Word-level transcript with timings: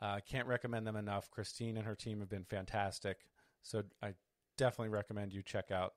Uh, 0.00 0.20
can't 0.26 0.46
recommend 0.46 0.86
them 0.86 0.96
enough. 0.96 1.30
Christine 1.30 1.76
and 1.76 1.86
her 1.86 1.94
team 1.94 2.20
have 2.20 2.30
been 2.30 2.44
fantastic. 2.44 3.18
So 3.62 3.82
I 4.02 4.14
definitely 4.56 4.88
recommend 4.88 5.32
you 5.32 5.42
check 5.42 5.70
out 5.70 5.92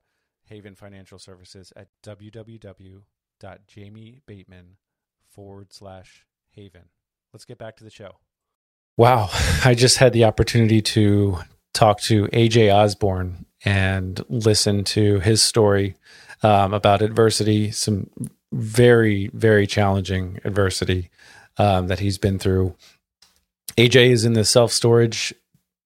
Haven 0.46 0.76
Financial 0.76 1.18
Services 1.18 1.74
at 1.76 1.88
www.jamiebateman 2.04 4.66
forward 5.30 5.74
slash 5.74 6.26
haven. 6.52 6.84
Let's 7.32 7.46
get 7.46 7.58
back 7.58 7.78
to 7.78 7.84
the 7.84 7.90
show. 7.90 8.18
Wow. 8.98 9.30
I 9.66 9.74
just 9.74 9.98
had 9.98 10.14
the 10.14 10.26
opportunity 10.26 10.82
to 10.82 11.40
talk 11.74 12.02
to 12.02 12.28
AJ 12.28 12.74
Osborne 12.74 13.46
and 13.66 14.24
listen 14.30 14.84
to 14.84 15.20
his 15.22 15.42
story 15.42 15.96
um, 16.44 16.74
about 16.74 17.02
adversity, 17.02 17.72
some 17.72 18.10
very, 18.52 19.30
very 19.34 19.66
challenging 19.66 20.40
adversity 20.44 21.10
um, 21.58 21.88
that 21.88 22.00
he's 22.00 22.18
been 22.18 22.38
through. 22.38 22.76
AJ 23.78 24.12
is 24.12 24.26
in 24.26 24.34
the 24.34 24.46
self 24.46 24.72
storage 24.72 25.34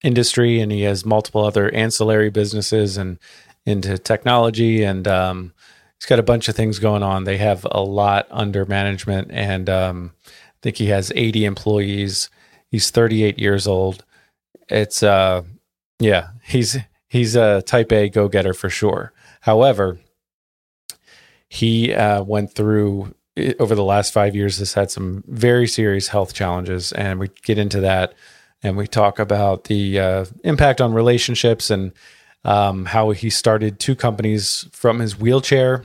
industry 0.03 0.59
and 0.59 0.71
he 0.71 0.81
has 0.83 1.05
multiple 1.05 1.43
other 1.43 1.73
ancillary 1.73 2.29
businesses 2.29 2.97
and 2.97 3.17
into 3.65 3.97
technology 3.97 4.83
and 4.83 5.07
um, 5.07 5.53
he's 5.99 6.07
got 6.07 6.19
a 6.19 6.23
bunch 6.23 6.47
of 6.47 6.55
things 6.55 6.79
going 6.79 7.03
on. 7.03 7.23
They 7.23 7.37
have 7.37 7.65
a 7.69 7.81
lot 7.81 8.27
under 8.29 8.65
management 8.65 9.29
and 9.31 9.69
um, 9.69 10.13
I 10.25 10.31
think 10.61 10.77
he 10.77 10.87
has 10.87 11.11
80 11.15 11.45
employees. 11.45 12.29
He's 12.69 12.91
38 12.91 13.39
years 13.39 13.67
old. 13.67 14.03
It's 14.69 15.01
uh 15.01 15.43
yeah, 15.99 16.29
he's 16.43 16.77
he's 17.07 17.35
a 17.35 17.61
type 17.63 17.91
A 17.91 18.09
go 18.09 18.27
getter 18.27 18.53
for 18.53 18.69
sure. 18.69 19.13
However, 19.41 19.97
he 21.49 21.93
uh, 21.93 22.23
went 22.23 22.53
through 22.53 23.13
over 23.59 23.75
the 23.75 23.83
last 23.83 24.13
five 24.13 24.35
years 24.35 24.57
has 24.59 24.73
had 24.73 24.91
some 24.91 25.23
very 25.27 25.67
serious 25.67 26.07
health 26.07 26.33
challenges, 26.33 26.91
and 26.91 27.19
we 27.19 27.29
get 27.43 27.57
into 27.57 27.81
that, 27.81 28.13
and 28.63 28.77
we 28.77 28.87
talk 28.87 29.19
about 29.19 29.65
the 29.65 29.99
uh, 29.99 30.25
impact 30.43 30.81
on 30.81 30.93
relationships 30.93 31.69
and 31.69 31.91
um, 32.43 32.85
how 32.85 33.11
he 33.11 33.29
started 33.29 33.79
two 33.79 33.95
companies 33.95 34.67
from 34.71 34.99
his 34.99 35.19
wheelchair, 35.19 35.83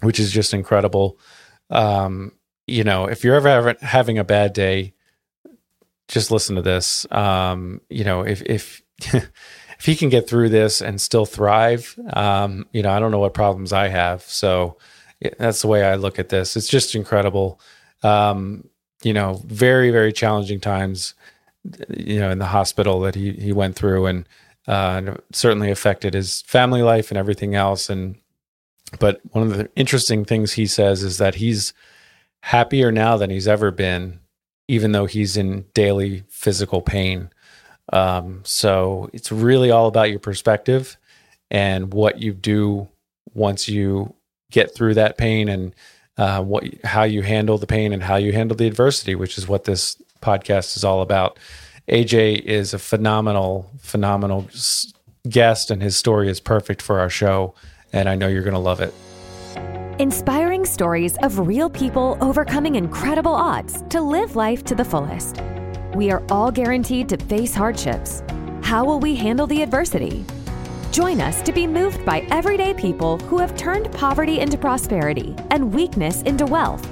which 0.00 0.20
is 0.20 0.32
just 0.32 0.54
incredible. 0.54 1.18
Um, 1.70 2.32
you 2.66 2.84
know, 2.84 3.06
if 3.06 3.24
you're 3.24 3.34
ever 3.34 3.76
having 3.80 4.18
a 4.18 4.24
bad 4.24 4.52
day, 4.52 4.94
just 6.08 6.30
listen 6.30 6.56
to 6.56 6.62
this. 6.62 7.06
Um, 7.10 7.80
you 7.90 8.04
know, 8.04 8.22
if 8.22 8.42
if 8.42 8.82
if 8.98 9.84
he 9.84 9.96
can 9.96 10.08
get 10.08 10.28
through 10.28 10.48
this 10.48 10.80
and 10.80 11.00
still 11.00 11.26
thrive, 11.26 11.98
um, 12.12 12.66
you 12.72 12.82
know, 12.82 12.90
I 12.90 13.00
don't 13.00 13.10
know 13.10 13.18
what 13.18 13.34
problems 13.34 13.72
I 13.72 13.88
have. 13.88 14.22
So 14.22 14.78
that's 15.38 15.62
the 15.62 15.68
way 15.68 15.84
I 15.84 15.94
look 15.96 16.18
at 16.18 16.28
this. 16.28 16.56
It's 16.56 16.68
just 16.68 16.94
incredible. 16.94 17.60
Um, 18.02 18.68
you 19.02 19.12
know, 19.12 19.42
very 19.46 19.90
very 19.90 20.12
challenging 20.12 20.60
times. 20.60 21.14
You 21.96 22.20
know, 22.20 22.30
in 22.30 22.38
the 22.38 22.46
hospital 22.46 23.00
that 23.00 23.14
he 23.14 23.32
he 23.32 23.52
went 23.52 23.76
through, 23.76 24.06
and 24.06 24.28
uh, 24.66 25.14
certainly 25.32 25.70
affected 25.70 26.14
his 26.14 26.42
family 26.42 26.82
life 26.82 27.10
and 27.10 27.18
everything 27.18 27.54
else. 27.54 27.88
And 27.88 28.16
but 28.98 29.20
one 29.30 29.50
of 29.50 29.56
the 29.56 29.70
interesting 29.76 30.24
things 30.24 30.52
he 30.52 30.66
says 30.66 31.02
is 31.02 31.18
that 31.18 31.36
he's 31.36 31.72
happier 32.42 32.92
now 32.92 33.16
than 33.16 33.30
he's 33.30 33.48
ever 33.48 33.70
been, 33.70 34.20
even 34.68 34.92
though 34.92 35.06
he's 35.06 35.36
in 35.36 35.64
daily 35.74 36.24
physical 36.28 36.82
pain. 36.82 37.30
Um, 37.92 38.42
so 38.44 39.10
it's 39.12 39.32
really 39.32 39.70
all 39.70 39.86
about 39.86 40.10
your 40.10 40.18
perspective 40.18 40.96
and 41.50 41.92
what 41.92 42.20
you 42.20 42.32
do 42.32 42.88
once 43.34 43.68
you 43.68 44.14
get 44.54 44.72
through 44.74 44.94
that 44.94 45.18
pain 45.18 45.48
and 45.48 45.74
uh, 46.16 46.40
what 46.40 46.64
how 46.84 47.02
you 47.02 47.22
handle 47.22 47.58
the 47.58 47.66
pain 47.66 47.92
and 47.92 48.02
how 48.02 48.16
you 48.16 48.32
handle 48.32 48.56
the 48.56 48.66
adversity, 48.66 49.14
which 49.16 49.36
is 49.36 49.48
what 49.48 49.64
this 49.64 50.00
podcast 50.22 50.76
is 50.76 50.84
all 50.84 51.02
about. 51.02 51.38
AJ 51.88 52.40
is 52.42 52.72
a 52.72 52.78
phenomenal, 52.78 53.68
phenomenal 53.80 54.48
guest, 55.28 55.70
and 55.70 55.82
his 55.82 55.96
story 55.96 56.28
is 56.28 56.40
perfect 56.40 56.80
for 56.80 57.00
our 57.00 57.10
show. 57.10 57.54
And 57.92 58.08
I 58.08 58.14
know 58.14 58.28
you're 58.28 58.42
going 58.42 58.54
to 58.54 58.60
love 58.60 58.80
it. 58.80 58.94
Inspiring 59.98 60.64
stories 60.64 61.16
of 61.18 61.38
real 61.38 61.68
people 61.68 62.16
overcoming 62.20 62.76
incredible 62.76 63.34
odds 63.34 63.82
to 63.90 64.00
live 64.00 64.34
life 64.34 64.64
to 64.64 64.74
the 64.74 64.84
fullest. 64.84 65.40
We 65.94 66.10
are 66.10 66.22
all 66.30 66.50
guaranteed 66.50 67.08
to 67.10 67.16
face 67.16 67.54
hardships. 67.54 68.22
How 68.62 68.84
will 68.84 68.98
we 68.98 69.14
handle 69.14 69.46
the 69.46 69.62
adversity? 69.62 70.24
Join 70.94 71.20
us 71.20 71.42
to 71.42 71.52
be 71.52 71.66
moved 71.66 72.04
by 72.04 72.20
everyday 72.30 72.72
people 72.72 73.18
who 73.18 73.38
have 73.38 73.56
turned 73.56 73.90
poverty 73.90 74.38
into 74.38 74.56
prosperity 74.56 75.34
and 75.50 75.74
weakness 75.74 76.22
into 76.22 76.46
wealth. 76.46 76.88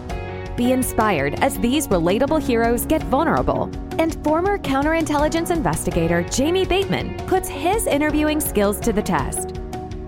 Be 0.56 0.72
inspired 0.72 1.34
as 1.34 1.56
these 1.60 1.86
relatable 1.86 2.42
heroes 2.42 2.84
get 2.84 3.00
vulnerable 3.04 3.70
and 4.00 4.20
former 4.24 4.58
counterintelligence 4.58 5.52
investigator 5.52 6.24
Jamie 6.24 6.64
Bateman 6.64 7.16
puts 7.28 7.48
his 7.48 7.86
interviewing 7.86 8.40
skills 8.40 8.80
to 8.80 8.92
the 8.92 9.00
test. 9.00 9.60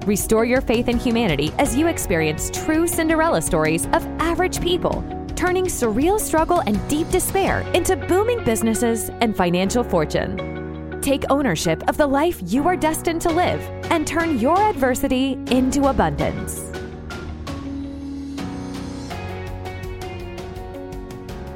Restore 0.06 0.44
your 0.44 0.60
faith 0.60 0.88
in 0.88 0.98
humanity 0.98 1.52
as 1.58 1.76
you 1.76 1.86
experience 1.86 2.50
true 2.50 2.88
Cinderella 2.88 3.40
stories 3.40 3.86
of 3.92 4.04
average 4.18 4.60
people 4.60 5.04
turning 5.36 5.66
surreal 5.66 6.18
struggle 6.18 6.64
and 6.66 6.88
deep 6.88 7.08
despair 7.10 7.60
into 7.74 7.94
booming 7.94 8.42
businesses 8.42 9.10
and 9.20 9.36
financial 9.36 9.84
fortune. 9.84 10.63
Take 11.04 11.24
ownership 11.28 11.86
of 11.86 11.98
the 11.98 12.06
life 12.06 12.40
you 12.46 12.66
are 12.66 12.76
destined 12.78 13.20
to 13.20 13.28
live 13.28 13.60
and 13.90 14.06
turn 14.06 14.38
your 14.38 14.56
adversity 14.58 15.32
into 15.50 15.88
abundance. 15.88 16.62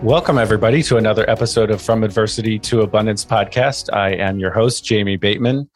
Welcome, 0.02 0.36
everybody, 0.36 0.82
to 0.82 0.98
another 0.98 1.24
episode 1.30 1.70
of 1.70 1.80
From 1.80 2.04
Adversity 2.04 2.58
to 2.58 2.82
Abundance 2.82 3.24
podcast. 3.24 3.90
I 3.90 4.10
am 4.10 4.38
your 4.38 4.50
host, 4.50 4.84
Jamie 4.84 5.16
Bateman, 5.16 5.70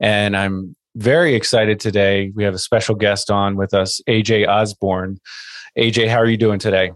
and 0.00 0.36
I'm 0.36 0.74
very 0.96 1.36
excited 1.36 1.78
today. 1.78 2.32
We 2.34 2.42
have 2.42 2.54
a 2.54 2.58
special 2.58 2.96
guest 2.96 3.30
on 3.30 3.54
with 3.54 3.72
us, 3.72 4.00
AJ 4.08 4.48
Osborne. 4.48 5.20
AJ, 5.78 6.08
how 6.08 6.16
are 6.16 6.26
you 6.26 6.36
doing 6.36 6.58
today? 6.58 6.90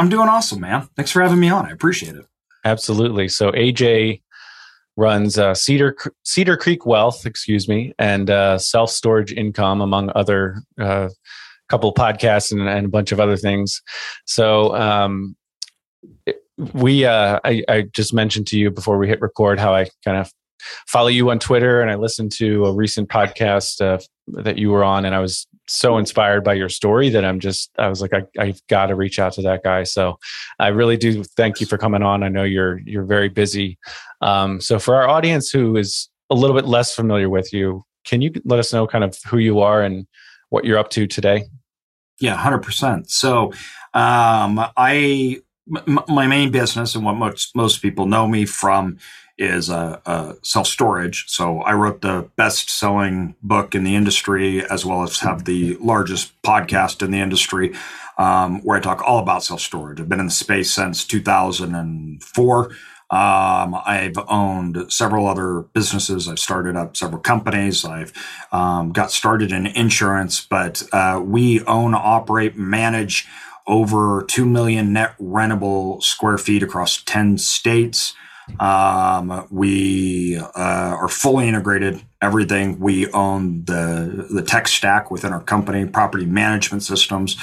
I'm 0.00 0.08
doing 0.08 0.28
awesome, 0.28 0.58
man. 0.58 0.88
Thanks 0.96 1.12
for 1.12 1.22
having 1.22 1.38
me 1.38 1.48
on. 1.48 1.64
I 1.64 1.70
appreciate 1.70 2.16
it. 2.16 2.26
Absolutely. 2.64 3.28
So 3.28 3.52
AJ 3.52 4.22
runs 4.96 5.38
uh, 5.38 5.54
Cedar 5.54 5.96
Cedar 6.24 6.56
Creek 6.56 6.86
Wealth, 6.86 7.26
excuse 7.26 7.68
me, 7.68 7.92
and 7.98 8.30
uh, 8.30 8.58
Self 8.58 8.90
Storage 8.90 9.32
Income, 9.32 9.80
among 9.80 10.10
other 10.14 10.62
uh, 10.78 11.08
couple 11.68 11.92
podcasts 11.94 12.52
and, 12.52 12.60
and, 12.68 12.86
a 12.86 12.88
bunch 12.88 13.10
of 13.10 13.20
other 13.20 13.36
things. 13.36 13.82
So 14.26 14.74
um, 14.76 15.34
we, 16.72 17.04
uh, 17.04 17.40
I, 17.44 17.62
I 17.68 17.82
just 17.92 18.12
mentioned 18.12 18.46
to 18.48 18.58
you 18.58 18.70
before 18.70 18.98
we 18.98 19.08
hit 19.08 19.20
record 19.20 19.58
how 19.58 19.74
I 19.74 19.88
kind 20.04 20.18
of 20.18 20.30
follow 20.86 21.08
you 21.08 21.30
on 21.30 21.38
Twitter, 21.38 21.80
and 21.80 21.90
I 21.90 21.96
listened 21.96 22.32
to 22.32 22.66
a 22.66 22.72
recent 22.72 23.08
podcast 23.08 23.80
uh, 23.80 23.98
that 24.42 24.58
you 24.58 24.70
were 24.70 24.84
on, 24.84 25.04
and 25.04 25.14
I 25.14 25.20
was 25.20 25.46
so 25.66 25.96
inspired 25.96 26.44
by 26.44 26.52
your 26.54 26.68
story 26.68 27.08
that 27.08 27.24
I'm 27.24 27.40
just 27.40 27.70
I 27.78 27.88
was 27.88 28.02
like 28.02 28.12
I, 28.12 28.24
I've 28.38 28.60
got 28.68 28.86
to 28.86 28.94
reach 28.94 29.18
out 29.18 29.32
to 29.34 29.42
that 29.42 29.62
guy. 29.62 29.84
So 29.84 30.18
I 30.58 30.68
really 30.68 30.96
do 30.96 31.24
thank 31.24 31.60
you 31.60 31.66
for 31.66 31.78
coming 31.78 32.02
on. 32.02 32.22
I 32.22 32.28
know 32.28 32.44
you're 32.44 32.78
you're 32.80 33.04
very 33.04 33.28
busy. 33.28 33.78
Um, 34.20 34.60
so 34.60 34.78
for 34.78 34.94
our 34.94 35.08
audience 35.08 35.50
who 35.50 35.76
is 35.76 36.08
a 36.30 36.34
little 36.34 36.56
bit 36.56 36.66
less 36.66 36.94
familiar 36.94 37.28
with 37.28 37.52
you, 37.52 37.84
can 38.04 38.20
you 38.20 38.32
let 38.44 38.58
us 38.58 38.72
know 38.72 38.86
kind 38.86 39.04
of 39.04 39.18
who 39.28 39.38
you 39.38 39.60
are 39.60 39.82
and 39.82 40.06
what 40.50 40.64
you're 40.64 40.78
up 40.78 40.90
to 40.90 41.06
today? 41.06 41.44
Yeah, 42.20 42.36
hundred 42.36 42.62
percent. 42.62 43.10
So 43.10 43.52
um, 43.94 44.64
I 44.76 45.40
m- 45.74 46.04
my 46.08 46.26
main 46.26 46.50
business 46.50 46.94
and 46.94 47.04
what 47.04 47.14
most 47.14 47.56
most 47.56 47.82
people 47.82 48.06
know 48.06 48.28
me 48.28 48.44
from 48.44 48.98
is 49.38 49.70
uh, 49.70 50.00
uh, 50.06 50.34
self 50.42 50.66
storage. 50.66 51.24
So 51.28 51.60
I 51.60 51.72
wrote 51.72 52.00
the 52.00 52.28
best 52.36 52.70
selling 52.70 53.34
book 53.42 53.74
in 53.74 53.84
the 53.84 53.96
industry, 53.96 54.64
as 54.68 54.84
well 54.84 55.02
as 55.02 55.20
have 55.20 55.44
the 55.44 55.76
largest 55.80 56.40
podcast 56.42 57.02
in 57.02 57.10
the 57.10 57.20
industry, 57.20 57.74
um, 58.18 58.60
where 58.62 58.78
I 58.78 58.80
talk 58.80 59.02
all 59.02 59.18
about 59.18 59.44
self 59.44 59.60
storage. 59.60 60.00
I've 60.00 60.08
been 60.08 60.20
in 60.20 60.26
the 60.26 60.32
space 60.32 60.70
since 60.70 61.04
2004. 61.04 62.70
Um, 63.10 63.76
I've 63.86 64.18
owned 64.28 64.86
several 64.88 65.26
other 65.28 65.60
businesses. 65.72 66.28
I've 66.28 66.38
started 66.38 66.74
up 66.74 66.96
several 66.96 67.20
companies. 67.20 67.84
I've 67.84 68.12
um, 68.50 68.92
got 68.92 69.10
started 69.12 69.52
in 69.52 69.66
insurance, 69.66 70.40
but 70.40 70.82
uh, 70.92 71.20
we 71.22 71.62
own, 71.64 71.94
operate, 71.94 72.56
manage 72.56 73.28
over 73.66 74.24
2 74.28 74.44
million 74.44 74.92
net 74.92 75.16
rentable 75.18 76.02
square 76.02 76.38
feet 76.38 76.62
across 76.62 77.02
10 77.02 77.38
states. 77.38 78.14
Um, 78.58 79.46
we 79.50 80.36
uh, 80.36 80.50
are 80.54 81.08
fully 81.08 81.48
integrated. 81.48 82.02
Everything 82.20 82.78
we 82.78 83.10
own 83.10 83.64
the 83.64 84.26
the 84.30 84.42
tech 84.42 84.68
stack 84.68 85.10
within 85.10 85.32
our 85.32 85.42
company, 85.42 85.84
property 85.86 86.26
management 86.26 86.82
systems, 86.82 87.36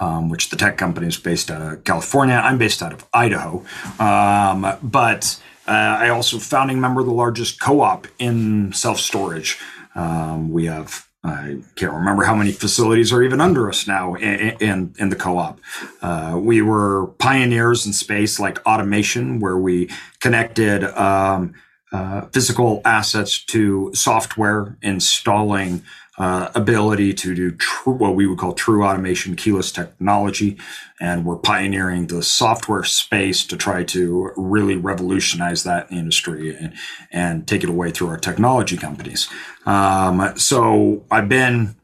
um, 0.00 0.28
which 0.28 0.50
the 0.50 0.56
tech 0.56 0.76
company 0.76 1.06
is 1.06 1.16
based 1.16 1.50
out 1.50 1.62
of 1.62 1.84
California. 1.84 2.34
I'm 2.34 2.58
based 2.58 2.82
out 2.82 2.92
of 2.92 3.06
Idaho, 3.14 3.64
um, 3.98 4.76
but 4.82 5.40
uh, 5.66 5.70
I 5.70 6.08
also 6.10 6.38
founding 6.38 6.80
member 6.80 7.00
of 7.00 7.06
the 7.06 7.12
largest 7.12 7.60
co-op 7.60 8.06
in 8.18 8.72
self 8.72 8.98
storage. 8.98 9.58
Um, 9.94 10.50
we 10.50 10.66
have 10.66 11.06
I 11.26 11.58
can't 11.74 11.92
remember 11.92 12.24
how 12.24 12.34
many 12.34 12.52
facilities 12.52 13.12
are 13.12 13.22
even 13.22 13.40
under 13.40 13.68
us 13.68 13.86
now 13.86 14.14
in, 14.14 14.56
in, 14.60 14.94
in 14.98 15.08
the 15.08 15.16
co-op. 15.16 15.60
Uh, 16.00 16.38
we 16.40 16.62
were 16.62 17.08
pioneers 17.18 17.86
in 17.86 17.92
space 17.92 18.38
like 18.38 18.64
automation, 18.64 19.40
where 19.40 19.56
we 19.56 19.90
connected 20.20 20.84
um, 20.98 21.54
uh, 21.92 22.22
physical 22.32 22.80
assets 22.84 23.44
to 23.44 23.90
software, 23.94 24.76
installing 24.82 25.82
uh, 26.18 26.50
ability 26.54 27.12
to 27.12 27.34
do 27.34 27.50
true, 27.52 27.92
what 27.92 28.14
we 28.14 28.26
would 28.26 28.38
call 28.38 28.52
true 28.52 28.84
automation, 28.84 29.36
keyless 29.36 29.70
technology. 29.70 30.56
And 31.00 31.26
we're 31.26 31.36
pioneering 31.36 32.06
the 32.06 32.22
software 32.22 32.84
space 32.84 33.44
to 33.46 33.56
try 33.56 33.84
to 33.84 34.30
really 34.36 34.76
revolutionize 34.76 35.62
that 35.64 35.90
industry 35.92 36.56
and, 36.56 36.72
and 37.12 37.46
take 37.46 37.62
it 37.62 37.68
away 37.68 37.90
through 37.90 38.08
our 38.08 38.18
technology 38.18 38.76
companies. 38.76 39.28
Um, 39.66 40.32
so 40.36 41.04
I've 41.10 41.28
been 41.28 41.76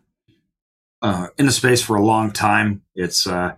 uh, 1.03 1.27
in 1.37 1.47
the 1.47 1.53
space 1.53 1.83
for 1.83 1.97
a 1.97 2.05
long 2.05 2.31
time. 2.31 2.83
It's, 2.95 3.27
uh, 3.27 3.55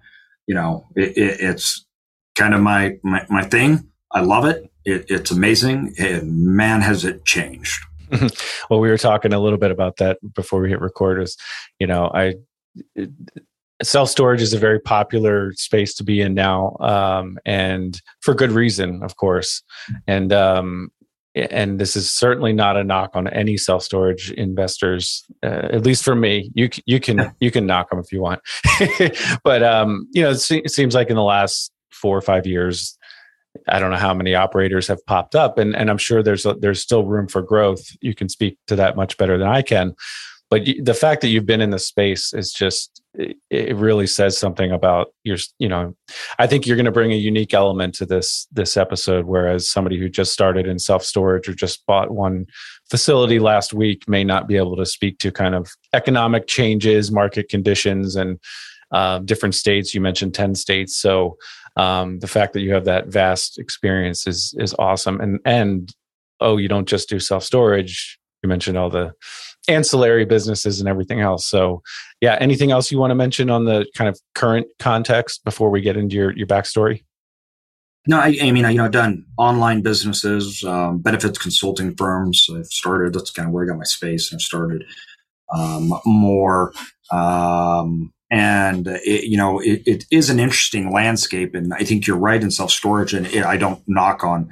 you 0.47 0.55
know, 0.55 0.89
it, 0.97 1.17
it, 1.17 1.41
it's 1.41 1.87
kind 2.35 2.53
of 2.53 2.61
my, 2.61 2.99
my, 3.05 3.25
my 3.29 3.45
thing. 3.45 3.91
I 4.11 4.21
love 4.21 4.45
it. 4.45 4.73
it 4.85 5.07
it's 5.09 5.31
amazing. 5.31 5.95
And 5.99 6.47
man, 6.47 6.81
has 6.81 7.05
it 7.05 7.25
changed. 7.25 7.85
well, 8.71 8.81
we 8.81 8.89
were 8.89 8.99
talking 8.99 9.33
a 9.33 9.41
little 9.41 9.59
bit 9.59 9.71
about 9.71 9.97
that 9.97 10.19
before 10.35 10.61
we 10.61 10.71
hit 10.71 10.81
record. 10.81 11.23
Is 11.23 11.37
you 11.79 11.87
know, 11.87 12.11
I 12.15 12.35
self 13.83 14.09
storage 14.09 14.43
is 14.43 14.53
a 14.53 14.59
very 14.59 14.81
popular 14.81 15.53
space 15.55 15.95
to 15.95 16.05
be 16.05 16.21
in 16.21 16.35
now, 16.35 16.77
um, 16.81 17.39
and 17.45 18.01
for 18.21 18.35
good 18.35 18.53
reason, 18.53 19.03
of 19.03 19.17
course. 19.17 19.63
And 20.07 20.33
um, 20.33 20.91
and 21.35 21.81
this 21.81 21.97
is 21.97 22.13
certainly 22.13 22.53
not 22.53 22.77
a 22.77 22.85
knock 22.85 23.11
on 23.15 23.29
any 23.29 23.57
self 23.57 23.83
storage 23.83 24.31
investors. 24.33 25.25
Uh, 25.43 25.69
at 25.73 25.85
least 25.85 26.05
for 26.05 26.15
me, 26.15 26.51
you 26.55 26.69
you 26.87 27.01
can 27.01 27.33
you 27.41 27.51
can 27.51 27.67
knock 27.67 27.91
them 27.91 27.99
if 27.99 28.13
you 28.13 28.21
want, 28.21 28.41
but 29.45 29.63
um, 29.63 30.09
you 30.13 30.23
know, 30.23 30.31
it, 30.31 30.39
se- 30.39 30.63
it 30.65 30.71
seems 30.71 30.95
like 30.95 31.11
in 31.11 31.17
the 31.17 31.23
last 31.23 31.73
four 31.91 32.17
or 32.17 32.23
five 32.23 32.47
years 32.47 32.99
I 33.69 33.79
don't 33.79 33.91
know 33.91 33.97
how 33.97 34.15
many 34.15 34.35
operators 34.35 34.89
have 34.89 35.05
popped 35.07 35.35
up, 35.35 35.59
and 35.59 35.75
and 35.75 35.91
I'm 35.91 35.99
sure 35.99 36.23
there's 36.23 36.47
a, 36.47 36.55
there's 36.55 36.81
still 36.81 37.05
room 37.05 37.29
for 37.29 37.43
growth. 37.43 37.85
You 38.01 38.15
can 38.15 38.29
speak 38.29 38.59
to 38.67 38.77
that 38.77 38.97
much 38.97 39.17
better 39.17 39.39
than 39.39 39.49
I 39.49 39.63
can, 39.63 39.95
but 40.51 40.63
the 40.83 40.95
fact 40.95 41.21
that 41.23 41.29
you've 41.29 41.47
been 41.47 41.61
in 41.61 41.71
the 41.71 41.79
space 41.79 42.33
is 42.33 42.53
just 42.53 43.03
it 43.51 43.77
really 43.77 44.07
says 44.07 44.37
something 44.37 44.73
about 44.73 45.15
your 45.23 45.37
you 45.59 45.69
know 45.69 45.95
i 46.41 46.49
think 46.49 46.67
you're 46.67 46.77
going 46.77 46.85
to 46.85 46.91
bring 46.91 47.13
a 47.13 47.17
unique 47.17 47.55
element 47.55 47.95
to 47.95 48.05
this 48.05 48.49
this 48.51 48.77
episode 48.77 49.25
whereas 49.25 49.71
somebody 49.71 49.97
who 49.97 50.09
just 50.09 50.33
started 50.33 50.67
in 50.67 50.81
self 50.81 51.05
storage 51.05 51.49
or 51.49 51.55
just 51.55 51.87
bought 51.87 52.11
one 52.11 52.45
facility 52.91 53.39
last 53.39 53.73
week 53.73 54.09
may 54.09 54.25
not 54.25 54.49
be 54.49 54.57
able 54.57 54.77
to 54.77 54.85
speak 54.85 55.19
to 55.19 55.31
kind 55.31 55.55
of 55.55 55.71
economic 55.93 56.49
changes 56.49 57.13
market 57.13 57.49
conditions 57.49 58.17
and 58.17 58.41
uh, 58.95 59.19
different 59.21 59.55
states. 59.57 59.93
You 59.93 60.01
mentioned 60.01 60.35
10 60.35 60.55
states. 60.55 60.97
So 60.97 61.37
um, 61.77 62.21
the 62.21 62.27
fact 62.27 62.53
that 62.53 62.61
you 62.61 62.73
have 62.73 62.85
that 62.85 63.09
vast 63.09 63.59
experience 63.59 64.27
is 64.27 64.55
is 64.59 64.75
awesome 64.79 65.21
and 65.21 65.41
and 65.45 65.95
oh 66.41 66.57
you 66.57 66.69
don't 66.69 66.89
just 66.89 67.09
do 67.09 67.19
self 67.19 67.43
storage 67.43 68.19
you 68.43 68.49
mentioned 68.49 68.77
all 68.77 68.91
the 68.91 69.13
ancillary 69.69 70.25
businesses 70.25 70.79
and 70.79 70.89
everything 70.89 71.21
else 71.21 71.47
so 71.47 71.83
yeah 72.21 72.37
anything 72.41 72.71
else 72.71 72.93
you 72.93 72.99
want 72.99 73.11
to 73.11 73.15
mention 73.15 73.51
on 73.51 73.65
the 73.65 73.87
kind 73.97 74.09
of 74.09 74.21
current 74.35 74.67
context 74.79 75.43
before 75.45 75.71
we 75.71 75.81
get 75.81 75.97
into 75.97 76.17
your 76.17 76.37
your 76.37 76.47
backstory 76.47 77.03
no, 78.07 78.19
I, 78.19 78.37
I 78.43 78.53
mean, 78.53 78.67
I, 78.67 78.71
you 78.71 78.77
know, 78.77 78.85
I've 78.85 78.91
done 78.91 79.25
online 79.39 79.81
businesses, 79.81 80.63
um, 80.63 80.99
benefits 80.99 81.39
consulting 81.39 81.97
firms. 81.97 82.47
I've 82.55 82.67
started, 82.67 83.15
that's 83.15 83.31
kind 83.31 83.49
of 83.49 83.55
where 83.55 83.65
I 83.65 83.69
got 83.69 83.79
my 83.79 83.85
space. 83.85 84.31
and 84.31 84.39
I've 84.39 84.43
started 84.43 84.85
um, 85.55 85.93
more 86.05 86.75
um, 87.11 88.13
and 88.31 88.87
it, 88.87 89.25
you 89.25 89.37
know 89.37 89.61
it, 89.61 89.83
it 89.87 90.05
is 90.11 90.31
an 90.31 90.41
interesting 90.41 90.93
landscape 90.93 91.55
and 91.55 91.73
i 91.75 91.85
think 91.85 92.07
you're 92.07 92.17
right 92.17 92.43
in 92.43 92.51
self 92.51 92.71
storage 92.71 93.13
and 93.15 93.27
it, 93.29 93.45
i 93.45 93.57
don't 93.57 93.83
knock 93.87 94.25
on 94.25 94.51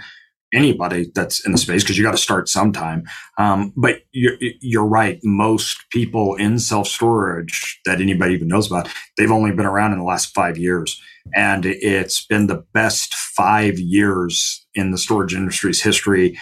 anybody 0.53 1.11
that's 1.15 1.45
in 1.47 1.53
the 1.53 1.59
space 1.59 1.83
because 1.83 1.97
you 1.97 2.05
got 2.05 2.13
to 2.13 2.17
start 2.19 2.49
sometime. 2.49 3.05
Um, 3.39 3.73
but 3.77 4.03
you're, 4.13 4.37
you're 4.61 4.87
right 4.87 5.19
most 5.23 5.79
people 5.91 6.35
in 6.35 6.59
self 6.59 6.87
storage 6.87 7.81
that 7.85 8.01
anybody 8.01 8.35
even 8.35 8.49
knows 8.49 8.67
about 8.67 8.89
they've 9.17 9.31
only 9.31 9.53
been 9.53 9.67
around 9.67 9.93
in 9.93 9.99
the 9.99 10.05
last 10.05 10.35
five 10.35 10.59
years. 10.59 11.01
And 11.35 11.65
it's 11.65 12.27
been 12.27 12.49
the 12.49 12.65
best 12.75 13.15
five 13.15 13.79
years 13.79 14.67
in 14.75 14.91
the 14.91 14.99
storage 14.99 15.35
industry's 15.35 15.81
history 15.81 16.39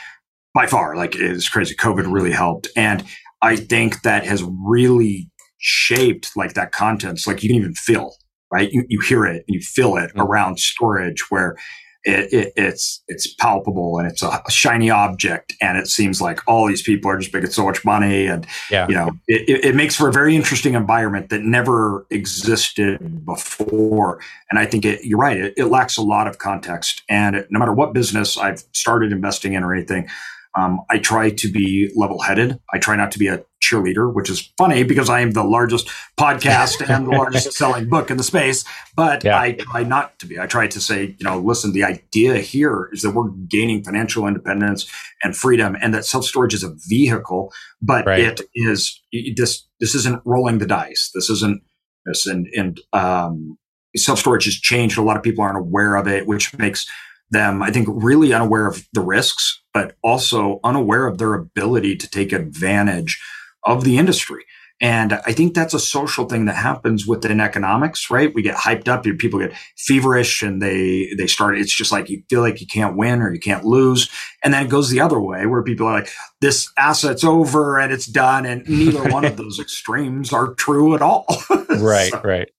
by 0.54 0.66
far. 0.66 0.96
Like 0.96 1.14
it's 1.16 1.48
crazy 1.48 1.74
covid 1.74 2.10
really 2.12 2.32
helped. 2.32 2.68
And 2.76 3.04
I 3.42 3.56
think 3.56 4.02
that 4.02 4.26
has 4.26 4.42
really 4.42 5.29
shaped 5.60 6.36
like 6.36 6.54
that 6.54 6.72
content. 6.72 7.24
like 7.26 7.42
you 7.42 7.48
can 7.48 7.56
even 7.56 7.74
feel, 7.74 8.16
right? 8.50 8.72
You, 8.72 8.84
you 8.88 9.00
hear 9.00 9.24
it 9.24 9.44
and 9.46 9.54
you 9.54 9.60
feel 9.60 9.96
it 9.96 10.08
mm-hmm. 10.10 10.20
around 10.20 10.58
storage 10.58 11.30
where 11.30 11.56
it, 12.02 12.32
it, 12.32 12.52
it's 12.56 13.02
it's 13.08 13.34
palpable 13.34 13.98
and 13.98 14.10
it's 14.10 14.22
a, 14.22 14.42
shiny 14.48 14.88
object 14.88 15.54
and 15.60 15.76
it 15.76 15.86
seems 15.86 16.18
like 16.18 16.40
all 16.48 16.66
these 16.66 16.80
people 16.80 17.10
are 17.10 17.18
just 17.18 17.32
making 17.34 17.50
so 17.50 17.64
much 17.64 17.84
money 17.84 18.26
and 18.26 18.46
yeah. 18.70 18.88
you 18.88 18.94
know 18.94 19.10
it, 19.28 19.64
it 19.66 19.74
makes 19.74 19.96
for 19.96 20.08
a 20.08 20.12
very 20.12 20.34
interesting 20.34 20.72
environment 20.72 21.28
that 21.28 21.42
never 21.42 22.06
existed 22.08 23.26
before 23.26 24.18
and 24.50 24.58
i 24.58 24.64
think 24.64 24.86
it, 24.86 25.04
you're 25.04 25.18
right 25.18 25.36
it, 25.36 25.54
it 25.58 25.66
lacks 25.66 25.98
a 25.98 26.02
lot 26.02 26.26
of 26.26 26.38
context 26.38 27.02
and 27.10 27.46
no 27.50 27.58
matter 27.58 27.72
what 27.72 27.92
business 27.92 28.38
i've 28.38 28.64
started 28.72 29.12
investing 29.12 29.52
in 29.52 29.62
or 29.62 29.74
anything 29.74 30.08
um, 30.56 30.80
I 30.90 30.98
try 30.98 31.30
to 31.30 31.48
be 31.48 31.90
level 31.94 32.20
headed. 32.20 32.58
I 32.72 32.78
try 32.78 32.96
not 32.96 33.12
to 33.12 33.18
be 33.18 33.28
a 33.28 33.44
cheerleader, 33.62 34.12
which 34.12 34.28
is 34.28 34.52
funny 34.58 34.82
because 34.82 35.08
I 35.08 35.20
am 35.20 35.30
the 35.30 35.44
largest 35.44 35.88
podcast 36.18 36.80
and 36.88 37.06
the 37.06 37.16
largest 37.16 37.52
selling 37.52 37.88
book 37.88 38.10
in 38.10 38.16
the 38.16 38.24
space. 38.24 38.64
But 38.96 39.22
yeah. 39.22 39.38
I 39.38 39.52
try 39.52 39.84
not 39.84 40.18
to 40.18 40.26
be. 40.26 40.40
I 40.40 40.46
try 40.46 40.66
to 40.66 40.80
say, 40.80 41.14
you 41.18 41.24
know, 41.24 41.38
listen, 41.38 41.72
the 41.72 41.84
idea 41.84 42.38
here 42.38 42.88
is 42.92 43.02
that 43.02 43.10
we're 43.10 43.28
gaining 43.28 43.84
financial 43.84 44.26
independence 44.26 44.90
and 45.22 45.36
freedom 45.36 45.76
and 45.80 45.94
that 45.94 46.04
self 46.04 46.24
storage 46.24 46.54
is 46.54 46.64
a 46.64 46.74
vehicle, 46.88 47.52
but 47.80 48.06
right. 48.06 48.20
it 48.20 48.40
is 48.54 49.00
this, 49.36 49.66
this 49.78 49.94
isn't 49.94 50.22
rolling 50.24 50.58
the 50.58 50.66
dice. 50.66 51.10
This 51.14 51.30
isn't 51.30 51.62
this 52.06 52.26
and, 52.26 52.48
and, 52.56 52.80
um, 52.92 53.56
self 53.96 54.18
storage 54.18 54.46
has 54.46 54.54
changed. 54.54 54.98
A 54.98 55.02
lot 55.02 55.16
of 55.16 55.22
people 55.22 55.44
aren't 55.44 55.58
aware 55.58 55.96
of 55.96 56.08
it, 56.08 56.26
which 56.26 56.56
makes 56.58 56.86
them, 57.30 57.62
I 57.62 57.70
think, 57.70 57.88
really 57.90 58.32
unaware 58.32 58.66
of 58.66 58.86
the 58.92 59.00
risks, 59.00 59.62
but 59.72 59.96
also 60.02 60.60
unaware 60.64 61.06
of 61.06 61.18
their 61.18 61.34
ability 61.34 61.96
to 61.96 62.10
take 62.10 62.32
advantage 62.32 63.20
of 63.64 63.84
the 63.84 63.98
industry. 63.98 64.44
And 64.82 65.12
I 65.12 65.32
think 65.32 65.54
that's 65.54 65.74
a 65.74 65.78
social 65.78 66.24
thing 66.24 66.46
that 66.46 66.56
happens 66.56 67.06
within 67.06 67.38
economics, 67.38 68.10
right? 68.10 68.34
We 68.34 68.40
get 68.40 68.56
hyped 68.56 68.88
up, 68.88 69.04
people 69.18 69.38
get 69.38 69.54
feverish 69.76 70.42
and 70.42 70.62
they, 70.62 71.12
they 71.18 71.26
start, 71.26 71.58
it's 71.58 71.74
just 71.74 71.92
like 71.92 72.08
you 72.08 72.22
feel 72.30 72.40
like 72.40 72.62
you 72.62 72.66
can't 72.66 72.96
win 72.96 73.20
or 73.20 73.32
you 73.32 73.40
can't 73.40 73.64
lose. 73.64 74.08
And 74.42 74.54
then 74.54 74.64
it 74.64 74.70
goes 74.70 74.88
the 74.88 75.02
other 75.02 75.20
way 75.20 75.44
where 75.44 75.62
people 75.62 75.86
are 75.86 76.00
like, 76.00 76.10
this 76.40 76.72
asset's 76.78 77.24
over 77.24 77.78
and 77.78 77.92
it's 77.92 78.06
done. 78.06 78.46
And 78.46 78.66
neither 78.66 79.10
one 79.10 79.26
of 79.26 79.36
those 79.36 79.60
extremes 79.60 80.32
are 80.32 80.54
true 80.54 80.94
at 80.94 81.02
all. 81.02 81.26
right, 81.68 82.10
so. 82.10 82.22
right. 82.22 82.50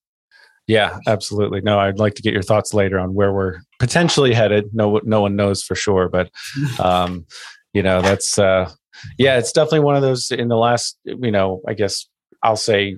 Yeah, 0.66 0.98
absolutely. 1.06 1.60
No, 1.60 1.78
I'd 1.78 1.98
like 1.98 2.14
to 2.14 2.22
get 2.22 2.32
your 2.32 2.42
thoughts 2.42 2.72
later 2.72 2.98
on 2.98 3.14
where 3.14 3.32
we're 3.32 3.60
potentially 3.78 4.32
headed. 4.32 4.66
No, 4.72 5.00
no 5.02 5.20
one 5.20 5.34
knows 5.34 5.62
for 5.62 5.74
sure, 5.74 6.08
but 6.08 6.30
um, 6.78 7.26
you 7.72 7.82
know, 7.82 8.00
that's 8.00 8.38
uh, 8.38 8.70
yeah, 9.18 9.38
it's 9.38 9.52
definitely 9.52 9.80
one 9.80 9.96
of 9.96 10.02
those. 10.02 10.30
In 10.30 10.48
the 10.48 10.56
last, 10.56 10.98
you 11.04 11.30
know, 11.30 11.60
I 11.66 11.74
guess 11.74 12.06
I'll 12.42 12.56
say 12.56 12.96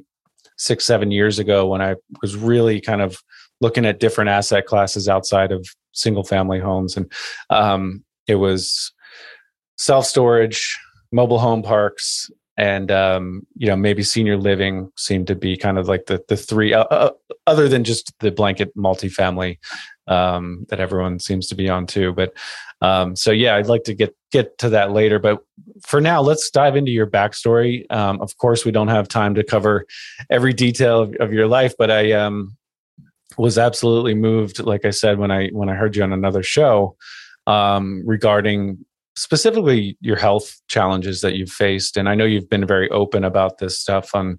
six, 0.57 0.85
seven 0.85 1.11
years 1.11 1.39
ago, 1.39 1.67
when 1.67 1.81
I 1.81 1.95
was 2.23 2.37
really 2.37 2.81
kind 2.81 3.01
of 3.01 3.17
looking 3.61 3.87
at 3.87 4.01
different 4.01 4.31
asset 4.31 4.67
classes 4.67 5.09
outside 5.09 5.53
of 5.53 5.67
single 5.93 6.25
family 6.25 6.61
homes, 6.61 6.97
and 6.97 7.11
um, 7.51 8.05
it 8.27 8.37
was 8.37 8.93
self 9.79 10.07
storage, 10.07 10.79
mobile 11.13 11.39
home 11.39 11.63
parks, 11.63 12.31
and 12.57 12.91
um, 12.91 13.47
you 13.57 13.67
know 13.67 13.77
maybe 13.77 14.03
senior 14.03 14.37
living 14.37 14.91
seem 14.97 15.25
to 15.25 15.35
be 15.35 15.57
kind 15.57 15.79
of 15.79 15.89
like 15.89 16.07
the 16.07 16.23
the 16.29 16.37
three 16.37 16.73
uh, 16.73 16.85
uh, 16.85 17.11
other 17.47 17.69
than 17.69 17.85
just 17.85 18.13
the 18.21 18.31
blanket 18.31 18.77
multifamily 18.77 19.59
um, 20.07 20.67
that 20.69 20.81
everyone 20.81 21.19
seems 21.19 21.47
to 21.49 21.55
be 21.55 21.69
on 21.69 21.87
too. 21.87 22.13
But 22.13 22.35
um, 22.81 23.17
so 23.17 23.31
yeah, 23.31 23.57
I'd 23.57 23.67
like 23.67 23.85
to 23.85 23.95
get 23.95 24.15
get 24.31 24.57
to 24.59 24.69
that 24.71 24.93
later. 24.93 25.19
But 25.19 25.45
for 25.83 26.01
now, 26.01 26.21
let's 26.21 26.51
dive 26.51 26.77
into 26.77 26.93
your 26.93 27.07
backstory. 27.07 27.91
Um, 27.91 28.21
of 28.21 28.37
course, 28.37 28.65
we 28.65 28.73
don't 28.73 28.89
have 28.89 29.09
time 29.09 29.35
to 29.35 29.45
cover 29.45 29.87
every 30.31 30.53
detail 30.53 31.01
of, 31.01 31.15
of 31.21 31.33
your 31.33 31.47
life, 31.47 31.75
but 31.79 31.91
I 31.91 32.13
um, 32.13 32.57
was 33.39 33.59
absolutely 33.59 34.15
moved, 34.15 34.61
like 34.61 34.85
I 34.85 34.91
said 34.91 35.19
when 35.19 35.31
I 35.31 35.49
when 35.49 35.69
I 35.69 35.75
heard 35.75 35.97
you 35.97 36.03
on 36.03 36.13
another 36.13 36.43
show 36.43 36.97
um, 37.47 38.03
regarding 38.07 38.85
specifically 39.17 39.97
your 40.01 40.17
health 40.17 40.61
challenges 40.69 41.21
that 41.21 41.35
you've 41.37 41.51
faced. 41.51 41.97
And 41.97 42.09
I 42.09 42.15
know 42.15 42.25
you've 42.25 42.49
been 42.49 42.67
very 42.67 42.91
open 42.91 43.25
about 43.25 43.59
this 43.59 43.79
stuff 43.79 44.15
on 44.15 44.39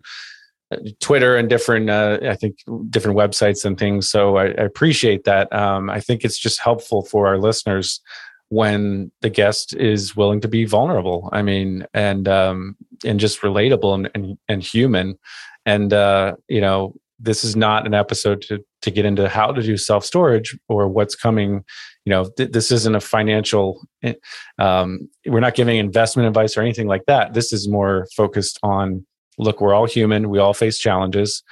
uh, 0.71 0.77
Twitter 0.99 1.35
and 1.35 1.49
different, 1.49 1.89
uh, 1.89 2.19
I 2.23 2.35
think, 2.35 2.57
different 2.89 3.17
websites 3.17 3.65
and 3.65 3.77
things. 3.77 4.09
So 4.09 4.37
I, 4.37 4.45
I 4.45 4.63
appreciate 4.63 5.23
that. 5.25 5.51
Um, 5.53 5.89
I 5.89 5.99
think 5.99 6.23
it's 6.23 6.39
just 6.39 6.59
helpful 6.59 7.03
for 7.03 7.27
our 7.27 7.37
listeners 7.37 8.01
when 8.49 9.11
the 9.21 9.29
guest 9.29 9.75
is 9.75 10.15
willing 10.15 10.41
to 10.41 10.47
be 10.47 10.65
vulnerable. 10.65 11.29
I 11.31 11.41
mean, 11.41 11.85
and 11.93 12.27
um, 12.27 12.75
and 13.03 13.19
just 13.19 13.41
relatable 13.41 13.93
and 13.93 14.09
and, 14.13 14.37
and 14.47 14.63
human. 14.63 15.17
And 15.65 15.93
uh, 15.93 16.35
you 16.47 16.61
know, 16.61 16.95
this 17.19 17.43
is 17.43 17.55
not 17.55 17.85
an 17.85 17.93
episode 17.93 18.41
to 18.43 18.63
to 18.81 18.91
get 18.91 19.05
into 19.05 19.29
how 19.29 19.51
to 19.51 19.61
do 19.61 19.77
self 19.77 20.05
storage 20.05 20.57
or 20.67 20.87
what's 20.87 21.15
coming. 21.15 21.63
You 22.05 22.11
know, 22.11 22.25
th- 22.37 22.51
this 22.51 22.71
isn't 22.71 22.95
a 22.95 22.99
financial. 22.99 23.81
Eh, 24.03 24.13
um, 24.59 25.09
we're 25.25 25.39
not 25.39 25.55
giving 25.55 25.77
investment 25.77 26.27
advice 26.27 26.57
or 26.57 26.61
anything 26.61 26.87
like 26.87 27.05
that. 27.07 27.33
This 27.33 27.53
is 27.53 27.67
more 27.67 28.07
focused 28.15 28.59
on 28.63 29.05
look, 29.37 29.61
we're 29.61 29.73
all 29.73 29.85
human. 29.85 30.29
We 30.29 30.39
all 30.39 30.53
face 30.53 30.77
challenges, 30.77 31.43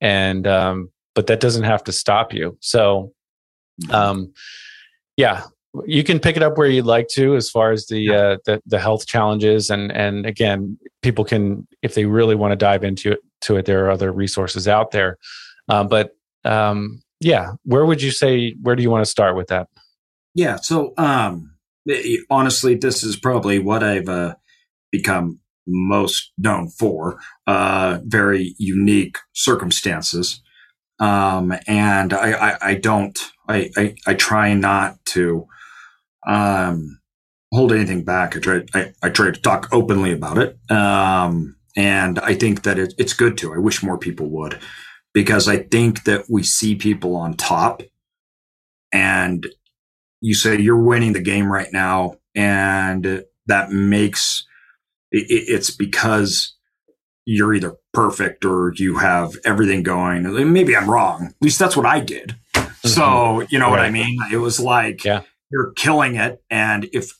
and 0.00 0.46
um, 0.46 0.90
but 1.14 1.26
that 1.26 1.40
doesn't 1.40 1.64
have 1.64 1.84
to 1.84 1.92
stop 1.92 2.32
you. 2.32 2.56
So, 2.60 3.12
mm-hmm. 3.82 3.94
um, 3.94 4.32
yeah, 5.16 5.44
you 5.86 6.04
can 6.04 6.18
pick 6.18 6.36
it 6.36 6.42
up 6.42 6.56
where 6.56 6.68
you'd 6.68 6.86
like 6.86 7.08
to 7.08 7.36
as 7.36 7.50
far 7.50 7.72
as 7.72 7.86
the 7.86 8.08
uh, 8.14 8.36
the, 8.44 8.62
the 8.66 8.78
health 8.78 9.06
challenges 9.06 9.70
and 9.70 9.92
and 9.92 10.26
again 10.26 10.78
people 11.02 11.24
can 11.24 11.66
if 11.82 11.94
they 11.94 12.04
really 12.04 12.34
want 12.34 12.52
to 12.52 12.56
dive 12.56 12.84
into 12.84 13.12
it 13.12 13.20
to 13.40 13.56
it 13.56 13.66
there 13.66 13.86
are 13.86 13.90
other 13.90 14.12
resources 14.12 14.68
out 14.68 14.90
there 14.90 15.18
uh, 15.68 15.84
but 15.84 16.10
um, 16.44 17.00
yeah 17.20 17.52
where 17.64 17.84
would 17.84 18.02
you 18.02 18.10
say 18.10 18.54
where 18.62 18.76
do 18.76 18.82
you 18.82 18.90
want 18.90 19.04
to 19.04 19.10
start 19.10 19.36
with 19.36 19.48
that 19.48 19.68
yeah 20.34 20.56
so 20.56 20.92
um, 20.96 21.54
honestly 22.30 22.74
this 22.74 23.02
is 23.02 23.16
probably 23.16 23.58
what 23.58 23.82
i've 23.82 24.08
uh, 24.08 24.34
become 24.90 25.38
most 25.66 26.32
known 26.38 26.68
for 26.68 27.18
uh, 27.46 27.98
very 28.04 28.54
unique 28.58 29.18
circumstances 29.34 30.42
um, 31.00 31.54
and 31.68 32.12
I, 32.12 32.32
I, 32.32 32.56
I 32.70 32.74
don't 32.74 33.18
I, 33.48 33.70
I, 33.76 33.94
I 34.06 34.14
try 34.14 34.54
not 34.54 35.02
to 35.06 35.46
um, 36.26 37.00
hold 37.52 37.72
anything 37.72 38.04
back. 38.04 38.36
I 38.36 38.40
try, 38.40 38.60
I, 38.74 38.92
I, 39.02 39.08
try 39.08 39.30
to 39.30 39.40
talk 39.40 39.68
openly 39.72 40.12
about 40.12 40.38
it. 40.38 40.58
Um, 40.70 41.56
and 41.78 42.18
I 42.18 42.34
think 42.34 42.64
that 42.64 42.78
it, 42.78 42.92
it's 42.98 43.14
good 43.14 43.38
to. 43.38 43.54
I 43.54 43.58
wish 43.58 43.82
more 43.82 43.96
people 43.96 44.26
would, 44.26 44.58
because 45.14 45.48
I 45.48 45.58
think 45.58 46.04
that 46.04 46.26
we 46.28 46.42
see 46.42 46.74
people 46.74 47.16
on 47.16 47.34
top 47.34 47.82
and 48.92 49.46
you 50.20 50.34
say 50.34 50.58
you're 50.58 50.76
winning 50.76 51.14
the 51.14 51.22
game 51.22 51.50
right 51.50 51.72
now. 51.72 52.16
And 52.34 53.24
that 53.46 53.70
makes 53.70 54.44
it, 55.10 55.26
it's 55.30 55.70
because 55.70 56.54
you're 57.24 57.54
either 57.54 57.76
perfect 57.94 58.44
or 58.44 58.72
you 58.76 58.98
have 58.98 59.36
everything 59.44 59.82
going. 59.82 60.52
Maybe 60.52 60.76
I'm 60.76 60.90
wrong. 60.90 61.28
At 61.28 61.34
least 61.40 61.58
that's 61.58 61.76
what 61.76 61.86
I 61.86 62.00
did. 62.00 62.34
Mm-hmm. 62.54 62.88
So, 62.88 63.46
you 63.48 63.58
know 63.58 63.66
right. 63.66 63.70
what 63.70 63.80
I 63.80 63.90
mean? 63.90 64.18
It 64.30 64.38
was 64.38 64.60
like, 64.60 65.04
yeah 65.04 65.22
you're 65.50 65.72
killing 65.72 66.16
it. 66.16 66.42
And 66.50 66.88
if, 66.92 67.18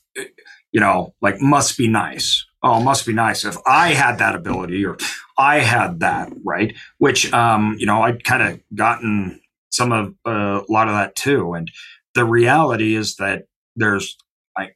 you 0.71 0.79
know, 0.79 1.15
like 1.19 1.41
must 1.41 1.77
be 1.77 1.87
nice. 1.87 2.45
Oh, 2.61 2.81
must 2.81 3.05
be 3.05 3.13
nice 3.13 3.45
if 3.45 3.55
I 3.65 3.89
had 3.89 4.17
that 4.17 4.35
ability 4.35 4.85
or 4.85 4.97
I 5.37 5.59
had 5.59 6.01
that, 6.01 6.31
right? 6.43 6.75
Which, 6.97 7.31
um, 7.31 7.77
you 7.79 7.85
know, 7.85 8.01
I'd 8.01 8.23
kind 8.23 8.43
of 8.43 8.59
gotten 8.75 9.39
some 9.71 9.91
of 9.93 10.13
uh, 10.27 10.61
a 10.67 10.71
lot 10.71 10.89
of 10.89 10.93
that 10.93 11.15
too. 11.15 11.53
And 11.53 11.71
the 12.15 12.25
reality 12.25 12.95
is 12.95 13.15
that 13.15 13.45
there's, 13.77 14.17
I, 14.57 14.71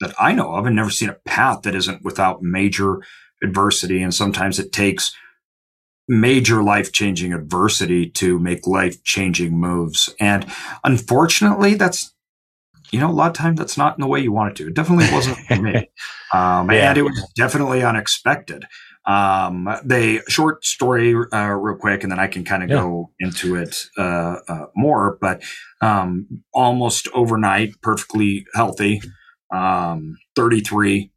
that 0.00 0.12
I 0.18 0.32
know 0.32 0.54
of 0.54 0.66
and 0.66 0.74
never 0.74 0.90
seen 0.90 1.08
a 1.08 1.16
path 1.24 1.62
that 1.62 1.76
isn't 1.76 2.02
without 2.02 2.42
major 2.42 3.00
adversity. 3.44 4.02
And 4.02 4.12
sometimes 4.12 4.58
it 4.58 4.72
takes 4.72 5.14
major 6.08 6.64
life 6.64 6.90
changing 6.90 7.32
adversity 7.32 8.10
to 8.10 8.40
make 8.40 8.66
life 8.66 9.04
changing 9.04 9.56
moves. 9.56 10.12
And 10.18 10.44
unfortunately, 10.82 11.74
that's 11.74 12.12
you 12.92 12.98
know, 12.98 13.10
a 13.10 13.12
lot 13.12 13.28
of 13.28 13.34
times 13.34 13.58
that's 13.58 13.76
not 13.76 13.96
in 13.96 14.00
the 14.00 14.06
way 14.06 14.20
you 14.20 14.32
want 14.32 14.52
it 14.52 14.56
to. 14.56 14.68
It 14.68 14.74
definitely 14.74 15.12
wasn't 15.12 15.38
for 15.38 15.56
me. 15.56 15.88
Um, 16.32 16.70
yeah. 16.70 16.90
And 16.90 16.96
it 16.96 17.02
was 17.02 17.28
definitely 17.34 17.82
unexpected. 17.82 18.64
Um, 19.04 19.68
they 19.84 20.20
short 20.28 20.64
story, 20.64 21.12
uh, 21.12 21.48
real 21.48 21.76
quick, 21.76 22.04
and 22.04 22.12
then 22.12 22.20
I 22.20 22.28
can 22.28 22.44
kind 22.44 22.62
of 22.62 22.70
yeah. 22.70 22.76
go 22.76 23.10
into 23.18 23.56
it, 23.56 23.86
uh, 23.98 24.36
uh, 24.46 24.66
more, 24.76 25.18
but, 25.20 25.42
um, 25.80 26.28
almost 26.54 27.08
overnight, 27.14 27.72
perfectly 27.82 28.46
healthy, 28.54 29.02
um, 29.52 30.18
33. 30.36 31.10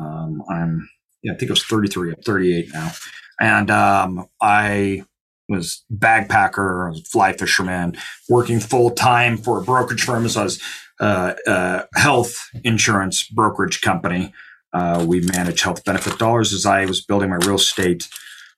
Um, 0.00 0.42
I'm, 0.50 0.88
yeah, 1.22 1.34
I 1.34 1.36
think 1.36 1.50
it 1.50 1.52
was 1.52 1.64
33. 1.64 2.10
I'm 2.10 2.22
38 2.22 2.70
now. 2.72 2.90
And, 3.38 3.70
um, 3.70 4.26
I, 4.40 5.04
was 5.48 5.84
bagpacker, 5.94 6.86
I 6.86 6.90
was 6.90 7.02
fly 7.02 7.32
fisherman, 7.32 7.96
working 8.28 8.58
full 8.58 8.90
time 8.90 9.36
for 9.36 9.60
a 9.60 9.62
brokerage 9.62 10.02
firm 10.02 10.24
as 10.24 10.36
I 10.36 10.44
was 10.44 10.60
health 11.00 12.50
insurance 12.64 13.24
brokerage 13.28 13.80
company. 13.80 14.32
Uh, 14.72 15.04
we 15.08 15.20
manage 15.22 15.62
health 15.62 15.84
benefit 15.84 16.18
dollars 16.18 16.52
as 16.52 16.66
I 16.66 16.84
was 16.84 17.00
building 17.00 17.30
my 17.30 17.36
real 17.36 17.54
estate 17.54 18.08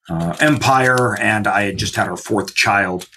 uh, 0.08 0.34
empire, 0.40 1.16
and 1.20 1.46
I 1.46 1.62
had 1.62 1.76
just 1.76 1.94
had 1.96 2.08
our 2.08 2.16
fourth 2.16 2.54
child. 2.54 3.08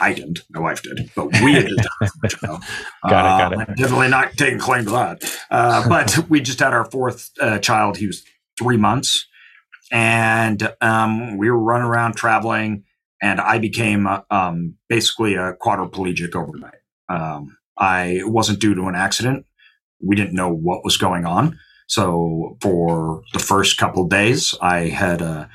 I 0.00 0.12
didn't. 0.12 0.40
My 0.50 0.60
wife 0.60 0.82
did, 0.82 1.10
but 1.14 1.26
we 1.42 1.54
had 1.54 1.68
just 1.68 1.88
had 2.00 2.10
our 2.22 2.28
child. 2.28 2.62
got 3.08 3.52
it. 3.52 3.56
Got 3.56 3.68
it. 3.70 3.76
definitely 3.76 4.08
not 4.08 4.32
taking 4.36 4.58
claim 4.58 4.84
to 4.84 4.90
that. 4.90 5.38
Uh, 5.50 5.88
but 5.88 6.28
we 6.28 6.40
just 6.40 6.58
had 6.58 6.72
our 6.72 6.90
fourth 6.90 7.30
uh, 7.40 7.58
child. 7.58 7.96
He 7.96 8.06
was 8.06 8.22
three 8.58 8.76
months, 8.76 9.26
and 9.90 10.74
um, 10.80 11.38
we 11.38 11.50
were 11.50 11.58
running 11.58 11.86
around 11.86 12.16
traveling, 12.16 12.84
and 13.22 13.40
I 13.40 13.58
became 13.58 14.08
um, 14.30 14.76
basically 14.88 15.34
a 15.34 15.54
quadriplegic 15.54 16.34
overnight. 16.34 16.80
Um, 17.08 17.56
I 17.82 18.20
wasn't 18.22 18.60
due 18.60 18.76
to 18.76 18.86
an 18.86 18.94
accident. 18.94 19.44
We 20.00 20.14
didn't 20.14 20.34
know 20.34 20.52
what 20.52 20.84
was 20.84 20.96
going 20.96 21.26
on. 21.26 21.58
So 21.88 22.56
for 22.60 23.22
the 23.32 23.40
first 23.40 23.76
couple 23.76 24.06
days, 24.06 24.54
I 24.62 24.88
had 24.88 25.20
uh, 25.20 25.46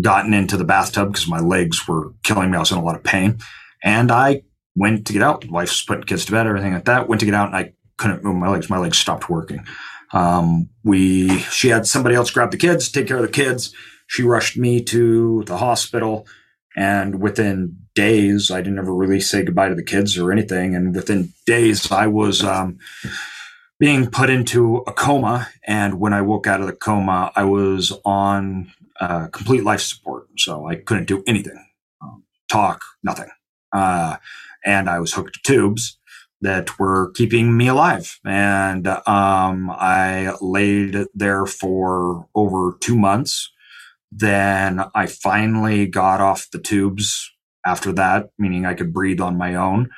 gotten 0.00 0.32
into 0.32 0.56
the 0.56 0.64
bathtub 0.64 1.08
because 1.12 1.26
my 1.26 1.40
legs 1.40 1.88
were 1.88 2.12
killing 2.22 2.52
me. 2.52 2.56
I 2.56 2.60
was 2.60 2.70
in 2.70 2.78
a 2.78 2.84
lot 2.84 2.94
of 2.94 3.02
pain, 3.02 3.38
and 3.82 4.12
I 4.12 4.42
went 4.76 5.08
to 5.08 5.12
get 5.12 5.22
out. 5.22 5.44
Wife's 5.50 5.84
putting 5.84 6.04
kids 6.04 6.24
to 6.26 6.32
bed, 6.32 6.46
everything 6.46 6.72
like 6.72 6.84
that. 6.84 7.08
Went 7.08 7.18
to 7.20 7.26
get 7.26 7.34
out, 7.34 7.48
and 7.48 7.56
I 7.56 7.72
couldn't 7.96 8.22
move 8.22 8.36
my 8.36 8.48
legs. 8.48 8.70
My 8.70 8.78
legs 8.78 8.98
stopped 8.98 9.28
working. 9.28 9.66
Um, 10.12 10.68
we 10.84 11.40
she 11.50 11.68
had 11.68 11.84
somebody 11.84 12.14
else 12.14 12.30
grab 12.30 12.52
the 12.52 12.56
kids, 12.56 12.90
take 12.90 13.08
care 13.08 13.16
of 13.16 13.22
the 13.22 13.28
kids. 13.28 13.74
She 14.06 14.22
rushed 14.22 14.56
me 14.56 14.84
to 14.84 15.42
the 15.46 15.56
hospital. 15.56 16.28
And 16.76 17.20
within 17.20 17.85
days, 17.96 18.50
I 18.50 18.60
didn't 18.60 18.78
ever 18.78 18.94
really 18.94 19.20
say 19.20 19.42
goodbye 19.42 19.68
to 19.68 19.74
the 19.74 19.82
kids 19.82 20.16
or 20.16 20.30
anything. 20.30 20.76
And 20.76 20.94
within 20.94 21.32
days, 21.46 21.90
I 21.90 22.06
was 22.06 22.44
um, 22.44 22.78
being 23.80 24.08
put 24.08 24.30
into 24.30 24.84
a 24.86 24.92
coma. 24.92 25.48
And 25.66 25.98
when 25.98 26.12
I 26.12 26.22
woke 26.22 26.46
out 26.46 26.60
of 26.60 26.68
the 26.68 26.72
coma, 26.72 27.32
I 27.34 27.42
was 27.42 27.92
on 28.04 28.72
uh, 29.00 29.26
complete 29.28 29.64
life 29.64 29.80
support. 29.80 30.28
So 30.38 30.68
I 30.68 30.76
couldn't 30.76 31.08
do 31.08 31.24
anything, 31.26 31.66
um, 32.00 32.22
talk, 32.48 32.84
nothing. 33.02 33.30
Uh, 33.72 34.18
and 34.64 34.88
I 34.88 35.00
was 35.00 35.12
hooked 35.12 35.34
to 35.34 35.40
tubes 35.42 35.98
that 36.42 36.78
were 36.78 37.10
keeping 37.16 37.56
me 37.56 37.66
alive. 37.66 38.20
And 38.24 38.86
um, 38.86 39.70
I 39.70 40.34
laid 40.40 41.06
there 41.14 41.46
for 41.46 42.28
over 42.34 42.76
two 42.80 42.96
months 42.96 43.50
then 44.12 44.82
I 44.94 45.06
finally 45.06 45.86
got 45.86 46.20
off 46.20 46.50
the 46.50 46.58
tubes 46.58 47.32
after 47.66 47.92
that, 47.92 48.30
meaning 48.38 48.64
I 48.64 48.74
could 48.74 48.92
breathe 48.92 49.20
on 49.20 49.36
my 49.36 49.54
own. 49.56 49.90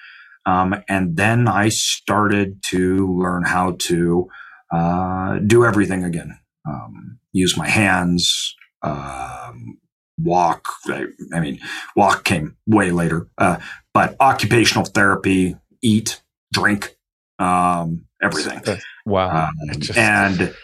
Um, 0.47 0.83
and 0.89 1.17
then 1.17 1.47
I 1.47 1.69
started 1.69 2.63
to 2.65 3.15
learn 3.15 3.45
how 3.45 3.77
to 3.81 4.29
uh, 4.73 5.39
do 5.47 5.65
everything 5.65 6.05
again. 6.05 6.39
Um, 6.67 7.19
use 7.33 7.57
my 7.57 7.69
hands, 7.69 8.57
um, 8.83 9.79
walk. 10.19 10.67
I, 10.87 11.05
I, 11.35 11.41
mean, 11.41 11.61
walk 11.95 12.25
came 12.25 12.57
way 12.67 12.91
later, 12.91 13.29
uh, 13.37 13.59
but 13.93 14.17
occupational 14.21 14.87
therapy, 14.87 15.57
eat, 15.83 16.23
drink, 16.53 16.97
um, 17.39 18.07
everything. 18.23 18.63
Wow. 19.05 19.49
Um, 19.49 19.81
just... 19.81 19.99
And 19.99 20.55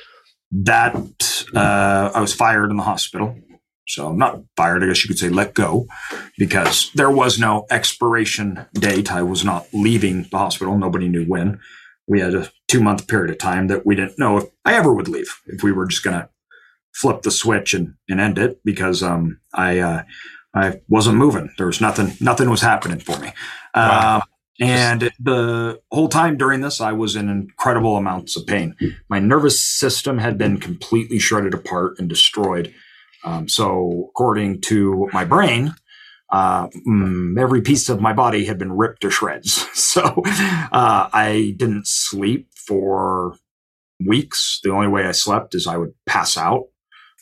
that 0.52 1.44
uh, 1.54 2.10
I 2.14 2.20
was 2.20 2.34
fired 2.34 2.70
in 2.70 2.76
the 2.76 2.82
hospital. 2.82 3.36
So 3.86 4.12
not 4.12 4.42
fired, 4.56 4.82
I 4.82 4.86
guess 4.86 5.04
you 5.04 5.08
could 5.08 5.18
say 5.18 5.28
let 5.28 5.54
go, 5.54 5.86
because 6.38 6.90
there 6.94 7.10
was 7.10 7.38
no 7.38 7.66
expiration 7.70 8.66
date. 8.74 9.12
I 9.12 9.22
was 9.22 9.44
not 9.44 9.66
leaving 9.72 10.26
the 10.30 10.38
hospital. 10.38 10.78
Nobody 10.78 11.08
knew 11.08 11.24
when. 11.24 11.60
We 12.06 12.20
had 12.20 12.34
a 12.34 12.50
two 12.68 12.80
month 12.80 13.08
period 13.08 13.30
of 13.30 13.38
time 13.38 13.68
that 13.68 13.86
we 13.86 13.94
didn't 13.94 14.18
know 14.18 14.38
if 14.38 14.44
I 14.64 14.74
ever 14.74 14.92
would 14.92 15.08
leave. 15.08 15.40
If 15.46 15.62
we 15.62 15.72
were 15.72 15.86
just 15.86 16.02
going 16.02 16.18
to 16.18 16.28
flip 16.94 17.22
the 17.22 17.30
switch 17.30 17.74
and, 17.74 17.94
and 18.08 18.20
end 18.20 18.38
it, 18.38 18.60
because 18.64 19.02
um, 19.02 19.40
I 19.52 19.78
uh, 19.78 20.02
I 20.54 20.80
wasn't 20.88 21.16
moving. 21.16 21.52
There 21.58 21.66
was 21.66 21.80
nothing. 21.80 22.16
Nothing 22.20 22.50
was 22.50 22.60
happening 22.60 23.00
for 23.00 23.18
me. 23.18 23.32
Wow. 23.74 24.18
Uh, 24.18 24.20
and 24.60 25.10
the 25.18 25.80
whole 25.90 26.08
time 26.08 26.36
during 26.36 26.60
this, 26.60 26.80
I 26.80 26.92
was 26.92 27.16
in 27.16 27.28
incredible 27.28 27.96
amounts 27.96 28.36
of 28.36 28.46
pain. 28.46 28.76
My 29.08 29.18
nervous 29.18 29.60
system 29.60 30.18
had 30.18 30.38
been 30.38 30.58
completely 30.60 31.18
shredded 31.18 31.54
apart 31.54 31.98
and 31.98 32.08
destroyed. 32.08 32.72
Um, 33.24 33.48
so, 33.48 34.08
according 34.10 34.60
to 34.62 35.08
my 35.12 35.24
brain, 35.24 35.74
uh, 36.30 36.68
mm, 36.86 37.38
every 37.38 37.62
piece 37.62 37.88
of 37.88 38.00
my 38.00 38.12
body 38.12 38.44
had 38.44 38.58
been 38.58 38.72
ripped 38.72 39.02
to 39.02 39.10
shreds. 39.10 39.66
So, 39.74 40.02
uh, 40.02 41.08
I 41.12 41.54
didn't 41.56 41.86
sleep 41.86 42.48
for 42.56 43.36
weeks. 44.04 44.58
The 44.64 44.70
only 44.70 44.88
way 44.88 45.06
I 45.06 45.12
slept 45.12 45.54
is 45.54 45.68
I 45.68 45.76
would 45.76 45.94
pass 46.04 46.36
out. 46.36 46.64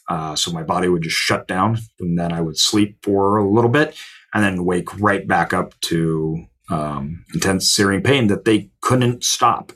Uh, 0.08 0.34
so 0.34 0.50
my 0.50 0.62
body 0.62 0.88
would 0.88 1.02
just 1.02 1.16
shut 1.16 1.46
down, 1.46 1.78
and 2.00 2.18
then 2.18 2.32
I 2.32 2.40
would 2.40 2.58
sleep 2.58 2.98
for 3.02 3.36
a 3.36 3.48
little 3.48 3.70
bit, 3.70 3.94
and 4.34 4.42
then 4.42 4.64
wake 4.64 4.98
right 4.98 5.26
back 5.26 5.52
up 5.52 5.78
to 5.82 6.46
um, 6.70 7.24
intense 7.34 7.70
searing 7.70 8.02
pain 8.02 8.26
that 8.28 8.44
they 8.44 8.70
couldn't 8.80 9.22
stop. 9.22 9.72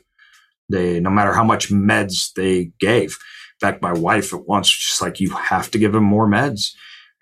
They, 0.69 0.99
no 1.01 1.11
matter 1.11 1.33
how 1.33 1.45
much 1.45 1.71
meds 1.71 2.33
they 2.35 2.73
gave. 2.81 3.19
In 3.61 3.69
fact, 3.69 3.83
my 3.83 3.93
wife 3.93 4.35
at 4.35 4.47
once 4.47 4.69
just 4.69 5.01
like, 5.01 5.21
you 5.21 5.31
have 5.31 5.71
to 5.71 5.79
give 5.79 5.95
him 5.95 6.05
more 6.05 6.29
meds. 6.29 6.73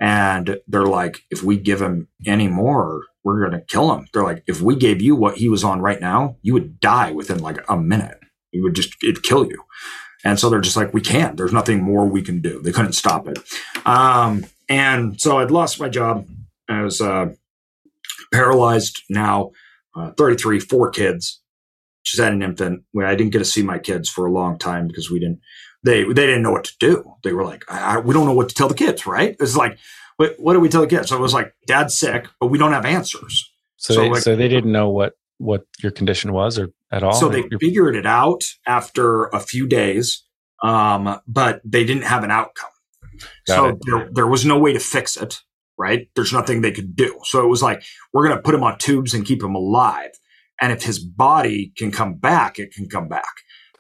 And 0.01 0.59
they're 0.67 0.87
like, 0.87 1.23
if 1.31 1.43
we 1.43 1.57
give 1.57 1.81
him 1.81 2.09
any 2.27 2.49
more, 2.49 3.03
we're 3.23 3.41
going 3.41 3.59
to 3.59 3.67
kill 3.67 3.95
him. 3.95 4.07
They're 4.13 4.25
like, 4.25 4.43
if 4.47 4.61
we 4.61 4.77
gave 4.77 5.01
you 5.01 5.15
what 5.15 5.37
he 5.37 5.49
was 5.49 5.65
on 5.65 5.81
right 5.81 6.01
now, 6.01 6.37
you 6.43 6.53
would 6.53 6.81
die 6.81 7.13
within 7.13 7.39
like 7.39 7.59
a 7.69 7.77
minute. 7.77 8.19
You 8.51 8.63
would 8.65 8.75
just, 8.75 8.95
it'd 9.03 9.23
kill 9.23 9.47
you. 9.47 9.63
And 10.25 10.41
so 10.41 10.49
they're 10.49 10.61
just 10.61 10.77
like, 10.77 10.93
we 10.93 11.01
can't. 11.01 11.37
There's 11.37 11.53
nothing 11.53 11.83
more 11.83 12.07
we 12.07 12.23
can 12.23 12.41
do. 12.41 12.61
They 12.61 12.73
couldn't 12.73 12.95
stop 12.95 13.29
it. 13.29 13.39
Um, 13.87 14.47
and 14.69 15.21
so 15.21 15.39
I'd 15.39 15.51
lost 15.51 15.79
my 15.79 15.89
job. 15.89 16.27
I 16.69 16.83
was 16.83 17.01
uh, 17.01 17.27
paralyzed 18.33 19.03
now 19.11 19.53
uh, 19.95 20.13
33, 20.13 20.61
four 20.61 20.91
kids. 20.91 21.41
She's 22.03 22.21
had 22.21 22.33
an 22.33 22.43
infant. 22.43 22.85
I 22.99 23.15
didn't 23.15 23.33
get 23.33 23.39
to 23.39 23.45
see 23.45 23.63
my 23.63 23.79
kids 23.79 24.09
for 24.09 24.27
a 24.27 24.33
long 24.33 24.59
time 24.59 24.89
because 24.89 25.11
we 25.11 25.19
didn't, 25.19 25.41
they, 25.85 26.05
they 26.05 26.27
didn't 26.27 26.43
know 26.43 26.53
what 26.53 26.65
to 26.65 26.75
do. 26.81 27.15
They 27.23 27.33
were 27.33 27.45
like, 27.45 27.65
I, 27.69 27.97
I, 27.97 27.99
we 27.99 28.15
don't 28.15 28.27
know 28.27 28.33
what 28.33 28.49
to 28.49 28.55
tell 28.55 28.69
the 28.69 28.75
kids, 28.75 29.07
right? 29.07 29.37
It's 29.39 29.57
like, 29.57 29.79
what, 30.17 30.35
what 30.39 30.55
do 30.55 30.61
we 30.61 30.69
tell 30.69 30.81
the 30.81 30.87
kids? 30.87 31.09
So 31.09 31.17
it 31.17 31.21
was 31.21 31.35
like, 31.35 31.55
dad's 31.67 31.97
sick, 31.97 32.27
but 32.41 32.49
we 32.49 32.59
don't 32.59 32.73
have 32.73 32.85
answers. 32.85 33.53
So, 33.77 33.95
so, 33.95 34.01
they, 34.01 34.11
like, 34.11 34.23
so 34.23 34.37
they 34.37 34.49
didn't 34.49 34.73
know 34.73 34.91
what, 34.91 35.15
what 35.39 35.67
your 35.83 35.93
condition 35.93 36.33
was 36.33 36.59
or 36.59 36.71
at 36.91 37.03
all? 37.03 37.13
So 37.13 37.29
they 37.29 37.45
figured 37.61 37.97
it 37.97 38.07
out 38.07 38.45
after 38.67 39.25
a 39.27 39.41
few 39.41 39.67
days, 39.67 40.25
um, 40.63 41.21
but 41.27 41.61
they 41.65 41.85
didn't 41.85 42.05
have 42.05 42.25
an 42.25 42.31
outcome. 42.31 42.71
Got 43.47 43.57
so 43.57 43.79
there, 43.83 44.09
there 44.13 44.27
was 44.27 44.45
no 44.45 44.59
way 44.59 44.73
to 44.73 44.81
fix 44.81 45.17
it 45.17 45.41
right? 45.79 46.09
There's 46.15 46.33
nothing 46.33 46.61
they 46.61 46.73
could 46.73 46.95
do. 46.95 47.19
So 47.25 47.43
it 47.43 47.49
was 47.49 47.63
like, 47.63 47.83
we're 48.13 48.27
going 48.27 48.37
to 48.37 48.43
put 48.43 48.55
him 48.55 48.63
on 48.63 48.79
tubes 48.79 49.15
and 49.15 49.27
keep 49.27 49.43
him 49.43 49.55
alive. 49.55 50.11
And 50.61 50.73
if 50.73 50.83
his 50.83 50.99
body 50.99 51.73
can 51.77 51.91
come 51.91 52.15
back, 52.15 52.59
it 52.59 52.73
can 52.73 52.89
come 52.89 53.09
back. 53.09 53.35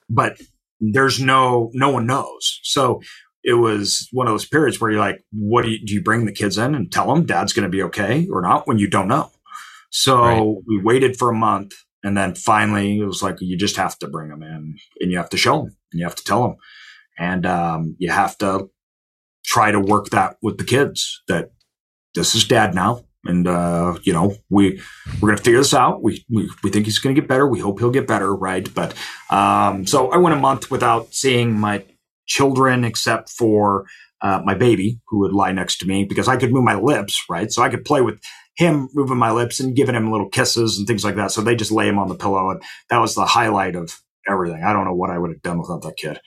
But 0.08 0.40
there's 0.80 1.20
no, 1.20 1.70
no 1.74 1.90
one 1.90 2.06
knows. 2.06 2.60
So 2.62 3.00
it 3.42 3.54
was 3.54 4.08
one 4.12 4.26
of 4.26 4.32
those 4.32 4.46
periods 4.46 4.80
where 4.80 4.90
you're 4.90 5.00
like, 5.00 5.22
what 5.32 5.62
do 5.62 5.70
you, 5.70 5.84
do 5.84 5.94
you 5.94 6.02
bring 6.02 6.24
the 6.24 6.32
kids 6.32 6.58
in 6.58 6.74
and 6.74 6.90
tell 6.90 7.12
them 7.12 7.26
dad's 7.26 7.52
going 7.52 7.64
to 7.64 7.70
be 7.70 7.82
okay 7.82 8.26
or 8.30 8.40
not 8.40 8.66
when 8.66 8.78
you 8.78 8.88
don't 8.88 9.08
know? 9.08 9.30
So 9.90 10.20
right. 10.20 10.56
we 10.66 10.82
waited 10.82 11.16
for 11.16 11.30
a 11.30 11.34
month 11.34 11.74
and 12.02 12.16
then 12.16 12.34
finally 12.34 13.00
it 13.00 13.04
was 13.04 13.22
like, 13.22 13.36
you 13.40 13.56
just 13.56 13.76
have 13.76 13.98
to 13.98 14.08
bring 14.08 14.30
them 14.30 14.42
in 14.42 14.76
and 15.00 15.10
you 15.10 15.18
have 15.18 15.30
to 15.30 15.36
show 15.36 15.58
them 15.58 15.76
and 15.92 16.00
you 16.00 16.04
have 16.04 16.16
to 16.16 16.24
tell 16.24 16.42
them. 16.42 16.56
And, 17.18 17.46
um, 17.46 17.96
you 17.98 18.10
have 18.10 18.36
to 18.38 18.70
try 19.44 19.70
to 19.70 19.78
work 19.78 20.10
that 20.10 20.36
with 20.42 20.58
the 20.58 20.64
kids 20.64 21.22
that 21.28 21.50
this 22.14 22.34
is 22.34 22.44
dad 22.44 22.74
now. 22.74 23.04
And, 23.26 23.46
uh, 23.46 23.98
you 24.02 24.12
know, 24.12 24.36
we, 24.50 24.80
we're 25.20 25.34
to 25.34 25.42
figure 25.42 25.58
this 25.58 25.74
out. 25.74 26.02
We, 26.02 26.24
we, 26.28 26.50
we 26.62 26.70
think 26.70 26.86
he's 26.86 27.00
to 27.00 27.14
get 27.14 27.28
better. 27.28 27.46
We 27.46 27.60
hope 27.60 27.78
he'll 27.78 27.90
get 27.90 28.06
better. 28.06 28.34
Right. 28.34 28.68
But, 28.74 28.94
um, 29.30 29.86
so 29.86 30.10
I 30.10 30.18
went 30.18 30.36
a 30.36 30.40
month 30.40 30.70
without 30.70 31.14
seeing 31.14 31.58
my 31.58 31.84
children 32.26 32.84
except 32.84 33.30
for, 33.30 33.86
uh, 34.20 34.40
my 34.44 34.54
baby 34.54 35.00
who 35.08 35.18
would 35.20 35.32
lie 35.32 35.52
next 35.52 35.78
to 35.78 35.86
me 35.86 36.04
because 36.04 36.28
I 36.28 36.36
could 36.36 36.52
move 36.52 36.64
my 36.64 36.76
lips. 36.76 37.24
Right. 37.28 37.50
So 37.50 37.62
I 37.62 37.68
could 37.68 37.84
play 37.84 38.00
with 38.00 38.20
him 38.56 38.88
moving 38.94 39.18
my 39.18 39.32
lips 39.32 39.60
and 39.60 39.74
giving 39.74 39.94
him 39.94 40.12
little 40.12 40.28
kisses 40.28 40.78
and 40.78 40.86
things 40.86 41.04
like 41.04 41.16
that. 41.16 41.32
So 41.32 41.40
they 41.40 41.56
just 41.56 41.72
lay 41.72 41.88
him 41.88 41.98
on 41.98 42.08
the 42.08 42.14
pillow. 42.14 42.50
And 42.50 42.62
that 42.90 42.98
was 42.98 43.14
the 43.14 43.26
highlight 43.26 43.74
of 43.74 44.00
everything. 44.28 44.62
I 44.62 44.72
don't 44.72 44.84
know 44.84 44.94
what 44.94 45.10
I 45.10 45.18
would 45.18 45.30
have 45.30 45.42
done 45.42 45.58
without 45.58 45.82
that 45.82 45.96
kid. 45.96 46.20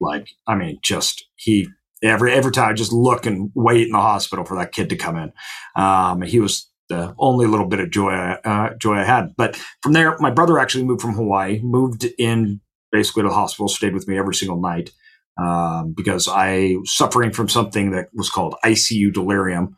Like, 0.00 0.28
I 0.46 0.54
mean, 0.54 0.78
just 0.82 1.26
he 1.36 1.68
every 2.02 2.32
every 2.32 2.52
time 2.52 2.70
I 2.70 2.72
just 2.74 2.92
look 2.92 3.26
and 3.26 3.50
wait 3.54 3.86
in 3.86 3.92
the 3.92 3.98
hospital 3.98 4.44
for 4.44 4.56
that 4.56 4.72
kid 4.72 4.90
to 4.90 4.96
come 4.96 5.16
in. 5.16 5.32
Um, 5.76 6.22
he 6.22 6.40
was 6.40 6.70
the 6.88 7.14
only 7.18 7.46
little 7.46 7.66
bit 7.66 7.80
of 7.80 7.90
joy 7.90 8.12
uh, 8.12 8.74
joy 8.74 8.94
I 8.94 9.04
had. 9.04 9.34
But 9.36 9.56
from 9.82 9.92
there, 9.92 10.16
my 10.18 10.30
brother 10.30 10.58
actually 10.58 10.84
moved 10.84 11.02
from 11.02 11.14
Hawaii, 11.14 11.60
moved 11.62 12.06
in 12.18 12.60
basically 12.90 13.22
to 13.22 13.28
the 13.28 13.34
hospital, 13.34 13.68
stayed 13.68 13.94
with 13.94 14.08
me 14.08 14.18
every 14.18 14.34
single 14.34 14.60
night 14.60 14.90
um, 15.38 15.92
because 15.96 16.28
I 16.28 16.76
was 16.78 16.92
suffering 16.92 17.32
from 17.32 17.48
something 17.48 17.90
that 17.92 18.08
was 18.12 18.30
called 18.30 18.56
ICU 18.64 19.12
delirium, 19.12 19.76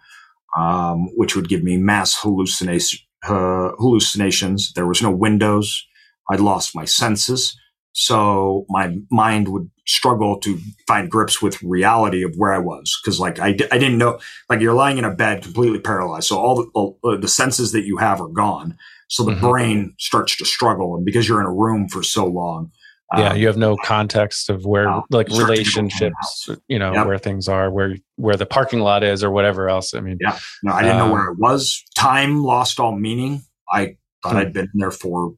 um, 0.56 1.08
which 1.16 1.36
would 1.36 1.48
give 1.48 1.62
me 1.62 1.76
mass 1.76 2.16
hallucination, 2.20 3.00
uh, 3.24 3.70
hallucinations. 3.78 4.72
There 4.74 4.86
was 4.86 5.02
no 5.02 5.10
windows. 5.10 5.86
I'd 6.30 6.40
lost 6.40 6.76
my 6.76 6.84
senses. 6.84 7.58
So 7.92 8.66
my 8.68 8.96
mind 9.10 9.48
would 9.48 9.70
struggle 9.90 10.38
to 10.40 10.58
find 10.86 11.10
grips 11.10 11.42
with 11.42 11.62
reality 11.62 12.22
of 12.22 12.34
where 12.36 12.52
I 12.52 12.58
was. 12.58 13.00
Cause 13.04 13.18
like 13.18 13.38
I, 13.38 13.48
I 13.48 13.78
didn't 13.78 13.98
know, 13.98 14.18
like 14.48 14.60
you're 14.60 14.74
lying 14.74 14.98
in 14.98 15.04
a 15.04 15.14
bed 15.14 15.42
completely 15.42 15.80
paralyzed. 15.80 16.28
So 16.28 16.38
all 16.38 16.96
the, 17.02 17.08
uh, 17.08 17.16
the 17.16 17.28
senses 17.28 17.72
that 17.72 17.84
you 17.84 17.96
have 17.96 18.20
are 18.20 18.28
gone. 18.28 18.76
So 19.08 19.24
the 19.24 19.32
mm-hmm. 19.32 19.48
brain 19.48 19.94
starts 19.98 20.36
to 20.36 20.44
struggle. 20.44 20.94
And 20.96 21.04
because 21.04 21.28
you're 21.28 21.40
in 21.40 21.46
a 21.46 21.52
room 21.52 21.88
for 21.88 22.02
so 22.02 22.24
long, 22.26 22.70
yeah, 23.16 23.30
um, 23.30 23.36
you 23.38 23.48
have 23.48 23.56
no 23.56 23.76
context 23.76 24.50
of 24.50 24.64
where 24.64 24.88
uh, 24.88 25.00
like 25.10 25.28
relationships, 25.30 26.48
you 26.68 26.78
know, 26.78 26.92
yep. 26.92 27.06
where 27.08 27.18
things 27.18 27.48
are, 27.48 27.68
where 27.68 27.96
where 28.14 28.36
the 28.36 28.46
parking 28.46 28.78
lot 28.78 29.02
is, 29.02 29.24
or 29.24 29.32
whatever 29.32 29.68
else. 29.68 29.94
I 29.94 30.00
mean, 30.00 30.18
yeah, 30.20 30.38
no, 30.62 30.72
I 30.72 30.82
didn't 30.82 31.00
um, 31.00 31.08
know 31.08 31.12
where 31.14 31.32
it 31.32 31.38
was. 31.38 31.82
Time 31.96 32.44
lost 32.44 32.78
all 32.78 32.96
meaning. 32.96 33.42
I 33.68 33.96
thought 34.22 34.34
hmm. 34.34 34.38
I'd 34.38 34.52
been 34.52 34.70
there 34.74 34.92
for 34.92 35.34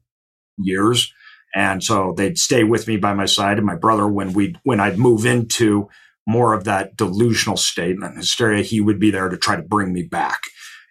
years. 0.59 1.13
And 1.55 1.83
so 1.83 2.15
they'd 2.17 2.39
stay 2.39 2.65
with 2.65 2.89
me 2.89 2.97
by 2.97 3.13
my 3.15 3.27
side 3.27 3.59
and 3.59 3.67
my 3.67 3.77
brother 3.77 4.09
when 4.09 4.33
we 4.33 4.57
when 4.63 4.81
I'd 4.81 4.99
move 4.99 5.27
into 5.27 5.89
more 6.27 6.55
of 6.55 6.65
that 6.65 6.97
delusional 6.97 7.57
state 7.57 7.97
and 8.01 8.17
hysteria, 8.17 8.63
he 8.63 8.81
would 8.81 8.99
be 8.99 9.11
there 9.11 9.29
to 9.29 9.37
try 9.37 9.57
to 9.57 9.63
bring 9.63 9.93
me 9.93 10.03
back 10.03 10.41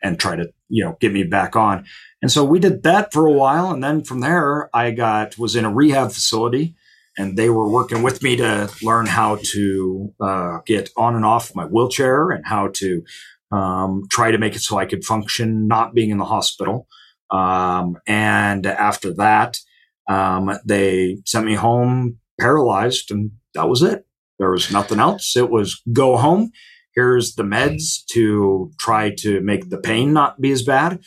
and 0.03 0.19
try 0.19 0.35
to, 0.35 0.51
you 0.69 0.83
know, 0.83 0.97
get 0.99 1.13
me 1.13 1.23
back 1.23 1.55
on. 1.55 1.85
And 2.21 2.31
so 2.31 2.43
we 2.43 2.59
did 2.59 2.83
that 2.83 3.13
for 3.13 3.25
a 3.25 3.31
while. 3.31 3.71
And 3.71 3.83
then 3.83 4.03
from 4.03 4.19
there, 4.19 4.69
I 4.75 4.91
got, 4.91 5.37
was 5.37 5.55
in 5.55 5.65
a 5.65 5.73
rehab 5.73 6.11
facility 6.11 6.75
and 7.17 7.37
they 7.37 7.49
were 7.49 7.69
working 7.69 8.03
with 8.03 8.21
me 8.23 8.35
to 8.37 8.71
learn 8.81 9.05
how 9.05 9.37
to 9.53 10.13
uh, 10.19 10.59
get 10.65 10.89
on 10.97 11.15
and 11.15 11.25
off 11.25 11.55
my 11.55 11.65
wheelchair 11.65 12.29
and 12.29 12.45
how 12.45 12.69
to 12.75 13.03
um, 13.51 14.03
try 14.09 14.31
to 14.31 14.37
make 14.37 14.55
it 14.55 14.61
so 14.61 14.77
I 14.77 14.85
could 14.85 15.03
function 15.03 15.67
not 15.67 15.93
being 15.93 16.09
in 16.09 16.17
the 16.17 16.25
hospital. 16.25 16.87
Um, 17.29 17.97
and 18.07 18.65
after 18.65 19.13
that, 19.15 19.59
um, 20.07 20.51
they 20.65 21.17
sent 21.25 21.45
me 21.45 21.55
home 21.55 22.17
paralyzed, 22.39 23.11
and 23.11 23.31
that 23.53 23.69
was 23.69 23.81
it. 23.81 24.05
There 24.39 24.51
was 24.51 24.71
nothing 24.71 24.99
else. 24.99 25.35
It 25.35 25.49
was 25.49 25.81
go 25.93 26.17
home. 26.17 26.51
Here's 26.95 27.35
the 27.35 27.43
meds 27.43 28.03
to 28.11 28.71
try 28.79 29.13
to 29.19 29.39
make 29.41 29.69
the 29.69 29.77
pain 29.77 30.13
not 30.13 30.41
be 30.41 30.51
as 30.51 30.63
bad, 30.63 30.99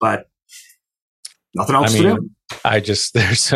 but 0.00 0.28
nothing 1.54 1.76
else 1.76 1.94
I 1.94 1.94
mean, 1.94 2.02
to 2.02 2.14
do. 2.16 2.30
I 2.64 2.80
just 2.80 3.14
there's 3.14 3.54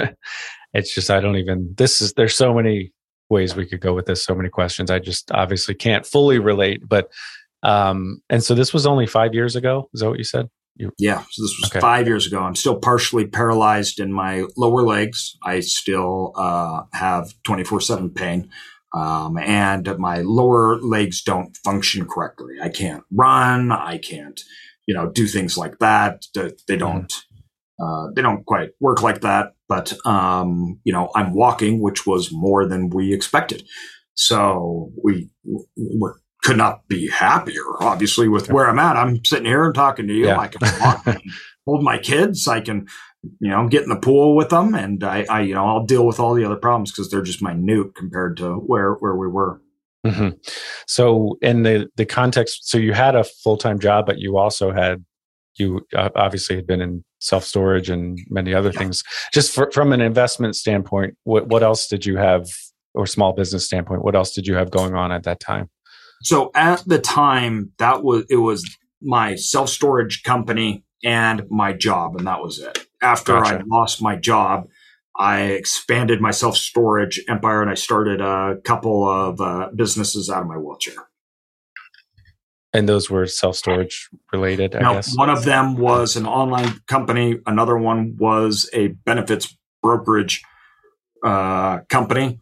it's 0.73 0.95
just 0.95 1.11
I 1.11 1.21
don't 1.21 1.37
even 1.37 1.75
this 1.77 2.01
is 2.01 2.15
there's 2.15 2.37
so 2.37 2.55
many 2.55 2.93
ways 3.29 3.57
we 3.57 3.67
could 3.67 3.81
go 3.81 3.93
with 3.93 4.07
this, 4.07 4.25
so 4.25 4.35
many 4.35 4.49
questions. 4.49 4.91
I 4.91 4.99
just 4.99 5.31
obviously 5.33 5.75
can't 5.75 6.07
fully 6.07 6.39
relate, 6.39 6.89
but 6.89 7.11
um 7.63 8.23
and 8.31 8.43
so 8.43 8.55
this 8.55 8.73
was 8.73 8.87
only 8.87 9.07
five 9.07 9.35
years 9.35 9.57
ago. 9.57 9.89
Is 9.93 10.01
that 10.01 10.09
what 10.09 10.19
you 10.19 10.25
said? 10.25 10.49
Yeah, 10.77 11.23
so 11.31 11.43
this 11.43 11.57
was 11.61 11.71
okay. 11.71 11.81
five 11.81 12.09
years 12.09 12.27
ago. 12.27 12.41
I'm 12.41 12.57
still 12.57 12.77
partially 12.77 13.27
paralyzed 13.27 14.01
in 14.01 14.13
my 14.13 14.45
lower 14.57 14.83
legs. 14.83 15.37
I 15.43 15.61
still 15.61 16.33
uh, 16.37 16.83
have 16.93 17.33
24 17.45 17.81
7 17.81 18.11
pain. 18.11 18.51
Um, 18.93 19.39
and 19.39 19.89
my 19.99 20.19
lower 20.19 20.81
legs 20.81 21.23
don't 21.23 21.57
function 21.59 22.07
correctly. 22.07 22.55
I 22.63 22.69
can't 22.69 23.03
run. 23.13 23.73
I 23.73 23.99
can't, 23.99 24.41
you 24.87 24.95
know, 24.95 25.11
do 25.11 25.27
things 25.27 25.59
like 25.59 25.79
that. 25.79 26.27
They 26.35 26.51
mm-hmm. 26.51 26.79
don't, 26.79 27.13
uh, 27.81 28.09
they 28.15 28.23
don't 28.23 28.45
quite 28.47 28.71
work 28.81 29.03
like 29.03 29.21
that. 29.23 29.55
But, 29.69 29.95
um, 30.07 30.81
you 30.85 30.93
know, 30.93 31.11
I'm 31.15 31.35
walking, 31.35 31.81
which 31.81 32.07
was 32.07 32.33
more 32.33 32.67
than 32.67 32.91
we 32.91 33.13
expected. 33.13 33.65
So 34.15 34.93
we, 35.03 35.29
we 35.77 36.11
could 36.45 36.57
not 36.59 36.87
be 36.89 37.09
happier, 37.09 37.63
obviously, 37.81 38.29
with 38.29 38.51
where 38.51 38.69
I'm 38.69 38.79
at. 38.79 38.97
I'm 38.97 39.25
sitting 39.25 39.47
here 39.47 39.65
and 39.65 39.75
talking 39.75 40.07
to 40.07 40.13
you. 40.15 40.27
Yeah. 40.27 40.39
I 40.39 40.49
can 40.49 40.61
walk, 40.79 41.07
hold 41.67 41.83
my 41.83 41.99
kids. 41.99 42.47
I 42.47 42.61
can, 42.61 42.87
you 43.41 43.49
know, 43.49 43.67
get 43.67 43.83
in 43.83 43.89
the 43.89 43.97
pool 43.97 44.37
with 44.37 44.51
them, 44.51 44.75
and 44.75 45.03
I, 45.03 45.25
I 45.31 45.41
you 45.41 45.55
know, 45.55 45.65
I'll 45.67 45.87
deal 45.87 46.07
with 46.07 46.21
all 46.21 46.35
the 46.35 46.45
other 46.45 46.57
problems 46.57 46.93
because 46.93 47.11
they're 47.11 47.23
just 47.23 47.43
minute 47.43 47.95
compared 47.95 48.37
to 48.37 48.57
where 48.57 48.93
where 48.95 49.17
we 49.17 49.27
were. 49.27 49.61
hmm 50.07 50.29
So, 50.87 51.39
in 51.41 51.63
the 51.63 51.89
the 51.97 52.05
context, 52.05 52.69
so 52.69 52.77
you 52.79 52.93
had 52.93 53.17
a 53.17 53.25
full 53.25 53.57
time 53.57 53.79
job, 53.79 54.05
but 54.07 54.19
you 54.19 54.37
also 54.37 54.71
had 54.71 55.05
you 55.57 55.87
uh, 55.97 56.11
obviously 56.15 56.57
had 56.57 56.67
been 56.67 56.83
in 56.83 57.05
self 57.21 57.45
storage 57.45 57.89
and 57.89 58.19
many 58.29 58.53
other 58.53 58.71
Yeah. 58.71 58.81
things. 58.81 59.03
Just 59.33 59.55
for, 59.55 59.71
from 59.71 59.93
an 59.95 60.03
investment 60.03 60.57
standpoint, 60.57 61.17
what 61.25 61.47
what 61.47 61.63
else 61.63 61.87
did 61.87 62.05
you 62.05 62.19
have, 62.19 62.49
or 62.93 63.07
small 63.07 63.33
business 63.33 63.65
standpoint, 63.65 64.05
what 64.05 64.15
else 64.15 64.35
did 64.35 64.47
you 64.47 64.57
have 64.57 64.71
going 64.71 64.95
on 64.95 65.11
at 65.11 65.23
that 65.23 65.41
time? 65.41 65.71
So 66.25 66.51
at 66.55 66.83
the 66.87 66.99
time, 66.99 67.73
that 67.79 68.03
was 68.03 68.25
it 68.31 68.37
was 68.37 68.65
my 69.03 69.37
self 69.37 69.69
storage 69.69 70.23
company 70.23 70.85
and 71.05 71.43
my 71.51 71.73
job, 71.75 72.17
and 72.17 72.27
that 72.27 72.41
was 72.41 72.59
it. 72.59 72.87
After 73.03 73.37
I 73.37 73.61
lost 73.67 74.01
my 74.03 74.17
job, 74.17 74.69
I 75.17 75.43
expanded 75.43 76.21
my 76.21 76.31
self 76.31 76.57
storage 76.57 77.21
empire, 77.29 77.61
and 77.61 77.71
I 77.71 77.75
started 77.75 78.21
a 78.21 78.57
couple 78.65 79.07
of 79.09 79.41
uh, 79.41 79.69
businesses 79.77 80.31
out 80.31 80.43
of 80.43 80.49
my 80.49 80.57
wheelchair. 80.57 80.95
And 82.73 82.89
those 82.89 83.09
were 83.11 83.27
self 83.27 83.57
storage 83.57 84.09
related, 84.33 84.75
I 84.75 84.81
Now, 84.81 84.95
guess. 84.95 85.17
one 85.17 85.31
of 85.31 85.45
them 85.45 85.77
was 85.77 86.17
an 86.17 86.27
online 86.27 86.81
company. 86.89 87.39
Another 87.47 87.77
one 87.77 88.17
was 88.19 88.69
a 88.73 88.89
benefits 88.89 89.57
brokerage 89.83 90.43
uh, 91.25 91.81
company. 91.89 92.41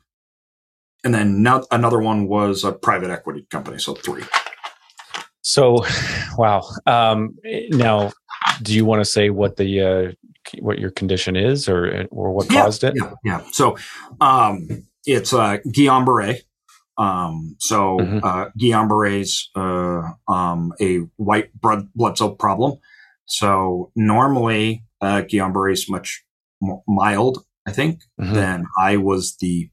And 1.04 1.14
then 1.14 1.42
no, 1.42 1.64
another 1.70 1.98
one 2.00 2.28
was 2.28 2.64
a 2.64 2.72
private 2.72 3.10
equity 3.10 3.46
company. 3.50 3.78
So 3.78 3.94
three. 3.94 4.22
So, 5.42 5.84
wow. 6.38 6.62
Um, 6.86 7.36
now, 7.70 8.12
do 8.62 8.74
you 8.74 8.84
want 8.84 9.00
to 9.00 9.04
say 9.04 9.30
what 9.30 9.56
the 9.56 9.80
uh, 9.80 10.12
what 10.60 10.78
your 10.78 10.90
condition 10.90 11.36
is, 11.36 11.68
or 11.68 12.06
or 12.10 12.32
what 12.32 12.46
Yeah, 12.50 12.62
caused 12.62 12.84
it? 12.84 12.94
Yeah, 12.96 13.10
yeah. 13.24 13.40
So 13.50 13.76
um, 14.20 14.68
it's 15.04 15.32
uh, 15.32 15.58
Guillain 15.66 16.04
Barre. 16.06 16.38
Um, 16.98 17.56
so 17.58 17.98
Mhm. 17.98 18.20
uh, 18.22 18.50
Guillain 18.60 18.88
Barre's 18.88 19.50
uh, 19.56 20.02
um, 20.32 20.72
a 20.80 20.98
white 21.16 21.50
blood 21.60 21.88
blood 21.94 22.18
cell 22.18 22.34
problem. 22.36 22.78
So 23.24 23.90
normally 23.96 24.84
uh, 25.00 25.22
Guillain 25.22 25.52
Barre 25.52 25.72
is 25.72 25.88
much 25.88 26.24
more 26.60 26.82
mild, 26.86 27.44
I 27.66 27.72
think, 27.72 28.02
Mhm. 28.20 28.34
then 28.34 28.66
I 28.78 28.96
was 28.98 29.36
the 29.40 29.70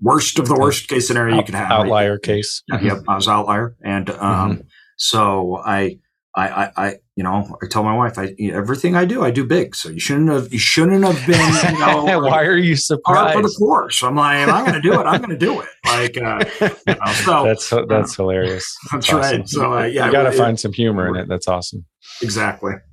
worst 0.00 0.38
of 0.38 0.48
the 0.48 0.54
worst 0.54 0.88
case 0.88 1.08
scenario 1.08 1.36
you 1.36 1.42
could 1.42 1.54
have. 1.54 1.70
outlier 1.70 2.18
case. 2.18 2.62
Yeah, 2.68 2.80
Yep, 2.80 3.04
I 3.08 3.16
was 3.16 3.28
outlier, 3.28 3.76
and 3.82 4.10
um, 4.10 4.62
so 4.96 5.56
I, 5.64 5.98
I, 6.36 6.70
I, 6.76 6.94
you 7.16 7.24
know, 7.24 7.56
I 7.62 7.66
tell 7.66 7.82
my 7.82 7.96
wife, 7.96 8.16
I 8.16 8.34
everything 8.52 8.94
I 8.94 9.04
do, 9.04 9.24
I 9.24 9.30
do 9.32 9.44
big. 9.44 9.74
So 9.74 9.88
you 9.88 9.98
shouldn't 9.98 10.30
have, 10.30 10.52
you 10.52 10.58
shouldn't 10.58 11.02
have 11.04 11.26
been, 11.26 11.74
you 11.74 11.80
know, 12.06 12.20
Why 12.20 12.44
are 12.44 12.56
you 12.56 12.76
par 13.04 13.32
for 13.32 13.42
the 13.42 13.54
course. 13.58 14.02
I'm 14.04 14.14
like, 14.14 14.48
I'm 14.48 14.64
going 14.64 14.80
to 14.80 14.88
do 14.88 15.00
it, 15.00 15.04
I'm 15.04 15.18
going 15.20 15.30
to 15.30 15.36
do 15.36 15.60
it. 15.60 15.68
Like, 15.84 16.16
uh, 16.16 16.44
you 16.86 16.94
know, 16.94 17.12
so 17.24 17.44
that's 17.44 17.70
that's 17.88 18.14
hilarious. 18.14 18.76
that's 18.92 19.12
Awesome. 19.12 19.38
right. 19.40 19.48
So 19.48 19.78
uh, 19.78 19.84
yeah, 19.84 20.06
you 20.06 20.12
got 20.12 20.24
to 20.24 20.32
find 20.32 20.60
some 20.60 20.72
humor 20.72 21.08
in 21.08 21.16
it. 21.16 21.28
That's 21.28 21.48
awesome. 21.48 21.84
exactly. 22.22 22.74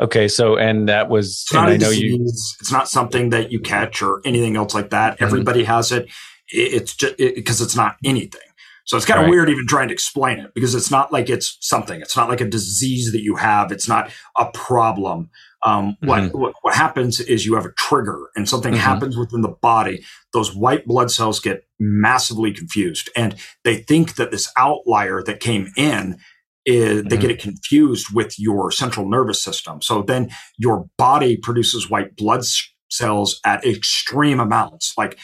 okay, 0.00 0.28
so 0.28 0.56
and 0.56 0.88
that 0.88 1.08
was, 1.08 1.44
It's 1.48 1.52
and 1.54 1.60
not 1.62 1.70
a 1.70 1.74
I 1.74 1.76
know 1.76 1.90
you. 1.90 2.18
disease. 2.18 2.56
It's 2.60 2.72
not 2.72 2.88
something 2.88 3.30
that 3.30 3.50
you 3.52 3.60
catch 3.60 4.02
or 4.02 4.20
anything 4.24 4.56
else 4.56 4.74
like 4.74 4.90
that. 4.90 5.18
Mhm. 5.18 5.22
Everybody 5.22 5.64
has 5.64 5.92
it. 5.92 6.04
It- 6.52 6.72
It's 6.74 6.94
just 6.94 7.16
because 7.16 7.60
it's 7.60 7.76
not 7.76 7.96
anything. 8.04 8.40
So 8.84 8.96
it's 8.96 9.04
kind 9.06 9.18
of 9.18 9.24
Right. 9.24 9.30
weird 9.32 9.50
even 9.50 9.66
trying 9.66 9.88
to 9.88 9.94
explain 9.94 10.38
it 10.38 10.52
because 10.54 10.74
it's 10.76 10.92
not 10.92 11.12
like 11.12 11.28
it's 11.28 11.56
something. 11.60 12.00
It's 12.00 12.16
not 12.16 12.28
like 12.28 12.40
a 12.40 12.44
disease 12.48 13.10
that 13.10 13.20
you 13.22 13.34
have. 13.34 13.72
It's 13.72 13.88
not 13.88 14.12
a 14.38 14.46
problem. 14.54 15.28
Um, 15.64 15.96
what, 16.02 16.22
Mhm. 16.22 16.34
what 16.34 16.52
what 16.62 16.74
happens 16.74 17.18
is 17.18 17.44
you 17.44 17.56
have 17.56 17.64
a 17.66 17.72
trigger 17.72 18.30
and 18.36 18.48
something 18.48 18.74
Mhm. 18.74 18.78
happens 18.78 19.16
within 19.16 19.40
the 19.40 19.54
body. 19.60 20.04
Those 20.32 20.54
white 20.54 20.86
blood 20.86 21.10
cells 21.10 21.40
get 21.40 21.64
massively 21.80 22.52
confused, 22.52 23.10
and 23.16 23.34
they 23.64 23.78
think 23.78 24.14
that 24.14 24.30
this 24.30 24.48
outlier 24.56 25.20
that 25.24 25.40
came 25.40 25.72
in 25.76 26.18
is 26.66 27.04
they 27.04 27.16
get 27.16 27.30
it 27.30 27.40
confused 27.40 28.08
with 28.12 28.38
your 28.38 28.70
central 28.72 29.08
nervous 29.08 29.42
system. 29.42 29.80
So 29.80 30.02
then 30.02 30.30
your 30.58 30.86
body 30.98 31.36
produces 31.36 31.88
white 31.88 32.16
blood 32.16 32.42
cells 32.90 33.40
at 33.44 33.64
extreme 33.64 34.40
amounts, 34.40 34.92
like 34.98 35.18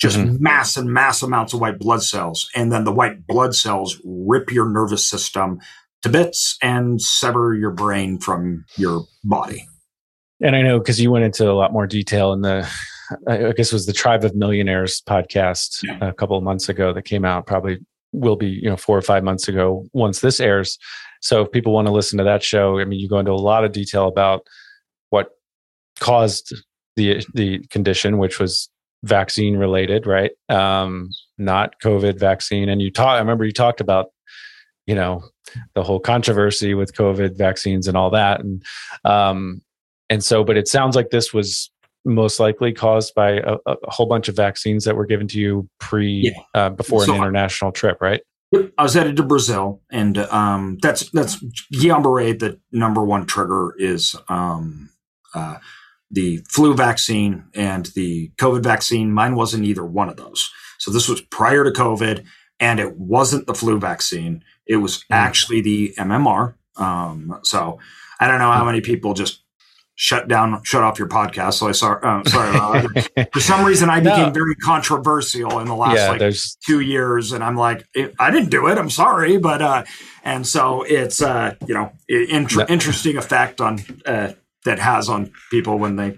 just 0.00 0.18
Mhm. 0.18 0.40
mass 0.40 0.76
and 0.76 0.90
mass 0.92 1.22
amounts 1.22 1.52
of 1.54 1.60
white 1.60 1.78
blood 1.78 2.02
cells. 2.02 2.48
And 2.54 2.72
then 2.72 2.84
the 2.84 2.92
white 2.92 3.26
blood 3.26 3.54
cells 3.54 4.00
rip 4.04 4.50
your 4.50 4.68
nervous 4.68 5.06
system 5.06 5.58
to 6.02 6.08
bits 6.08 6.56
and 6.62 7.00
sever 7.00 7.54
your 7.54 7.70
brain 7.70 8.18
from 8.18 8.64
your 8.76 9.04
body. 9.24 9.66
And 10.42 10.54
I 10.54 10.62
know 10.62 10.78
because 10.78 11.00
you 11.00 11.10
went 11.10 11.24
into 11.24 11.50
a 11.50 11.54
lot 11.54 11.72
more 11.72 11.86
detail 11.86 12.32
in 12.34 12.42
the, 12.42 12.68
I 13.26 13.52
guess 13.56 13.68
it 13.68 13.72
was 13.72 13.86
the 13.86 13.92
Tribe 13.94 14.24
of 14.24 14.34
Millionaires 14.34 15.00
podcast 15.08 15.82
Yeah. 15.82 16.08
a 16.08 16.12
couple 16.12 16.36
of 16.36 16.42
months 16.44 16.68
ago 16.68 16.92
that 16.92 17.02
came 17.02 17.24
out. 17.24 17.46
Probably 17.46 17.78
will 18.16 18.36
be 18.36 18.48
you 18.48 18.68
know 18.68 18.76
four 18.76 18.96
or 18.96 19.02
five 19.02 19.22
months 19.22 19.48
ago 19.48 19.86
once 19.92 20.20
this 20.20 20.40
airs. 20.40 20.78
So 21.20 21.42
if 21.42 21.52
people 21.52 21.72
want 21.72 21.86
to 21.86 21.92
listen 21.92 22.18
to 22.18 22.24
that 22.24 22.42
show, 22.42 22.78
I 22.78 22.84
mean, 22.84 22.98
you 22.98 23.08
go 23.08 23.18
into 23.18 23.32
a 23.32 23.34
lot 23.34 23.64
of 23.64 23.72
detail 23.72 24.08
about 24.08 24.46
what 25.10 25.30
caused 26.00 26.54
the 26.96 27.24
the 27.34 27.58
condition, 27.68 28.18
which 28.18 28.38
was 28.38 28.68
vaccine 29.04 29.56
related, 29.56 30.06
right? 30.06 30.32
Um, 30.48 31.10
not 31.38 31.80
COVID 31.82 32.18
vaccine. 32.18 32.68
And 32.68 32.82
you 32.82 32.90
talk. 32.90 33.16
I 33.16 33.18
remember 33.18 33.44
you 33.44 33.52
talked 33.52 33.80
about 33.80 34.06
you 34.86 34.94
know 34.94 35.24
the 35.74 35.82
whole 35.82 36.00
controversy 36.00 36.74
with 36.74 36.94
COVID 36.94 37.36
vaccines 37.36 37.86
and 37.86 37.96
all 37.96 38.10
that, 38.10 38.40
and 38.40 38.62
um, 39.04 39.62
and 40.08 40.24
so, 40.24 40.44
but 40.44 40.56
it 40.56 40.68
sounds 40.68 40.96
like 40.96 41.10
this 41.10 41.32
was 41.32 41.70
most 42.06 42.40
likely 42.40 42.72
caused 42.72 43.14
by 43.14 43.32
a, 43.32 43.56
a 43.66 43.76
whole 43.90 44.06
bunch 44.06 44.28
of 44.28 44.36
vaccines 44.36 44.84
that 44.84 44.96
were 44.96 45.04
given 45.06 45.28
to 45.28 45.38
you 45.38 45.68
pre 45.80 46.32
Yeah. 46.32 46.40
uh, 46.54 46.70
before 46.70 47.04
So 47.04 47.12
an 47.12 47.20
I- 47.20 47.22
international 47.24 47.72
trip, 47.72 47.98
right? 48.00 48.20
I 48.78 48.84
was 48.84 48.94
headed 48.94 49.16
to 49.16 49.24
Brazil, 49.24 49.82
and 49.90 50.16
um, 50.18 50.78
that's 50.80 51.10
that's 51.10 51.42
Guillain-Barré. 51.72 52.38
The 52.38 52.60
number 52.70 53.04
one 53.04 53.26
trigger 53.26 53.74
is 53.76 54.14
um, 54.28 54.88
uh, 55.34 55.56
the 56.12 56.38
flu 56.48 56.72
vaccine 56.74 57.44
and 57.54 57.86
the 57.96 58.30
COVID 58.38 58.62
vaccine. 58.62 59.10
Mine 59.12 59.34
wasn't 59.34 59.64
either 59.64 59.84
one 59.84 60.08
of 60.08 60.16
those. 60.16 60.48
So 60.78 60.92
this 60.92 61.08
was 61.08 61.20
prior 61.22 61.64
to 61.64 61.70
COVID, 61.72 62.24
and 62.60 62.78
it 62.78 62.96
wasn't 62.96 63.48
the 63.48 63.54
flu 63.54 63.80
vaccine. 63.80 64.44
It 64.64 64.76
was 64.76 65.04
actually 65.10 65.60
the 65.60 65.92
MMR. 65.98 66.54
Um, 66.76 67.40
so 67.42 67.80
I 68.20 68.28
don't 68.28 68.38
know 68.38 68.52
how 68.52 68.64
many 68.64 68.80
people 68.80 69.12
just 69.14 69.42
shut 69.96 70.28
down, 70.28 70.62
shut 70.62 70.82
off 70.82 70.98
your 70.98 71.08
podcast. 71.08 71.54
So 71.54 71.68
I 71.68 71.72
saw. 71.72 71.94
Uh, 71.94 72.22
sorry, 72.24 72.56
uh, 73.16 73.24
for 73.32 73.40
some 73.40 73.64
reason 73.66 73.90
I 73.90 73.98
No. 74.06 74.10
became 74.14 74.32
very 74.34 74.54
controversial 74.56 75.58
in 75.58 75.66
the 75.66 75.74
last 75.74 75.96
yeah, 75.96 76.10
like 76.10 76.18
there's 76.20 76.56
two 76.66 76.80
years 76.80 77.32
and 77.32 77.42
i'm 77.42 77.56
like 77.56 77.84
i 78.20 78.30
didn't 78.30 78.50
do 78.50 78.66
it 78.68 78.78
i'm 78.78 78.90
sorry 78.90 79.36
but 79.38 79.60
uh 79.62 79.84
and 80.22 80.46
so 80.46 80.82
it's 80.82 81.20
uh 81.22 81.54
you 81.66 81.74
know 81.74 81.90
inter- 82.08 82.60
No. 82.60 82.66
interesting 82.68 83.16
effect 83.16 83.60
on 83.60 83.80
uh 84.04 84.32
that 84.64 84.78
has 84.78 85.08
on 85.08 85.32
people 85.50 85.78
when 85.78 85.96
they 85.96 86.16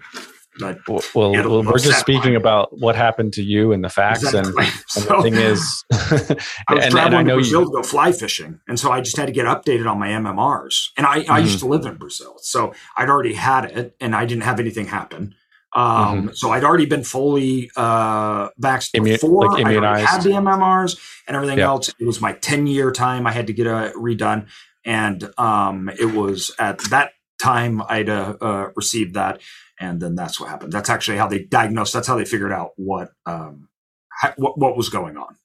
uh, 0.62 0.74
well, 0.88 1.02
well, 1.14 1.62
we're 1.64 1.78
just 1.78 2.00
speaking 2.00 2.32
line. 2.32 2.36
about 2.36 2.78
what 2.78 2.96
happened 2.96 3.32
to 3.34 3.42
you 3.42 3.72
and 3.72 3.82
the 3.84 3.88
facts, 3.88 4.22
exactly. 4.22 4.50
and, 4.50 4.58
and 4.58 4.74
so 4.88 5.00
the 5.16 5.22
thing 5.22 5.34
is, 5.34 5.84
i 5.92 5.94
was 5.96 6.30
and, 6.68 6.78
and 6.80 6.90
traveling 6.92 7.14
I 7.14 7.22
know 7.22 7.28
to 7.36 7.36
Brazil 7.36 7.60
you. 7.60 7.66
to 7.66 7.72
go 7.72 7.82
fly 7.82 8.12
fishing, 8.12 8.60
and 8.68 8.78
so 8.78 8.90
I 8.90 9.00
just 9.00 9.16
had 9.16 9.26
to 9.26 9.32
get 9.32 9.46
updated 9.46 9.90
on 9.90 9.98
my 9.98 10.08
MMRs. 10.08 10.88
And 10.96 11.06
I, 11.06 11.18
I 11.28 11.40
Mhm. 11.40 11.42
used 11.42 11.58
to 11.60 11.66
live 11.66 11.84
in 11.86 11.96
Brazil, 11.96 12.36
so 12.42 12.72
I'd 12.96 13.08
already 13.08 13.34
had 13.34 13.64
it, 13.66 13.96
and 14.00 14.14
I 14.14 14.24
didn't 14.26 14.44
have 14.44 14.58
anything 14.60 14.86
happen. 14.86 15.34
Mm-hmm. 15.76 16.18
Um, 16.28 16.30
So 16.34 16.50
I'd 16.50 16.64
already 16.64 16.86
been 16.86 17.04
fully 17.04 17.70
uh, 17.76 18.48
vaccinated 18.58 19.20
Immu- 19.20 19.20
before. 19.20 19.48
like 19.48 19.66
I 19.66 19.76
already 19.76 20.04
had 20.04 20.22
the 20.22 20.30
MMRs 20.30 20.98
and 21.26 21.36
everything 21.36 21.58
Yeah. 21.58 21.66
else. 21.66 21.92
It 22.00 22.06
was 22.06 22.20
my 22.22 22.32
10 22.32 22.66
year 22.66 22.90
time. 22.90 23.26
I 23.26 23.32
had 23.32 23.46
to 23.48 23.52
get 23.52 23.66
a 23.66 23.92
redone. 23.94 24.46
And 24.86 25.30
um, 25.36 25.90
it 26.00 26.14
was 26.14 26.50
at 26.58 26.78
that 26.90 27.10
time 27.40 27.82
I'd 27.88 28.08
uh, 28.08 28.36
uh, 28.40 28.68
received 28.76 29.14
that. 29.14 29.40
And 29.80 30.00
then 30.00 30.16
that's 30.16 30.40
what 30.40 30.48
happened. 30.48 30.72
That's 30.72 30.90
actually 30.90 31.18
how 31.18 31.28
they 31.28 31.40
diagnosed. 31.40 31.92
That's 31.92 32.08
how 32.08 32.16
they 32.16 32.24
figured 32.24 32.52
out 32.52 32.70
what 32.76 33.10
um, 33.26 33.68
ha- 34.20 34.34
what, 34.36 34.58
what 34.58 34.76
was 34.76 34.88
going 34.88 35.16
on. 35.16 35.36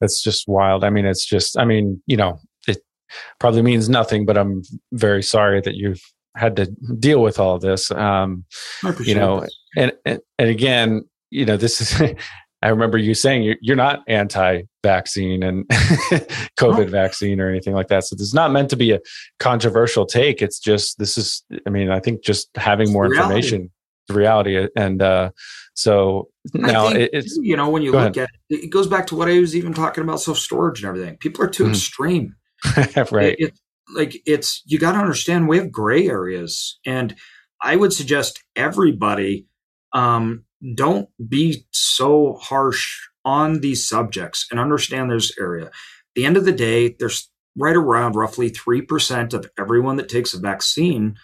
That's 0.00 0.22
just 0.22 0.46
wild. 0.46 0.84
I 0.84 0.90
mean, 0.90 1.06
it's 1.06 1.26
just. 1.26 1.58
I 1.58 1.64
mean, 1.64 2.00
you 2.06 2.16
know, 2.16 2.38
it 2.68 2.78
probably 3.40 3.62
means 3.62 3.88
nothing, 3.88 4.26
but 4.26 4.38
I'm 4.38 4.62
very 4.92 5.24
sorry 5.24 5.60
that 5.62 5.74
you've 5.74 6.00
had 6.36 6.56
to 6.56 6.66
deal 6.98 7.22
with 7.22 7.38
all 7.38 7.58
this. 7.58 7.90
Um, 7.90 8.44
I 8.84 8.90
appreciate 8.90 9.14
you 9.14 9.20
know 9.20 9.46
and, 9.76 9.92
and 10.04 10.20
and 10.38 10.48
again 10.48 11.02
you 11.30 11.44
know 11.44 11.56
this 11.56 11.80
is 11.80 12.14
i 12.62 12.68
remember 12.68 12.98
you 12.98 13.14
saying 13.14 13.42
you're, 13.42 13.56
you're 13.60 13.76
not 13.76 14.00
anti-vaccine 14.08 15.42
and 15.42 15.66
covid 16.58 16.88
vaccine 16.90 17.40
or 17.40 17.48
anything 17.48 17.74
like 17.74 17.88
that 17.88 18.04
so 18.04 18.14
this 18.16 18.26
is 18.26 18.34
not 18.34 18.50
meant 18.52 18.70
to 18.70 18.76
be 18.76 18.92
a 18.92 19.00
controversial 19.38 20.06
take 20.06 20.42
it's 20.42 20.58
just 20.58 20.98
this 20.98 21.16
is 21.18 21.42
i 21.66 21.70
mean 21.70 21.90
i 21.90 22.00
think 22.00 22.22
just 22.24 22.48
having 22.56 22.92
more 22.92 23.04
Reality. 23.08 23.22
information 23.22 23.70
the 24.08 24.14
reality. 24.14 24.66
And 24.76 25.00
uh, 25.02 25.30
so 25.74 26.28
now 26.52 26.88
think, 26.90 27.10
it's 27.12 27.38
you 27.40 27.56
know 27.56 27.70
when 27.70 27.82
you 27.82 27.92
look 27.92 28.16
at 28.16 28.28
it, 28.48 28.64
it 28.64 28.70
goes 28.70 28.88
back 28.88 29.06
to 29.08 29.14
what 29.16 29.28
I 29.28 29.38
was 29.38 29.54
even 29.54 29.72
talking 29.72 30.02
about 30.02 30.20
self 30.20 30.36
storage 30.36 30.82
and 30.82 30.88
everything. 30.88 31.16
People 31.18 31.44
are 31.44 31.48
too 31.48 31.64
Mhm. 31.64 31.70
extreme. 31.70 32.34
right. 33.12 33.36
It, 33.38 33.40
it- 33.40 33.54
like 33.94 34.20
it's 34.26 34.62
you 34.66 34.78
got 34.80 34.92
to 34.92 34.98
understand 34.98 35.48
we 35.48 35.58
have 35.58 35.70
gray 35.72 36.08
areas, 36.08 36.78
and 36.84 37.14
I 37.62 37.76
would 37.76 37.92
suggest 37.92 38.42
everybody 38.56 39.46
um, 39.92 40.44
don't 40.74 41.08
be 41.28 41.64
so 41.72 42.34
harsh 42.40 42.98
on 43.24 43.60
these 43.60 43.86
subjects 43.88 44.46
and 44.50 44.58
understand 44.60 45.10
there's 45.10 45.32
area. 45.38 45.66
At 45.66 45.72
the 46.14 46.24
end 46.26 46.36
of 46.36 46.44
the 46.44 46.52
day, 46.52 46.96
there's 46.98 47.30
right 47.56 47.76
around 47.76 48.14
roughly 48.14 48.48
three 48.48 48.82
percent 48.82 49.34
of 49.34 49.50
everyone 49.58 49.96
that 49.96 50.08
takes 50.08 50.34
a 50.34 50.38
vaccine, 50.40 51.16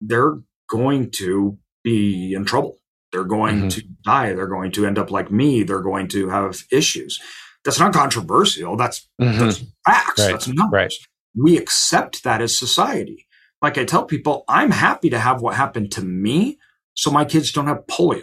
they're 0.00 0.38
going 0.68 1.10
to 1.12 1.58
be 1.82 2.32
in 2.34 2.44
trouble. 2.44 2.78
They're 3.12 3.24
going 3.24 3.62
Mhm. 3.64 3.70
to 3.74 3.82
die. 4.04 4.32
They're 4.32 4.46
going 4.48 4.72
to 4.72 4.86
end 4.86 4.98
up 4.98 5.10
like 5.10 5.30
me. 5.30 5.62
They're 5.62 5.80
going 5.82 6.08
to 6.08 6.28
have 6.30 6.62
issues. 6.70 7.20
That's 7.64 7.78
not 7.78 7.92
controversial. 7.94 8.76
That's 8.76 9.08
Mhm. 9.20 9.38
that's 9.38 9.62
facts. 9.86 10.20
Right, 10.20 10.32
That's 10.32 10.48
numbers. 10.48 10.72
right. 10.72 10.92
We 11.34 11.56
accept 11.56 12.24
that 12.24 12.40
as 12.42 12.56
society. 12.58 13.26
Like 13.62 13.78
I 13.78 13.84
tell 13.84 14.04
people, 14.04 14.44
I'm 14.48 14.70
happy 14.70 15.10
to 15.10 15.18
have 15.18 15.40
what 15.40 15.54
happened 15.56 15.90
to 15.92 16.02
me 16.02 16.58
so 16.94 17.10
my 17.10 17.24
kids 17.24 17.50
don't 17.52 17.66
have 17.66 17.86
polio. 17.90 18.22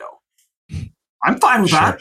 I'm 1.23 1.39
fine 1.39 1.61
with 1.63 1.71
that. 1.71 1.99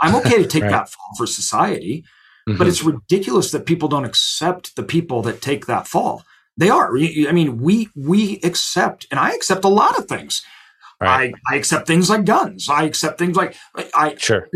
I'm 0.00 0.14
okay 0.16 0.42
to 0.42 0.46
take 0.54 0.62
Right. 0.64 0.72
that 0.72 0.88
fall 0.90 1.10
for 1.16 1.26
society, 1.26 2.04
Mhm. 2.48 2.58
but 2.58 2.66
it's 2.66 2.82
ridiculous 2.82 3.50
that 3.52 3.66
people 3.66 3.88
don't 3.88 4.04
accept 4.04 4.76
the 4.76 4.82
people 4.82 5.22
that 5.22 5.40
take 5.42 5.66
that 5.66 5.86
fall. 5.88 6.24
They 6.56 6.70
are. 6.70 6.96
I 6.96 7.32
mean, 7.32 7.58
we 7.58 7.88
we 7.96 8.40
accept, 8.42 9.06
and 9.10 9.18
I 9.20 9.30
accept 9.32 9.64
a 9.64 9.68
lot 9.68 9.98
of 9.98 10.06
things. 10.06 10.42
right. 11.00 11.32
I, 11.50 11.54
I 11.54 11.56
accept 11.56 11.86
things 11.86 12.10
like 12.10 12.26
guns. 12.26 12.68
I 12.68 12.82
accept 12.84 13.18
things 13.18 13.34
like 13.36 13.56
I, 13.94 14.14
sure. 14.18 14.48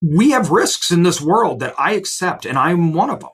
we 0.00 0.30
have 0.30 0.50
risks 0.50 0.90
in 0.90 1.04
this 1.04 1.20
world 1.20 1.60
that 1.60 1.74
I 1.78 1.92
accept, 1.92 2.44
and 2.44 2.58
I'm 2.58 2.92
one 2.92 3.08
of 3.10 3.20
them. 3.20 3.30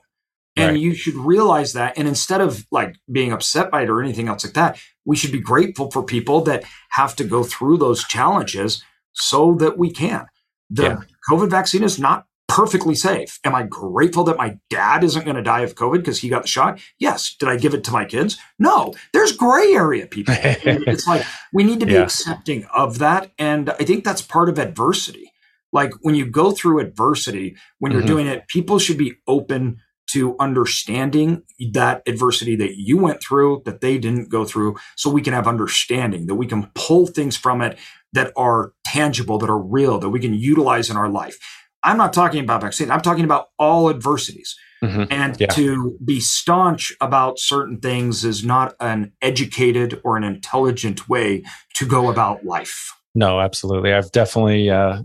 And 0.55 0.71
Right. 0.73 0.79
you 0.79 0.93
should 0.93 1.15
realize 1.15 1.73
that. 1.73 1.97
And 1.97 2.07
instead 2.07 2.41
of 2.41 2.67
like 2.71 2.95
being 3.11 3.31
upset 3.31 3.71
by 3.71 3.83
it 3.83 3.89
or 3.89 4.01
anything 4.03 4.27
else 4.27 4.43
like 4.45 4.53
that, 4.53 4.77
we 5.05 5.15
should 5.15 5.31
be 5.31 5.39
grateful 5.39 5.89
for 5.89 6.03
people 6.03 6.41
that 6.41 6.63
have 6.89 7.15
to 7.15 7.23
go 7.23 7.43
through 7.43 7.77
those 7.77 8.03
challenges 8.03 8.83
so 9.19 9.55
that 9.55 9.77
we 9.77 9.91
can. 9.91 10.25
The 10.69 10.83
Yeah. 10.83 11.01
COVID 11.29 11.49
vaccine 11.49 11.83
is 11.83 11.99
not 11.99 12.25
perfectly 12.47 12.95
safe. 12.95 13.39
Am 13.43 13.53
I 13.53 13.63
grateful 13.63 14.23
that 14.23 14.37
my 14.37 14.57
dad 14.69 15.03
isn't 15.03 15.23
going 15.23 15.35
to 15.35 15.41
die 15.43 15.61
of 15.61 15.75
COVID 15.75 15.97
because 15.99 16.19
he 16.19 16.29
got 16.29 16.41
the 16.41 16.47
shot? 16.47 16.79
Yes. 16.97 17.35
Did 17.39 17.47
I 17.49 17.57
give 17.57 17.73
it 17.75 17.83
to 17.85 17.91
my 17.91 18.05
kids? 18.05 18.37
No. 18.57 18.93
There's 19.13 19.31
gray 19.31 19.73
area 19.73 20.07
people. 20.07 20.33
It's 20.43 21.07
like 21.07 21.23
we 21.53 21.63
need 21.63 21.79
to 21.81 21.85
be 21.85 21.93
Yeah. 21.93 22.01
accepting 22.03 22.65
of 22.75 22.97
that. 22.99 23.31
And 23.37 23.69
I 23.69 23.83
think 23.85 24.03
that's 24.03 24.21
part 24.23 24.49
of 24.49 24.57
adversity. 24.57 25.31
Like 25.71 25.93
when 26.01 26.15
you 26.15 26.25
go 26.25 26.49
through 26.51 26.79
adversity, 26.79 27.55
when 27.77 27.91
you're 27.91 28.01
Mhm. 28.01 28.07
doing 28.07 28.27
it, 28.27 28.47
people 28.47 28.79
should 28.79 28.97
be 28.97 29.13
open 29.27 29.77
to 30.11 30.35
understanding 30.39 31.43
that 31.73 32.01
adversity 32.07 32.55
that 32.55 32.77
you 32.77 32.97
went 32.97 33.21
through, 33.21 33.61
that 33.65 33.79
they 33.81 33.99
didn't 33.99 34.29
go 34.29 34.43
through, 34.43 34.75
so 34.95 35.07
we 35.09 35.21
can 35.21 35.33
have 35.33 35.47
understanding, 35.47 36.25
that 36.25 36.33
we 36.33 36.47
can 36.47 36.71
pull 36.73 37.05
things 37.05 37.37
from 37.37 37.61
it 37.61 37.77
that 38.13 38.33
are 38.35 38.73
tangible, 38.93 39.37
that 39.39 39.49
are 39.49 39.61
real, 39.61 39.99
that 39.99 40.09
we 40.09 40.19
can 40.19 40.33
utilize 40.33 40.89
in 40.89 40.97
our 40.97 41.09
life. 41.09 41.37
I'm 41.83 41.97
not 41.97 42.11
talking 42.13 42.43
about 42.43 42.61
vaccines. 42.61 42.89
I'm 42.91 43.01
talking 43.01 43.23
about 43.25 43.47
all 43.57 43.89
adversities. 43.89 44.55
Mhm. 44.83 45.07
And 45.11 45.39
Yeah. 45.39 45.47
to 45.47 45.97
be 46.03 46.19
staunch 46.19 46.93
about 47.01 47.37
certain 47.39 47.79
things 47.79 48.23
is 48.23 48.43
not 48.45 48.75
an 48.79 49.11
educated 49.21 49.99
or 50.03 50.15
an 50.17 50.23
intelligent 50.23 51.07
way 51.09 51.43
to 51.75 51.85
go 51.85 52.09
about 52.09 52.45
life. 52.45 52.93
No, 53.15 53.39
absolutely. 53.41 53.93
I've 53.93 54.11
definitely 54.11 54.69
uh, 54.69 55.01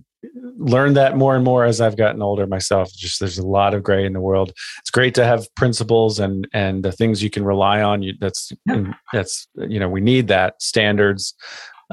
learned 0.59 0.97
that 0.97 1.17
more 1.17 1.35
and 1.37 1.45
more 1.45 1.65
as 1.65 1.81
I've 1.81 1.97
gotten 1.97 2.23
older 2.23 2.47
myself. 2.47 2.93
Just 2.95 3.19
there's 3.21 3.39
a 3.39 3.47
lot 3.47 3.75
of 3.75 3.83
gray 3.83 4.05
in 4.07 4.13
the 4.13 4.21
world. 4.21 4.53
It's 4.81 4.91
great 4.91 5.15
to 5.17 5.25
have 5.25 5.53
principles 5.57 6.19
and 6.21 6.47
and 6.53 6.85
the 6.85 6.93
things 6.93 7.23
you 7.23 7.31
can 7.31 7.45
rely 7.45 7.83
on. 7.83 8.03
You, 8.03 8.13
that's 8.21 8.53
Yeah. 8.67 8.93
that's 9.13 9.49
you 9.57 9.79
know 9.81 9.89
we 9.89 10.01
need 10.01 10.29
that 10.29 10.55
standards, 10.63 11.35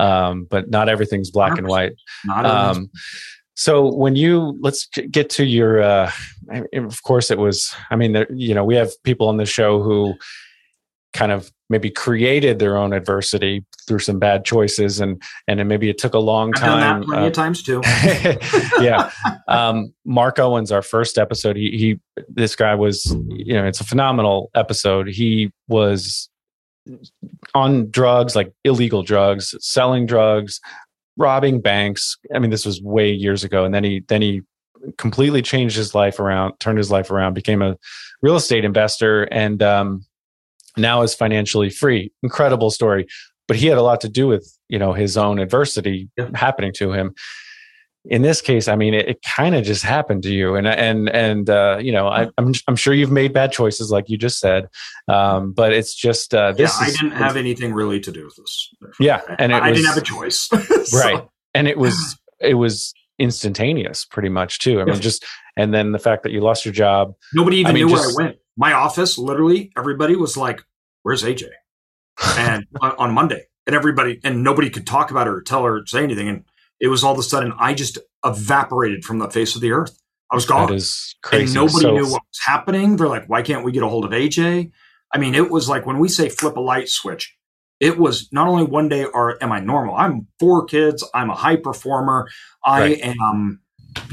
um, 0.02 0.46
but 0.46 0.70
not 0.70 0.90
everything's 0.90 1.30
black 1.30 1.58
and 1.58 1.68
100%. 1.68 1.70
white. 1.70 1.94
Not 2.26 2.46
Um, 2.46 2.90
so 3.56 3.94
when 3.94 4.16
you 4.16 4.58
let's 4.62 4.88
get 4.88 5.30
to 5.32 5.46
your, 5.46 5.82
uh, 5.82 6.12
of 6.74 7.04
course 7.04 7.30
it 7.30 7.38
was. 7.38 7.76
I 7.92 7.96
mean, 7.96 8.14
there, 8.14 8.28
you 8.34 8.56
know, 8.56 8.66
we 8.66 8.76
have 8.76 8.92
people 9.04 9.28
on 9.28 9.38
the 9.38 9.46
show 9.46 9.84
who 9.84 10.16
kind 11.14 11.32
of 11.32 11.52
maybe 11.70 11.90
created 11.90 12.58
their 12.58 12.78
own 12.78 12.94
adversity 12.94 13.64
through 13.88 14.00
some 14.00 14.18
bad 14.18 14.46
choices, 14.46 15.00
and 15.00 15.22
and 15.48 15.60
then 15.60 15.68
maybe 15.68 15.90
it 15.90 16.00
took 16.00 16.16
a 16.16 16.20
long 16.20 16.52
I've 16.56 16.62
done 16.62 16.80
time. 16.80 17.00
that 17.02 17.06
plenty 17.06 17.24
uh, 17.26 17.28
of 17.28 17.34
times 17.34 17.62
too. 17.62 17.82
yeah. 18.84 19.12
Um, 19.48 19.94
Mark 20.06 20.40
Owens, 20.40 20.72
our 20.72 20.82
first 20.82 21.20
episode, 21.20 21.56
he, 21.56 21.78
he, 21.78 22.24
this 22.30 22.56
guy 22.56 22.74
was, 22.74 23.16
you 23.30 23.54
know, 23.54 23.66
it's 23.68 23.82
a 23.82 23.84
phenomenal 23.84 24.50
episode. 24.56 25.08
He 25.08 25.52
was 25.68 26.31
on 27.54 27.90
drugs, 27.90 28.36
like 28.36 28.54
illegal 28.64 29.04
drugs, 29.04 29.56
selling 29.60 30.06
drugs, 30.06 30.60
robbing 31.18 31.62
banks. 31.62 32.18
I 32.34 32.40
mean, 32.40 32.52
this 32.52 32.66
was 32.66 32.82
way 32.82 33.12
years 33.12 33.44
ago. 33.44 33.66
And 33.66 33.74
then 33.74 33.84
he, 33.84 34.04
then 34.08 34.22
he 34.22 34.42
completely 34.98 35.42
changed 35.42 35.76
his 35.76 35.94
life 35.94 36.20
around, 36.20 36.60
turned 36.60 36.78
his 36.78 36.92
life 36.92 37.12
around, 37.12 37.34
became 37.34 37.62
a 37.62 37.78
real 38.22 38.36
estate 38.36 38.66
investor, 38.66 39.24
and 39.24 39.62
um, 39.62 40.06
now 40.78 41.02
is 41.02 41.14
financially 41.14 41.70
free. 41.70 42.12
Incredible 42.24 42.72
story. 42.72 43.08
But 43.48 43.58
he 43.58 43.68
had 43.68 43.78
a 43.78 43.84
lot 43.84 44.02
to 44.02 44.10
do 44.10 44.28
with, 44.28 44.50
you 44.70 44.80
know, 44.80 44.94
his 44.94 45.18
own 45.18 45.40
adversity 45.40 46.10
Yeah. 46.18 46.30
happening 46.34 46.72
to 46.78 46.94
him 46.94 47.14
in 48.06 48.24
this 48.24 48.42
case, 48.42 48.68
I 48.68 48.76
mean, 48.76 48.94
it, 48.96 49.08
it 49.08 49.20
kind 49.36 49.54
of 49.56 49.64
just 49.64 49.84
happened 49.84 50.24
to 50.24 50.34
you, 50.34 50.56
and 50.56 50.68
and 50.68 51.08
and 51.10 51.50
uh, 51.50 51.78
you 51.80 51.92
know, 51.92 52.08
I, 52.08 52.28
I'm 52.38 52.54
I'm 52.68 52.76
sure 52.76 52.94
you've 52.94 53.12
made 53.12 53.32
bad 53.34 53.52
choices, 53.52 53.92
like 53.92 54.10
you 54.10 54.18
just 54.18 54.40
said, 54.40 54.68
um, 55.08 55.52
but 55.52 55.72
it's 55.72 55.94
just 55.94 56.34
uh, 56.34 56.48
Yeah, 56.58 56.66
this. 56.66 56.78
I 56.82 56.88
is- 56.88 56.98
didn't 56.98 57.12
have 57.12 57.38
anything 57.38 57.74
really 57.74 58.00
to 58.00 58.12
do 58.12 58.26
with 58.26 58.36
this. 58.38 58.70
Yeah, 59.00 59.22
and 59.38 59.52
it 59.52 59.56
I, 59.56 59.68
I 59.68 59.72
didn't 59.74 59.86
have 59.86 59.98
a 59.98 60.02
choice. 60.02 60.50
So, 60.86 60.98
right, 60.98 61.24
and 61.54 61.68
it 61.68 61.78
was 61.78 62.20
it 62.40 62.56
was 62.56 62.94
instantaneous, 63.20 64.04
pretty 64.06 64.30
much 64.30 64.60
too. 64.60 64.82
I 64.82 64.86
mean, 64.86 64.96
Yeah. 64.96 65.02
just 65.02 65.24
and 65.56 65.74
then 65.74 65.92
the 65.92 66.00
fact 66.00 66.24
that 66.24 66.32
you 66.32 66.42
lost 66.42 66.66
your 66.66 66.74
job. 66.74 67.14
Nobody 67.34 67.58
even 67.58 67.70
I 67.72 67.74
mean, 67.74 67.86
knew 67.88 67.94
just- 67.96 68.16
where 68.18 68.26
I 68.26 68.30
went. 68.30 68.38
My 68.58 68.74
office, 68.74 69.18
literally, 69.18 69.72
everybody 69.78 70.16
was 70.16 70.36
like, 70.36 70.64
"Where's 71.04 71.24
AJ?" 71.24 71.46
And 72.38 72.66
on, 72.82 72.92
on 72.98 73.14
Monday, 73.14 73.44
and 73.66 73.76
everybody, 73.76 74.20
and 74.24 74.44
nobody 74.44 74.70
could 74.70 74.86
talk 74.86 75.10
about 75.12 75.26
her 75.28 75.38
or 75.38 75.42
tell 75.42 75.64
her 75.64 75.78
or 75.78 75.86
say 75.86 76.04
anything. 76.04 76.28
And 76.28 76.44
it 76.82 76.90
was 76.90 77.04
all 77.06 77.14
of 77.14 77.20
a 77.20 77.24
sudden, 77.24 77.54
I 77.58 77.74
just 77.74 77.98
evaporated 78.26 79.06
from 79.06 79.20
the 79.20 79.30
face 79.30 79.56
of 79.56 79.62
the 79.62 79.72
earth. 79.72 79.98
I 80.32 80.36
was 80.36 80.46
gone. 80.46 80.68
That 80.68 80.76
is 80.76 81.16
crazy. 81.24 81.46
And 81.46 81.54
nobody 81.54 81.82
So- 81.84 81.92
knew 81.96 82.04
what 82.12 82.24
was 82.28 82.40
happening. 82.46 82.98
They're 82.98 83.08
like, 83.08 83.28
why 83.30 83.42
can't 83.42 83.64
we 83.64 83.72
get 83.72 83.84
a 83.84 83.88
hold 83.88 84.04
of 84.06 84.12
AJ? 84.12 84.72
I 85.14 85.18
mean, 85.18 85.36
it 85.36 85.50
was 85.50 85.70
like 85.70 85.86
when 85.86 86.00
we 86.00 86.08
say 86.10 86.28
flip 86.30 86.58
a 86.58 86.62
light 86.62 86.88
switch, 86.90 87.34
it 87.80 87.98
was 87.98 88.30
not 88.32 88.48
only 88.48 88.64
one 88.64 88.88
day 88.90 89.06
or 89.06 89.42
am 89.44 89.52
I 89.52 89.60
normal? 89.60 89.96
I'm 89.96 90.28
four 90.40 90.66
kids. 90.66 91.04
I'm 91.14 91.30
a 91.30 91.36
high 91.36 91.56
performer. 91.58 92.30
I 92.66 92.80
Right. 92.82 93.00
am 93.02 93.60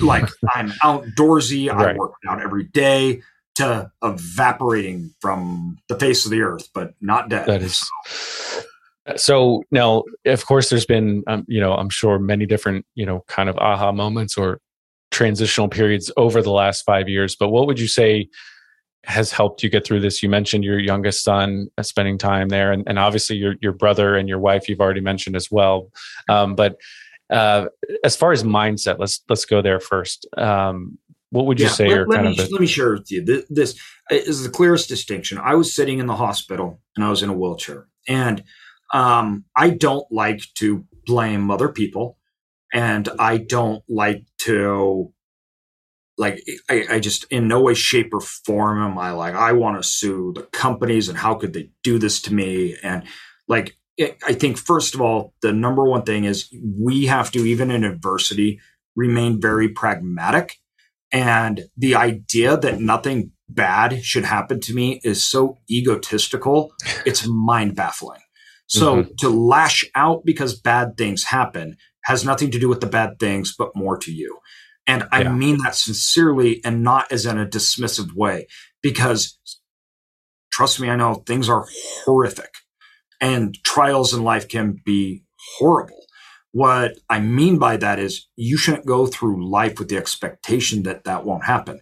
like, 0.00 0.28
I'm 0.54 0.70
outdoorsy. 0.82 1.70
I 1.70 1.92
work 1.94 2.12
out 2.28 2.42
every 2.42 2.64
day 2.64 3.22
to 3.56 3.90
evaporating 4.02 5.14
from 5.20 5.76
the 5.88 5.96
face 5.98 6.24
of 6.24 6.30
the 6.32 6.42
earth, 6.42 6.68
but 6.74 6.94
not 7.00 7.28
dead. 7.28 7.46
That 7.46 7.62
is. 7.62 7.88
So 9.16 9.62
now, 9.70 10.04
of 10.26 10.46
course, 10.46 10.70
there's 10.70 10.86
been, 10.86 11.22
um, 11.26 11.44
you 11.48 11.60
know, 11.60 11.72
I'm 11.74 11.90
sure 11.90 12.18
many 12.18 12.46
different, 12.46 12.84
you 12.94 13.06
know, 13.06 13.24
kind 13.28 13.48
of 13.48 13.56
aha 13.58 13.92
moments 13.92 14.36
or 14.36 14.60
transitional 15.10 15.68
periods 15.68 16.12
over 16.16 16.42
the 16.42 16.50
last 16.50 16.82
five 16.82 17.08
years. 17.08 17.34
But 17.34 17.48
what 17.48 17.66
would 17.66 17.80
you 17.80 17.88
say 17.88 18.28
has 19.04 19.32
helped 19.32 19.62
you 19.62 19.70
get 19.70 19.86
through 19.86 20.00
this? 20.00 20.22
You 20.22 20.28
mentioned 20.28 20.64
your 20.64 20.78
youngest 20.78 21.24
son 21.24 21.68
uh, 21.78 21.82
spending 21.82 22.18
time 22.18 22.48
there, 22.50 22.72
and, 22.72 22.84
and 22.86 22.98
obviously 22.98 23.36
your 23.36 23.54
your 23.60 23.72
brother 23.72 24.16
and 24.16 24.28
your 24.28 24.38
wife 24.38 24.68
you've 24.68 24.80
already 24.80 25.00
mentioned 25.00 25.36
as 25.36 25.50
well. 25.50 25.90
Um, 26.28 26.54
but 26.54 26.76
uh, 27.30 27.66
as 28.04 28.16
far 28.16 28.32
as 28.32 28.42
mindset, 28.42 28.98
let's 28.98 29.22
let's 29.28 29.44
go 29.46 29.62
there 29.62 29.80
first. 29.80 30.26
Um, 30.36 30.98
what 31.30 31.46
would 31.46 31.60
you 31.60 31.66
Yeah, 31.66 31.72
say 31.72 31.88
let, 31.88 32.08
let 32.08 32.16
kind 32.16 32.26
me, 32.26 32.32
of 32.32 32.36
the 32.36 32.48
let 32.52 32.60
me 32.60 32.66
share 32.66 32.92
with 32.92 33.10
you 33.10 33.24
this, 33.24 33.44
this 33.48 33.80
is 34.10 34.42
the 34.42 34.50
clearest 34.50 34.88
distinction. 34.88 35.38
I 35.38 35.54
was 35.54 35.74
sitting 35.74 35.98
in 35.98 36.06
the 36.06 36.16
hospital 36.16 36.80
and 36.96 37.04
I 37.04 37.10
was 37.10 37.22
in 37.22 37.30
a 37.30 37.34
wheelchair, 37.34 37.86
and 38.06 38.42
um, 38.92 39.44
I 39.56 39.70
don't 39.70 40.06
like 40.10 40.42
to 40.56 40.84
blame 41.06 41.50
other 41.50 41.68
people, 41.68 42.18
and 42.72 43.08
I 43.18 43.38
don't 43.38 43.82
like 43.88 44.24
to 44.42 45.12
like 46.16 46.42
I, 46.68 46.84
I 46.90 47.00
just 47.00 47.24
in 47.30 47.48
no 47.48 47.60
way, 47.60 47.74
shape, 47.74 48.12
or 48.12 48.20
form 48.20 48.82
am 48.82 48.98
I 48.98 49.12
like 49.12 49.34
I 49.34 49.52
want 49.52 49.80
to 49.80 49.88
sue 49.88 50.32
the 50.34 50.42
companies 50.42 51.08
and 51.08 51.18
how 51.18 51.34
could 51.34 51.52
they 51.52 51.70
do 51.82 51.98
this 51.98 52.20
to 52.22 52.34
me 52.34 52.76
and 52.82 53.04
like 53.46 53.76
I 54.00 54.32
think 54.32 54.58
first 54.58 54.94
of 54.94 55.00
all 55.00 55.32
the 55.42 55.52
number 55.52 55.84
one 55.84 56.02
thing 56.02 56.24
is 56.24 56.52
we 56.78 57.06
have 57.06 57.30
to 57.32 57.40
even 57.40 57.70
in 57.70 57.84
adversity 57.84 58.60
remain 58.96 59.40
very 59.40 59.68
pragmatic 59.68 60.58
and 61.10 61.64
the 61.76 61.94
idea 61.94 62.56
that 62.56 62.80
nothing 62.80 63.32
bad 63.48 64.04
should 64.04 64.24
happen 64.24 64.60
to 64.60 64.74
me 64.74 65.00
is 65.02 65.24
so 65.24 65.58
egotistical, 65.70 66.72
it's 67.06 67.26
mind 67.26 67.74
baffling. 67.74 68.20
So 68.68 69.02
mm-hmm. 69.02 69.14
to 69.18 69.28
lash 69.28 69.84
out 69.94 70.24
because 70.24 70.58
bad 70.58 70.96
things 70.96 71.24
happen 71.24 71.76
has 72.04 72.24
nothing 72.24 72.50
to 72.52 72.58
do 72.58 72.68
with 72.68 72.80
the 72.80 72.86
bad 72.86 73.18
things, 73.18 73.54
but 73.58 73.74
more 73.74 73.98
to 73.98 74.12
you. 74.12 74.38
And 74.86 75.06
I 75.12 75.22
Yeah. 75.22 75.32
mean 75.32 75.58
that 75.64 75.74
sincerely 75.74 76.64
and 76.64 76.82
not 76.82 77.10
as 77.12 77.26
in 77.26 77.38
a 77.38 77.46
dismissive 77.46 78.12
way, 78.14 78.46
because 78.82 79.38
trust 80.52 80.80
me, 80.80 80.88
I 80.88 80.96
know 80.96 81.14
things 81.26 81.48
are 81.48 81.66
horrific 82.04 82.50
and 83.20 83.56
trials 83.64 84.14
in 84.14 84.22
life 84.22 84.48
can 84.48 84.80
be 84.84 85.24
horrible. 85.58 86.04
What 86.52 86.98
I 87.08 87.20
mean 87.20 87.58
by 87.58 87.76
that 87.76 87.98
is 87.98 88.26
you 88.36 88.56
shouldn't 88.56 88.86
go 88.86 89.06
through 89.06 89.48
life 89.48 89.78
with 89.78 89.88
the 89.88 89.96
expectation 89.96 90.82
that 90.84 91.04
that 91.04 91.24
won't 91.24 91.44
happen. 91.44 91.80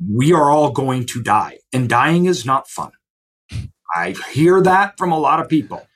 We 0.00 0.32
are 0.32 0.50
all 0.50 0.72
going 0.72 1.06
to 1.06 1.22
die, 1.22 1.58
and 1.72 1.88
dying 1.88 2.24
is 2.26 2.44
not 2.44 2.68
fun. 2.68 2.90
I 3.94 4.16
hear 4.32 4.60
that 4.62 4.98
from 4.98 5.12
a 5.12 5.18
lot 5.18 5.40
of 5.40 5.48
people. 5.48 5.86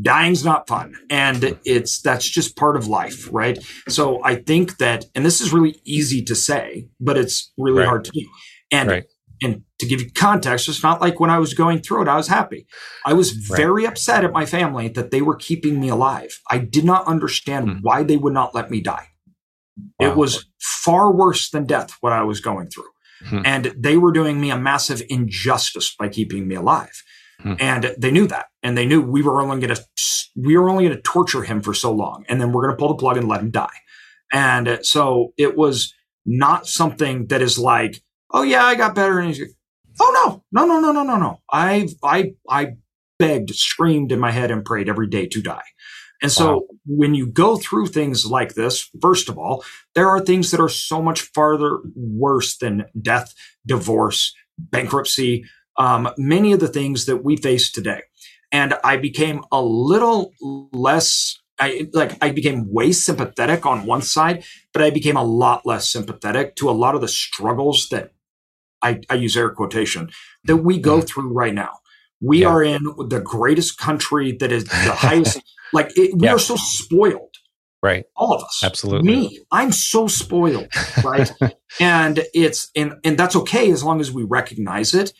Dying's 0.00 0.42
not 0.44 0.66
fun, 0.68 0.94
and 1.10 1.58
it's 1.66 2.00
that's 2.00 2.26
just 2.28 2.56
part 2.56 2.76
of 2.76 2.86
life, 2.88 3.28
right? 3.30 3.58
So 3.88 4.24
I 4.24 4.36
think 4.36 4.78
that, 4.78 5.04
and 5.14 5.24
this 5.26 5.40
is 5.42 5.52
really 5.52 5.80
easy 5.84 6.22
to 6.24 6.34
say, 6.34 6.88
but 6.98 7.18
it's 7.18 7.52
really 7.58 7.80
Right. 7.80 7.88
hard 7.88 8.04
to 8.06 8.10
do. 8.10 8.26
And 8.70 8.88
Right. 8.88 9.04
and 9.42 9.64
to 9.80 9.86
give 9.86 10.00
you 10.00 10.08
context, 10.14 10.68
it's 10.68 10.82
not 10.82 11.00
like 11.02 11.18
when 11.20 11.28
I 11.28 11.38
was 11.38 11.52
going 11.52 11.80
through 11.80 12.02
it, 12.02 12.08
I 12.08 12.16
was 12.16 12.28
happy. 12.28 12.66
I 13.04 13.12
was 13.12 13.34
Right. 13.50 13.56
very 13.58 13.84
upset 13.86 14.24
at 14.24 14.32
my 14.32 14.46
family 14.46 14.88
that 14.88 15.10
they 15.10 15.20
were 15.20 15.34
keeping 15.36 15.78
me 15.80 15.88
alive. 15.90 16.38
I 16.50 16.58
did 16.58 16.84
not 16.84 17.06
understand 17.06 17.68
Hmm. 17.68 17.76
why 17.82 18.02
they 18.02 18.16
would 18.16 18.32
not 18.32 18.54
let 18.54 18.70
me 18.70 18.80
die. 18.80 19.08
Wow. 19.98 20.10
It 20.12 20.16
was 20.16 20.46
far 20.60 21.12
worse 21.12 21.50
than 21.50 21.66
death 21.66 21.90
what 22.00 22.12
I 22.14 22.22
was 22.22 22.40
going 22.40 22.68
through. 22.68 22.88
Hmm. 23.26 23.42
And 23.44 23.74
they 23.76 23.96
were 23.98 24.12
doing 24.12 24.40
me 24.40 24.50
a 24.50 24.56
massive 24.58 25.02
injustice 25.08 25.94
by 25.98 26.08
keeping 26.08 26.46
me 26.48 26.54
alive. 26.54 27.02
Hmm. 27.40 27.54
And 27.58 27.94
they 27.98 28.10
knew 28.10 28.26
that. 28.28 28.46
And 28.62 28.76
they 28.76 28.86
knew 28.86 29.02
we 29.02 29.22
were 29.22 29.40
only 29.40 29.60
going 29.60 29.74
to 29.74 29.84
we 30.36 30.56
were 30.56 30.70
only 30.70 30.84
going 30.84 30.96
to 30.96 31.02
torture 31.02 31.42
him 31.42 31.60
for 31.62 31.74
so 31.74 31.92
long 31.92 32.24
and 32.28 32.40
then 32.40 32.52
we're 32.52 32.62
going 32.62 32.74
to 32.74 32.78
pull 32.78 32.88
the 32.88 32.94
plug 32.94 33.16
and 33.16 33.28
let 33.28 33.40
him 33.40 33.50
die. 33.50 33.68
And 34.32 34.78
so 34.82 35.32
it 35.36 35.56
was 35.56 35.94
not 36.24 36.66
something 36.66 37.26
that 37.26 37.42
is 37.42 37.58
like, 37.58 38.02
"Oh 38.30 38.42
yeah, 38.42 38.64
I 38.64 38.74
got 38.76 38.94
better." 38.94 39.18
And 39.18 39.28
he's 39.28 39.40
like, 39.40 39.50
"Oh 40.00 40.12
no. 40.14 40.44
No, 40.52 40.66
no, 40.66 40.80
no, 40.80 40.92
no, 40.92 41.02
no, 41.02 41.16
no. 41.18 41.40
I 41.50 41.88
I 42.02 42.34
I 42.48 42.74
begged, 43.18 43.54
screamed 43.54 44.12
in 44.12 44.20
my 44.20 44.30
head 44.30 44.50
and 44.50 44.64
prayed 44.64 44.88
every 44.88 45.08
day 45.08 45.26
to 45.28 45.42
die." 45.42 45.62
And 46.22 46.30
so 46.32 46.54
Wow. 46.54 46.62
when 46.86 47.14
you 47.14 47.26
go 47.26 47.56
through 47.56 47.88
things 47.88 48.24
like 48.24 48.54
this, 48.54 48.88
first 49.00 49.28
of 49.28 49.36
all, 49.38 49.64
there 49.94 50.08
are 50.08 50.20
things 50.20 50.50
that 50.52 50.60
are 50.60 50.68
so 50.68 51.02
much 51.02 51.22
farther 51.22 51.80
worse 51.96 52.56
than 52.56 52.84
death, 53.00 53.34
divorce, 53.66 54.32
bankruptcy, 54.58 55.44
um, 55.78 56.08
many 56.16 56.52
of 56.52 56.60
the 56.60 56.68
things 56.68 57.06
that 57.06 57.24
we 57.24 57.36
face 57.36 57.70
today. 57.72 58.02
And 58.52 58.74
I 58.84 58.98
became 58.98 59.42
a 59.50 59.62
little 59.62 60.32
less, 60.72 61.38
I 61.58 61.88
like, 61.94 62.16
I 62.22 62.30
became 62.30 62.70
way 62.72 62.92
sympathetic 62.92 63.64
on 63.66 63.86
one 63.86 64.02
side, 64.02 64.44
but 64.74 64.82
I 64.82 64.90
became 64.90 65.16
a 65.16 65.24
lot 65.24 65.64
less 65.66 65.90
sympathetic 65.90 66.54
to 66.56 66.68
a 66.70 66.72
lot 66.72 66.94
of 66.94 67.00
the 67.00 67.08
struggles 67.08 67.88
that 67.90 68.12
I, 68.82 69.00
I 69.08 69.14
use 69.14 69.36
air 69.36 69.50
quotation 69.50 70.10
that 70.44 70.58
we 70.58 70.78
go 70.78 70.98
mm-hmm. 70.98 71.06
through 71.06 71.32
right 71.32 71.54
now. 71.54 71.78
We 72.20 72.40
Yeah. 72.42 72.48
are 72.48 72.62
in 72.62 72.82
the 73.08 73.20
greatest 73.24 73.78
country 73.78 74.32
that 74.32 74.52
is 74.52 74.64
the 74.64 74.92
highest, 74.96 75.40
like, 75.72 75.96
it, 75.96 76.14
we 76.18 76.26
Yeah. 76.26 76.34
are 76.34 76.38
so 76.38 76.56
spoiled 76.56 77.30
Right. 77.82 78.04
all 78.16 78.32
of 78.32 78.44
us 78.44 78.60
Absolutely. 78.62 79.08
me 79.10 79.40
i'm 79.50 79.72
so 79.72 80.06
spoiled 80.06 80.68
right 81.02 81.32
and 81.80 82.22
it's 82.32 82.70
and 82.76 82.94
and 83.02 83.18
that's 83.18 83.34
okay 83.34 83.72
as 83.72 83.82
long 83.82 84.00
as 84.00 84.12
we 84.12 84.22
recognize 84.22 84.94
it 84.94 85.12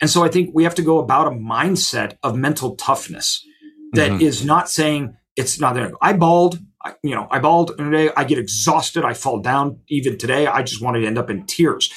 and 0.00 0.08
so 0.10 0.24
i 0.24 0.28
think 0.28 0.50
we 0.54 0.64
have 0.64 0.74
to 0.74 0.82
go 0.82 0.98
about 0.98 1.26
a 1.26 1.30
mindset 1.30 2.16
of 2.22 2.36
mental 2.36 2.76
toughness 2.76 3.44
that 3.92 4.20
is 4.22 4.42
Mhm. 4.42 4.46
not 4.46 4.70
saying 4.70 5.14
it's 5.36 5.60
not 5.60 5.74
there 5.74 5.92
i 6.02 6.12
bawled 6.12 6.58
I, 6.84 6.94
you 7.02 7.14
know 7.14 7.26
i 7.30 7.38
bawled 7.38 7.76
today 7.76 8.10
i 8.16 8.24
get 8.24 8.38
exhausted 8.38 9.04
i 9.04 9.14
fall 9.14 9.40
down 9.40 9.80
even 9.88 10.16
today 10.18 10.46
i 10.46 10.62
just 10.62 10.80
want 10.82 10.96
to 10.96 11.06
end 11.06 11.18
up 11.18 11.28
in 11.30 11.44
tears 11.46 11.90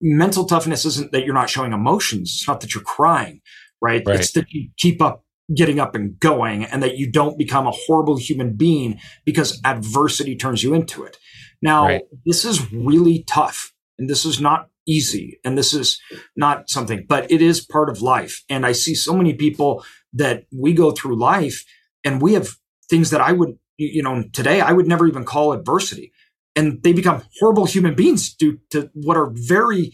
mental 0.00 0.44
toughness 0.44 0.84
isn't 0.84 1.12
that 1.12 1.24
you're 1.24 1.34
not 1.34 1.50
showing 1.50 1.72
emotions 1.72 2.32
it's 2.36 2.48
not 2.48 2.60
that 2.60 2.74
you're 2.74 2.84
crying 2.84 3.40
right, 3.80 4.02
Right. 4.06 4.18
it's 4.20 4.32
that 4.32 4.46
you 4.50 4.70
keep 4.76 5.00
up 5.00 5.24
getting 5.54 5.78
up 5.80 5.94
and 5.94 6.18
going 6.20 6.64
and 6.64 6.82
that 6.82 6.98
you 6.98 7.10
don't 7.10 7.38
become 7.38 7.66
a 7.66 7.70
horrible 7.70 8.16
human 8.18 8.54
being 8.54 8.98
because 9.24 9.60
adversity 9.64 10.36
turns 10.36 10.62
you 10.62 10.74
into 10.74 11.04
it. 11.04 11.16
Now, 11.62 11.84
Right. 11.86 12.02
this 12.26 12.44
is 12.44 12.70
really 12.72 13.22
tough 13.26 13.72
and 13.98 14.10
this 14.10 14.24
is 14.26 14.40
not 14.42 14.68
easy 14.88 15.38
and 15.44 15.56
this 15.58 15.74
is 15.74 16.00
not 16.36 16.70
something, 16.70 17.04
but 17.08 17.30
it 17.30 17.42
is 17.42 17.60
part 17.64 17.90
of 17.90 18.02
life. 18.02 18.42
And 18.48 18.64
I 18.66 18.72
see 18.72 18.94
so 18.94 19.14
many 19.14 19.34
people 19.34 19.84
that 20.14 20.44
we 20.50 20.72
go 20.72 20.90
through 20.90 21.16
life 21.16 21.64
and 22.04 22.22
we 22.22 22.32
have 22.34 22.48
things 22.88 23.10
that 23.10 23.20
I 23.20 23.32
would, 23.32 23.58
you 23.76 24.02
know, 24.02 24.24
today 24.32 24.60
I 24.60 24.72
would 24.72 24.88
never 24.88 25.06
even 25.06 25.24
call 25.24 25.52
adversity. 25.52 26.12
And 26.56 26.82
they 26.82 26.92
become 26.92 27.22
horrible 27.38 27.66
human 27.66 27.94
beings 27.94 28.34
due 28.34 28.58
to 28.70 28.90
what 28.94 29.16
are 29.16 29.30
very 29.32 29.92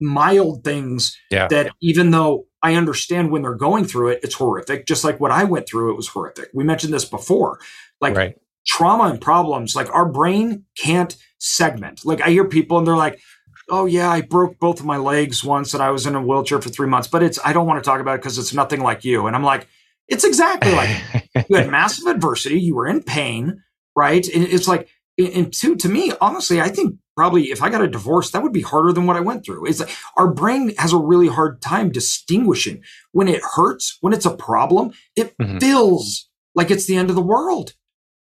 mild 0.00 0.64
things 0.64 1.16
Yeah. 1.30 1.46
that 1.48 1.72
even 1.80 2.10
though 2.10 2.46
I 2.62 2.74
understand 2.74 3.30
when 3.30 3.42
they're 3.42 3.54
going 3.54 3.84
through 3.84 4.08
it, 4.10 4.20
it's 4.22 4.34
horrific. 4.34 4.86
Just 4.86 5.04
like 5.04 5.20
what 5.20 5.30
I 5.30 5.44
went 5.44 5.66
through, 5.68 5.92
it 5.92 5.96
was 5.96 6.08
horrific. 6.08 6.48
We 6.52 6.64
mentioned 6.64 6.92
this 6.92 7.04
before. 7.04 7.60
Like 8.00 8.16
right. 8.16 8.34
trauma 8.66 9.04
and 9.04 9.20
problems, 9.20 9.74
like 9.76 9.88
our 9.94 10.06
brain 10.08 10.64
can't 10.76 11.16
segment. 11.38 12.04
Like 12.04 12.20
I 12.20 12.30
hear 12.30 12.44
people 12.44 12.78
and 12.78 12.86
they're 12.86 12.96
like, 12.96 13.20
oh 13.68 13.86
yeah, 13.86 14.10
I 14.10 14.20
broke 14.20 14.58
both 14.58 14.80
of 14.80 14.86
my 14.86 14.96
legs 14.96 15.42
once 15.44 15.74
and 15.74 15.82
I 15.82 15.90
was 15.90 16.06
in 16.06 16.14
a 16.14 16.22
wheelchair 16.22 16.60
for 16.60 16.68
three 16.68 16.88
months, 16.88 17.08
but 17.08 17.22
it's, 17.22 17.38
I 17.44 17.52
don't 17.52 17.66
want 17.66 17.82
to 17.82 17.88
talk 17.88 18.00
about 18.00 18.16
it 18.16 18.22
because 18.22 18.38
it's 18.38 18.52
nothing 18.54 18.80
like 18.80 19.04
you. 19.04 19.26
And 19.26 19.36
I'm 19.36 19.44
like, 19.44 19.68
it's 20.08 20.24
exactly 20.24 20.72
like 20.72 21.30
you 21.48 21.56
had 21.56 21.70
massive 21.70 22.06
adversity. 22.06 22.60
You 22.60 22.74
were 22.74 22.86
in 22.86 23.02
pain, 23.02 23.62
right? 23.96 24.26
And 24.28 24.44
it's 24.44 24.68
like, 24.68 24.88
and 25.18 25.52
to, 25.54 25.76
to 25.76 25.88
me, 25.88 26.12
honestly, 26.20 26.60
I 26.60 26.68
think 26.68 26.96
probably 27.16 27.44
if 27.50 27.62
I 27.62 27.68
got 27.70 27.82
a 27.82 27.88
divorce, 27.88 28.30
that 28.30 28.42
would 28.42 28.52
be 28.52 28.62
harder 28.62 28.92
than 28.92 29.06
what 29.06 29.16
I 29.16 29.20
went 29.20 29.44
through. 29.44 29.66
It's 29.66 29.80
like 29.80 29.94
our 30.16 30.28
brain 30.32 30.74
has 30.78 30.92
a 30.92 30.98
really 30.98 31.28
hard 31.28 31.60
time 31.60 31.90
distinguishing 31.92 32.82
when 33.12 33.28
it 33.28 33.42
hurts, 33.54 33.98
when 34.00 34.12
it's 34.12 34.26
a 34.26 34.34
problem, 34.36 34.92
it 35.16 35.36
Mhm. 35.38 35.60
feels 35.60 36.28
like 36.54 36.70
it's 36.70 36.86
the 36.86 36.96
end 36.96 37.10
of 37.10 37.16
the 37.16 37.22
world 37.22 37.74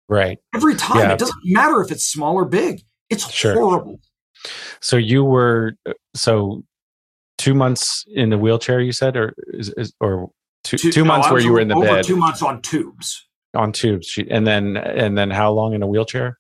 right. 0.10 0.40
every 0.56 0.76
time. 0.76 0.98
Yeah. 1.00 1.14
It 1.14 1.20
doesn't 1.20 1.36
matter 1.46 1.82
if 1.82 1.92
it's 1.92 2.06
small 2.06 2.36
or 2.36 2.46
big. 2.46 2.82
It's 3.10 3.30
Sure. 3.32 3.54
horrible. 3.54 4.00
So 4.82 4.98
you 4.98 5.24
were 5.24 5.74
so 6.16 6.64
two 7.38 7.54
months 7.54 8.06
in 8.08 8.30
the 8.30 8.38
wheelchair. 8.38 8.80
You 8.82 8.92
said, 8.92 9.16
or 9.18 9.34
is, 9.54 9.70
is 9.78 9.94
or 10.00 10.30
two 10.64 10.78
two, 10.78 11.02
no, 11.04 11.06
months 11.06 11.30
where 11.32 11.40
you 11.42 11.52
were 11.52 11.60
in 11.60 11.68
the 11.68 11.76
over 11.76 11.86
bed 11.86 12.04
Two 12.06 12.16
months 12.18 12.42
on 12.42 12.62
tubes. 12.62 13.28
on 13.56 13.72
tubes, 13.72 14.18
and 14.30 14.46
then 14.46 14.78
and 14.78 15.18
then 15.18 15.30
how 15.32 15.52
long 15.52 15.74
in 15.74 15.82
a 15.84 15.88
wheelchair? 15.88 16.38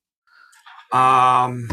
Um, 0.91 1.67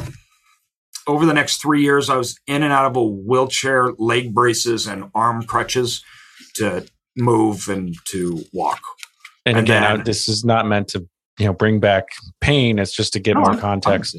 over 1.07 1.27
the 1.27 1.35
next 1.35 1.61
three 1.61 1.83
years, 1.83 2.09
I 2.11 2.16
was 2.16 2.38
in 2.47 2.62
and 2.62 2.73
out 2.73 2.87
of 2.87 2.97
a 2.97 3.05
wheelchair, 3.05 3.92
leg 3.99 4.35
braces, 4.35 4.87
and 4.87 5.11
arm 5.14 5.42
crutches 5.44 6.03
to 6.57 6.87
move 7.16 7.68
and 7.68 7.94
to 8.07 8.42
walk. 8.53 8.81
And, 9.47 9.59
And 9.59 9.66
again, 9.66 9.83
then- 9.83 10.01
I- 10.01 10.03
this 10.03 10.29
is 10.29 10.44
not 10.44 10.66
meant 10.66 10.88
to 10.88 11.07
you 11.38 11.47
know 11.47 11.53
bring 11.53 11.79
back 11.81 12.07
pain. 12.40 12.79
It's 12.79 12.94
just 12.94 13.12
to 13.12 13.20
get 13.20 13.35
No, 13.35 13.40
more 13.42 13.57
context. 13.57 14.16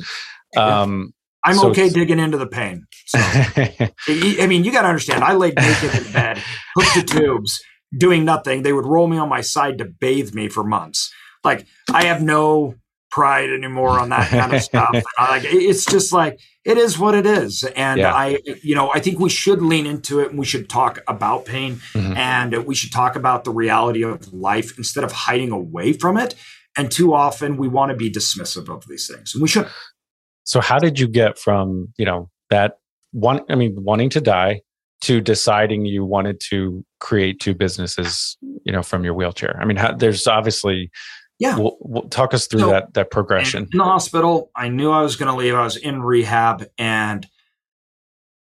Um, 0.56 1.14
I'm 1.46 1.56
So 1.56 1.70
okay 1.70 1.90
digging 1.90 2.20
into 2.20 2.38
the 2.38 2.48
pain. 2.48 2.86
So, 3.06 3.20
I 3.22 4.48
mean, 4.48 4.64
you 4.64 4.72
got 4.72 4.82
to 4.82 4.88
understand. 4.88 5.24
I 5.24 5.34
laid 5.34 5.56
naked 5.56 5.94
in 6.06 6.12
bed, 6.12 6.42
hooked 6.76 6.94
to 7.10 7.18
tubes, 7.18 7.62
doing 7.98 8.26
nothing. 8.26 8.64
They 8.64 8.74
would 8.74 8.86
roll 8.86 9.08
me 9.08 9.18
on 9.18 9.30
my 9.30 9.42
side 9.42 9.78
to 9.78 9.86
bathe 9.86 10.34
me 10.34 10.50
for 10.50 10.64
months. 10.64 11.12
Like 11.44 11.66
I 11.94 12.06
have 12.06 12.22
no 12.24 12.76
pride 13.12 13.50
anymore 13.50 13.98
on 14.00 14.10
that 14.10 14.30
kind 14.30 14.54
of 14.54 14.62
stuff. 14.72 14.96
I, 15.18 15.30
like 15.38 15.44
it's 15.46 15.86
just 15.86 16.12
like 16.12 16.40
it 16.66 16.78
is 16.78 16.98
what 16.98 17.14
it 17.16 17.26
is, 17.28 17.64
and 17.64 18.00
Yeah. 18.00 18.14
I, 18.14 18.40
you 18.64 18.74
know, 18.76 18.92
I 18.92 19.00
think 19.00 19.20
we 19.20 19.30
should 19.30 19.62
lean 19.62 19.86
into 19.86 20.20
it 20.20 20.32
and 20.32 20.40
we 20.40 20.46
should 20.46 20.68
talk 20.68 21.00
about 21.08 21.46
pain 21.46 21.76
Mhm. 21.94 22.18
and 22.18 22.66
we 22.66 22.74
should 22.76 22.92
talk 22.92 23.16
about 23.16 23.44
the 23.44 23.52
reality 23.52 24.04
of 24.04 24.34
life 24.34 24.78
instead 24.78 25.04
of 25.04 25.12
hiding 25.12 25.52
away 25.52 25.94
from 25.94 26.18
it. 26.18 26.34
And 26.78 26.92
too 26.92 27.14
often 27.14 27.56
we 27.56 27.68
want 27.70 27.92
to 27.92 27.96
be 27.96 28.12
dismissive 28.12 28.68
of 28.68 28.86
these 28.88 29.08
things, 29.08 29.34
and 29.34 29.42
we 29.42 29.48
should. 29.48 29.68
So 30.46 30.62
how 30.62 30.80
did 30.80 30.98
you 31.00 31.08
get 31.10 31.38
from 31.38 31.90
you 31.98 32.06
know 32.06 32.30
that 32.50 32.78
one? 33.12 33.42
I 33.50 33.56
mean, 33.56 33.76
wanting 33.78 34.10
to 34.12 34.22
die 34.22 34.62
to 35.02 35.20
deciding 35.22 35.86
you 35.86 36.06
wanted 36.06 36.40
to 36.50 36.84
create 37.00 37.40
two 37.42 37.54
businesses. 37.54 38.38
You 38.64 38.72
know, 38.72 38.82
from 38.82 39.04
your 39.04 39.14
wheelchair. 39.14 39.56
I 39.62 39.66
mean, 39.66 39.78
how, 39.78 39.94
there's 39.94 40.26
obviously 40.26 40.90
Yeah. 41.38 41.58
We'll, 41.60 41.78
we'll 41.82 42.10
talk 42.10 42.34
us 42.34 42.48
through 42.48 42.62
So- 42.62 42.70
that 42.72 42.94
that 42.96 43.12
progression. 43.12 43.68
in 43.72 43.78
the 43.78 43.84
hospital. 43.84 44.50
I 44.56 44.70
knew 44.70 44.90
I 44.92 45.02
was 45.04 45.16
going 45.18 45.32
to 45.32 45.38
leave. 45.38 45.54
I 45.54 45.64
was 45.64 45.76
in 45.78 46.02
rehab 46.02 46.66
and 46.80 47.28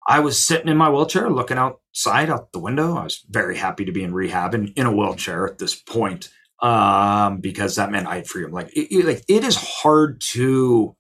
I 0.08 0.20
was 0.22 0.43
sitting 0.43 0.68
in 0.68 0.76
my 0.78 0.89
wheelchair 0.89 1.30
looking 1.30 1.58
outside 1.58 2.30
out 2.30 2.52
the 2.52 2.60
window. 2.60 2.97
I 2.97 3.04
was 3.04 3.24
very 3.30 3.56
happy 3.58 3.86
to 3.86 3.91
be 3.91 4.04
in 4.04 4.14
rehab 4.14 4.54
and 4.56 4.74
in 4.76 4.86
a 4.88 4.91
wheelchair 4.91 5.47
at 5.47 5.58
this 5.60 5.76
point 5.76 6.30
um, 6.62 7.38
because 7.39 7.76
that 7.76 7.91
meant 7.91 8.08
I 8.08 8.16
had 8.18 8.28
freedom. 8.28 8.52
Like 8.52 8.76
it, 8.76 8.93
it- 8.93 9.06
like 9.06 9.24
it 9.30 9.43
is 9.45 9.56
hard 9.56 10.20
to. 10.34 10.95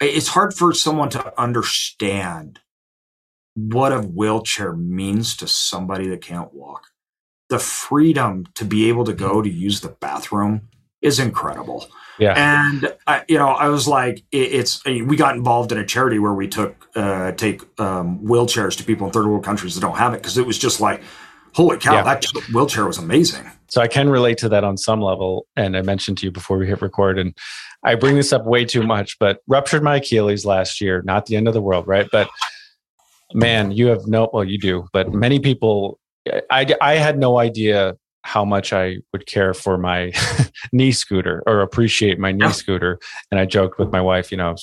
It's 0.00 0.28
hard 0.28 0.54
for 0.54 0.72
someone 0.72 1.10
to 1.10 1.40
understand 1.40 2.60
what 3.54 3.92
a 3.92 4.00
wheelchair 4.00 4.72
means 4.72 5.36
to 5.36 5.48
somebody 5.48 6.06
that 6.08 6.20
can't 6.20 6.54
walk. 6.54 6.88
The 7.48 7.58
freedom 7.58 8.46
to 8.54 8.64
be 8.64 8.88
able 8.88 9.04
to 9.04 9.12
go 9.12 9.42
to 9.42 9.48
use 9.48 9.80
the 9.80 9.88
bathroom 9.88 10.68
is 11.02 11.18
incredible. 11.18 11.88
Yeah. 12.18 12.34
And 12.36 12.94
I, 13.06 13.24
you 13.28 13.38
know, 13.38 13.48
I 13.48 13.68
was 13.68 13.88
like, 13.88 14.24
it, 14.32 14.52
it's 14.52 14.84
we 14.84 15.16
got 15.16 15.36
involved 15.36 15.72
in 15.72 15.78
a 15.78 15.86
charity 15.86 16.18
where 16.18 16.34
we 16.34 16.48
took 16.48 16.88
uh, 16.94 17.32
take 17.32 17.62
um, 17.80 18.18
wheelchairs 18.20 18.76
to 18.78 18.84
people 18.84 19.06
in 19.06 19.12
third 19.12 19.26
world 19.26 19.44
countries 19.44 19.74
that 19.74 19.80
don't 19.80 19.96
have 19.96 20.14
it 20.14 20.22
because 20.22 20.36
it 20.36 20.46
was 20.46 20.58
just 20.58 20.80
like, 20.80 21.02
holy 21.58 21.76
cow, 21.78 21.94
Yeah. 21.94 22.02
that 22.04 22.24
wheelchair 22.54 22.86
was 22.86 22.98
amazing. 22.98 23.44
So 23.68 23.80
I 23.82 23.88
can 23.88 24.08
relate 24.08 24.38
to 24.38 24.48
that 24.50 24.64
on 24.64 24.76
some 24.76 25.00
level. 25.02 25.46
And 25.56 25.76
I 25.76 25.82
mentioned 25.82 26.16
to 26.18 26.26
you 26.26 26.30
before 26.32 26.56
we 26.56 26.66
hit 26.66 26.80
record, 26.80 27.18
and 27.18 27.36
I 27.84 27.96
bring 27.96 28.14
this 28.14 28.32
up 28.32 28.44
way 28.46 28.64
too 28.64 28.82
much, 28.84 29.16
but 29.18 29.40
ruptured 29.48 29.82
my 29.82 29.96
Achilles 29.96 30.46
last 30.46 30.80
year. 30.80 31.02
Not 31.04 31.26
the 31.26 31.36
end 31.36 31.48
of 31.48 31.54
the 31.54 31.60
world, 31.60 31.86
right? 31.88 32.08
But 32.12 32.28
man, 33.34 33.72
you 33.72 33.88
have 33.88 34.06
no, 34.06 34.30
well, 34.32 34.44
you 34.44 34.58
do, 34.58 34.86
but 34.92 35.12
many 35.12 35.38
people, 35.40 35.98
I, 36.50 36.66
I 36.80 36.94
had 36.94 37.18
no 37.18 37.38
idea 37.38 37.96
how 38.22 38.44
much 38.44 38.72
I 38.72 38.96
would 39.12 39.26
care 39.26 39.54
for 39.54 39.78
my 39.78 40.12
knee 40.72 40.92
scooter 40.92 41.42
or 41.46 41.60
appreciate 41.60 42.18
my 42.18 42.32
knee 42.32 42.46
Yeah. 42.46 42.50
scooter. 42.52 42.98
And 43.30 43.38
I 43.40 43.46
joked 43.46 43.78
with 43.78 43.90
my 43.90 44.00
wife, 44.00 44.30
you 44.30 44.36
know, 44.38 44.54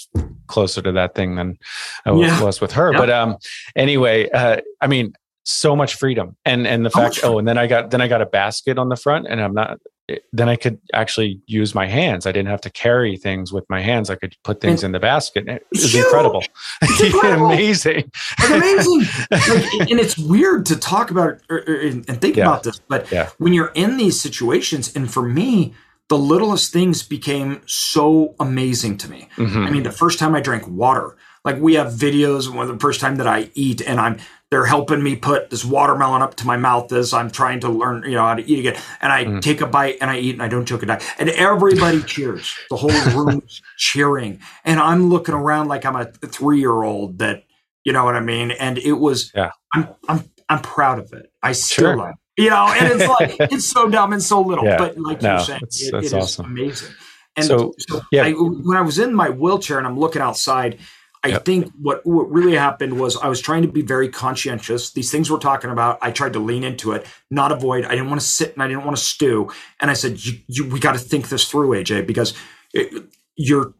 closer 0.48 0.82
to 0.82 0.91
that 0.93 1.16
thing 1.16 1.36
than 1.36 1.58
I 2.06 2.12
was, 2.12 2.28
Yeah. 2.28 2.52
with 2.62 2.72
her. 2.74 2.91
Yeah. 2.91 3.00
But 3.00 3.10
um, 3.10 3.38
anyway, 3.76 4.30
uh, 4.30 4.58
I 4.82 4.88
mean, 4.88 5.14
so 5.46 5.76
much 5.76 5.96
freedom 5.96 6.36
and 6.43 6.66
and 6.68 6.86
the 6.86 6.89
So 6.89 7.00
fact 7.00 7.20
oh 7.24 7.38
and 7.39 7.48
then 7.48 7.58
i 7.58 7.68
got 7.68 7.91
then 7.91 8.02
i 8.02 8.08
got 8.08 8.22
a 8.22 8.26
basket 8.26 8.78
on 8.78 8.89
the 8.89 8.96
front 8.96 9.28
and 9.30 9.39
i'm 9.39 9.54
not 9.54 9.80
eh, 10.10 10.18
then 10.34 10.50
i 10.50 10.56
could 10.56 10.80
actually 10.93 11.39
use 11.46 11.76
my 11.76 11.86
hands 11.88 12.26
i 12.26 12.32
didn't 12.32 12.50
have 12.50 12.62
to 12.62 12.72
carry 12.72 13.16
things 13.16 13.54
with 13.54 13.64
my 13.70 13.80
hands 13.80 14.10
i 14.10 14.16
could 14.16 14.36
put 14.43 14.60
things 14.60 14.82
mm. 14.82 14.86
in 14.86 14.91
the 14.91 15.00
basket 15.00 15.48
it 15.48 15.64
was 15.72 15.93
incredible 15.93 16.43
It's 16.82 17.02
incredible. 17.14 17.52
amazing 17.52 18.12
It's 18.39 18.50
amazing. 18.50 19.00
like, 19.32 19.89
and 19.91 20.00
it's 20.00 20.18
weird 20.18 20.66
to 20.66 20.76
talk 20.78 21.12
about 21.12 21.39
or, 21.50 21.58
er, 21.58 21.64
or- 21.68 21.74
er, 21.76 21.80
and 22.08 22.22
think 22.22 22.36
Yeah. 22.38 22.46
about 22.46 22.64
this, 22.64 22.80
but 22.88 23.12
Yeah. 23.12 23.30
when 23.38 23.54
you're 23.54 23.72
in 23.76 23.98
these 23.98 24.20
situations, 24.20 24.96
and 24.96 25.12
for 25.12 25.22
me, 25.24 25.74
the 26.10 26.18
littlest 26.18 26.72
things 26.74 27.02
became 27.04 27.62
so 27.66 28.36
amazing 28.39 28.98
to 28.98 29.10
me. 29.10 29.28
Mhm. 29.38 29.66
I 29.68 29.70
mean, 29.72 29.84
the 29.84 29.91
first 29.91 30.20
time 30.20 30.36
I 30.36 30.41
drank 30.41 30.68
water, 30.68 31.16
like 31.43 31.60
we 31.60 31.74
have 31.76 31.93
videos 31.93 32.48
when 32.48 32.68
the 32.68 32.78
first 32.80 33.00
time 33.00 33.16
that 33.18 33.28
I 33.28 33.50
eat, 33.56 33.82
and 33.82 34.00
I'm 34.00 34.18
they're 34.56 34.64
helping 34.66 35.03
me 35.03 35.18
put 35.18 35.49
this 35.49 35.66
watermelon 35.66 36.22
up 36.22 36.34
to 36.36 36.47
my 36.47 36.56
mouth 36.56 36.89
as 36.93 37.14
I'm 37.14 37.30
trying 37.30 37.60
to 37.60 37.68
learn, 37.70 38.03
you 38.03 38.12
know, 38.12 38.22
how 38.26 38.36
to 38.36 38.49
eat 38.49 38.60
again. 38.60 38.82
And 39.01 39.12
I 39.12 39.26
Mhm. 39.26 39.41
take 39.41 39.60
a 39.60 39.66
bite 39.68 39.97
and 39.99 40.10
I 40.10 40.18
eat 40.20 40.32
and 40.34 40.41
I 40.41 40.47
don't 40.47 40.66
choke 40.66 40.82
and 40.82 40.88
die. 40.88 41.01
And 41.20 41.28
everybody 41.32 42.01
cheers. 42.14 42.56
The 42.70 42.78
whole 42.78 42.91
room's 43.14 43.62
cheering. 43.78 44.39
And 44.64 44.80
I'm 44.80 45.10
looking 45.10 45.36
around 45.36 45.68
like 45.68 45.86
I'm 45.86 45.97
a 45.97 46.06
three 46.06 46.60
year 46.60 46.84
old 46.84 47.20
that, 47.20 47.43
you 47.84 47.91
know 47.91 48.06
what 48.06 48.16
I 48.16 48.22
mean? 48.22 48.51
And 48.51 48.78
it 48.78 48.93
was 48.93 49.30
Yeah. 49.36 49.49
I'm 49.74 49.89
I'm 50.08 50.24
I'm 50.47 50.62
proud 50.62 50.99
of 50.99 51.12
it. 51.12 51.30
I 51.43 51.51
still 51.51 51.91
Sure. 51.97 52.08
am. 52.08 52.14
You 52.38 52.49
know, 52.49 52.66
and 52.70 52.93
it's 53.01 53.10
like 53.10 53.36
it's 53.51 53.70
so 53.70 53.89
dumb 53.89 54.14
and 54.14 54.24
so 54.24 54.39
little. 54.39 54.64
Yeah. 54.64 54.78
But 54.78 54.97
like 54.97 55.22
No, 55.22 55.32
you're 55.32 55.39
saying, 55.39 55.60
that's- 55.64 55.82
it- 55.82 55.91
that's 55.91 56.03
it 56.06 56.08
is 56.08 56.14
awesome. 56.14 56.45
amazing. 56.45 56.93
And 57.36 57.45
So, 57.45 57.74
so, 57.89 58.01
yeah. 58.14 58.24
I, 58.24 58.32
when 58.32 58.78
I 58.78 58.82
was 58.82 58.99
in 58.99 59.14
my 59.14 59.30
wheelchair 59.30 59.78
and 59.80 59.86
I'm 59.86 59.99
looking 59.99 60.22
outside, 60.22 60.80
I 61.26 61.30
Yep. 61.32 61.46
think 61.46 61.74
what 61.82 62.06
what 62.06 62.32
really 62.32 62.56
happened 62.56 63.00
was 63.00 63.18
I 63.18 63.30
was 63.30 63.42
trying 63.42 63.64
to 63.64 63.70
be 63.70 63.84
very 63.84 64.10
conscientious. 64.10 64.92
These 64.94 65.12
things 65.12 65.32
we're 65.32 65.40
talking 65.40 65.72
about, 65.72 66.00
I 66.02 66.12
tried 66.12 66.34
to 66.36 66.40
lean 66.40 66.64
into 66.64 66.94
it, 66.94 67.08
not 67.32 67.52
avoid. 67.52 67.86
I 67.86 67.92
didn't 67.92 68.10
want 68.10 68.22
to 68.22 68.28
sit 68.28 68.54
and 68.56 68.64
I 68.64 68.70
didn't 68.70 68.86
want 68.86 68.98
to 68.98 69.04
stew. 69.04 69.52
And 69.82 69.92
I 69.92 69.96
said, 69.96 70.24
you, 70.26 70.40
you, 70.48 70.70
"We 70.70 70.80
got 70.82 70.94
to 70.94 71.00
think 71.00 71.30
this 71.30 71.50
through, 71.50 71.72
AJ, 71.72 72.08
because 72.08 72.36
it, 72.74 73.06
you're. 73.38 73.76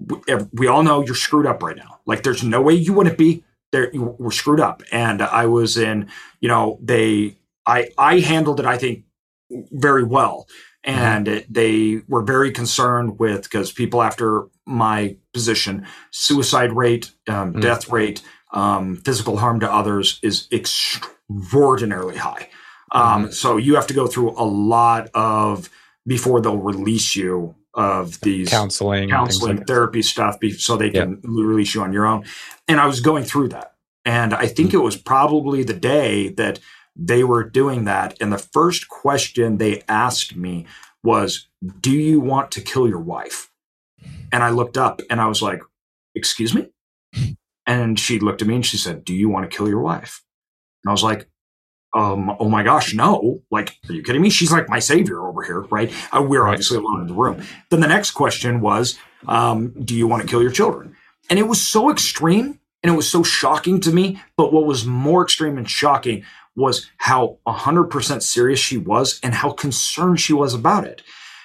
We 0.54 0.68
all 0.68 0.84
know 0.84 1.06
you're 1.06 1.16
screwed 1.16 1.48
up 1.48 1.64
right 1.64 1.78
now. 1.78 2.02
Like 2.08 2.24
there's 2.24 2.43
no 2.43 2.62
way 2.62 2.76
you 2.76 2.93
wouldn't 2.93 3.18
be. 3.20 3.46
There, 3.74 3.93
you 3.93 4.16
we're 4.20 4.32
screwed 4.32 4.62
up." 4.62 4.84
And 4.91 5.24
I 5.24 5.48
was 5.48 5.78
in. 5.78 6.10
You 6.41 6.50
know, 6.50 6.80
they. 6.84 7.38
I 7.68 7.89
I 7.98 8.20
handled 8.22 8.60
it. 8.62 8.68
I 8.68 8.78
think 8.80 9.06
very 9.72 10.04
well 10.04 10.48
and 10.86 11.27
it- 11.27 11.53
they 11.53 12.01
were 12.07 12.21
very 12.21 12.51
concerned 12.51 13.19
with 13.19 13.43
because 13.43 13.71
people 13.71 14.01
after 14.01 14.47
my 14.65 15.17
position 15.33 15.86
suicide 16.11 16.71
rate 16.73 17.11
um, 17.27 17.53
Mm. 17.53 17.61
death 17.61 17.89
rate 17.89 18.21
um, 18.53 18.95
physical 19.03 19.38
harm 19.38 19.59
to 19.59 19.71
others 19.73 20.19
is 20.23 20.47
extraordinarily 21.29 22.17
high. 22.17 22.49
Um, 22.91 23.31
so 23.31 23.57
you 23.57 23.75
have 23.75 23.88
to 23.88 23.93
go 23.93 24.07
through 24.07 24.31
a 24.38 24.45
lot 24.45 25.09
of 25.13 25.69
before 26.07 26.39
they'll 26.39 26.57
release 26.57 27.15
you 27.15 27.55
of 27.73 28.21
these 28.21 28.49
counseling 28.49 29.09
counseling 29.09 29.57
like 29.57 29.67
therapy 29.67 30.01
stuff 30.01 30.39
be, 30.39 30.51
so 30.51 30.77
they 30.77 30.89
can 30.91 31.19
release 31.23 31.75
you 31.75 31.81
on 31.81 31.91
your 31.91 32.05
own. 32.05 32.23
And 32.69 32.79
i 32.79 32.86
was 32.86 33.01
going 33.01 33.25
through 33.25 33.49
that. 33.49 33.73
And 34.05 34.33
i 34.33 34.47
think 34.47 34.71
Hmm. 34.71 34.77
it 34.77 34.83
was 34.83 34.95
probably 34.95 35.63
the 35.63 35.73
day 35.73 36.29
that 36.29 36.59
they 36.96 37.24
were 37.24 37.43
doing 37.43 37.86
that 37.86 38.16
and 38.22 38.32
the 38.32 38.38
first 38.38 38.88
question 38.88 39.58
they 39.58 39.84
asked 39.88 40.36
me 40.36 40.66
was 41.04 41.48
do 41.82 41.91
you 41.91 42.20
want 42.20 42.52
to 42.52 42.62
kill 42.62 42.88
your 42.88 43.00
wife 43.00 43.52
and 44.32 44.43
i 44.43 44.50
looked 44.50 44.78
up 44.78 45.02
and 45.10 45.20
i 45.22 45.28
was 45.28 45.41
like 45.41 45.62
excuse 46.16 46.54
me 46.54 46.68
and 47.68 48.00
she 48.00 48.20
looked 48.20 48.41
at 48.41 48.48
me 48.48 48.56
and 48.56 48.66
she 48.66 48.78
said 48.78 49.04
do 49.04 49.14
you 49.14 49.30
want 49.30 49.50
to 49.50 49.56
kill 49.58 49.68
your 49.68 49.82
wife 49.82 50.24
and 50.84 50.89
i 50.89 50.93
was 50.93 51.04
like 51.04 51.28
um, 51.93 52.36
oh 52.41 52.50
my 52.50 52.62
gosh, 52.62 52.93
no. 52.93 53.41
Like, 53.52 53.78
are 53.88 53.93
you 53.93 54.04
kidding 54.04 54.22
me? 54.22 54.30
She's 54.30 54.52
like 54.52 54.68
my 54.68 54.80
savior 54.80 55.26
over 55.26 55.43
here, 55.43 55.62
right? 55.62 55.89
Uh, 56.12 56.22
we're 56.24 56.43
Right. 56.43 56.52
obviously 56.52 56.78
alone 56.78 57.00
in 57.00 57.08
the 57.08 57.14
room. 57.14 57.41
Then 57.70 57.80
the 57.80 57.88
next 57.88 58.12
question 58.12 58.60
was, 58.60 59.00
um, 59.30 59.70
do 59.82 59.96
you 59.96 60.06
want 60.06 60.22
to 60.22 60.28
kill 60.28 60.41
your 60.41 60.52
children? 60.52 60.93
And 61.30 61.39
it 61.39 61.48
was 61.48 61.62
so 61.62 61.89
extreme 61.89 62.60
and 62.84 62.91
it 62.93 62.98
was 62.98 63.10
so 63.10 63.24
shocking 63.24 63.80
to 63.80 63.93
me. 63.93 64.22
But 64.36 64.52
what 64.52 64.66
was 64.66 64.86
more 64.86 65.24
extreme 65.24 65.58
and 65.58 65.70
shocking 65.70 66.26
was 66.56 66.89
how 66.97 67.38
100% 67.47 68.22
serious 68.22 68.60
she 68.60 68.78
was 68.78 69.20
and 69.24 69.34
how 69.34 69.51
concerned 69.51 70.20
she 70.20 70.34
was 70.34 70.53
about 70.53 70.86
it. 70.86 71.01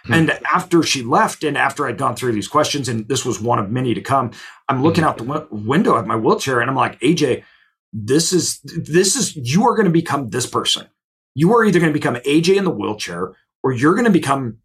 Hmm. 0.06 0.14
And 0.14 0.30
after 0.52 0.82
she 0.82 1.02
left, 1.02 1.44
and 1.44 1.58
after 1.58 1.86
I'd 1.86 1.98
gone 1.98 2.16
through 2.16 2.32
these 2.32 2.48
questions, 2.48 2.88
and 2.88 3.06
this 3.08 3.24
was 3.24 3.40
one 3.40 3.58
of 3.58 3.70
many 3.70 3.92
to 3.94 4.00
come, 4.00 4.30
I'm 4.68 4.82
looking 4.82 5.04
out 5.04 5.18
the 5.18 5.24
w- 5.24 5.48
window 5.50 5.98
at 5.98 6.06
my 6.06 6.16
wheelchair 6.16 6.60
and 6.60 6.70
I'm 6.70 6.76
like, 6.76 6.98
AJ, 7.00 7.44
this 7.92 8.32
is 8.32 8.60
this 8.62 9.16
is 9.16 9.34
you 9.36 9.66
are 9.66 9.74
going 9.74 9.86
to 9.86 9.92
become 9.92 10.30
this 10.30 10.46
person. 10.46 10.86
You 11.34 11.52
are 11.54 11.64
either 11.64 11.80
going 11.80 11.92
to 11.92 11.98
become 11.98 12.14
AJ 12.16 12.56
in 12.56 12.64
the 12.64 12.70
wheelchair 12.70 13.32
or 13.62 13.72
you're 13.72 13.94
going 13.94 14.04
to 14.04 14.10
become 14.12 14.58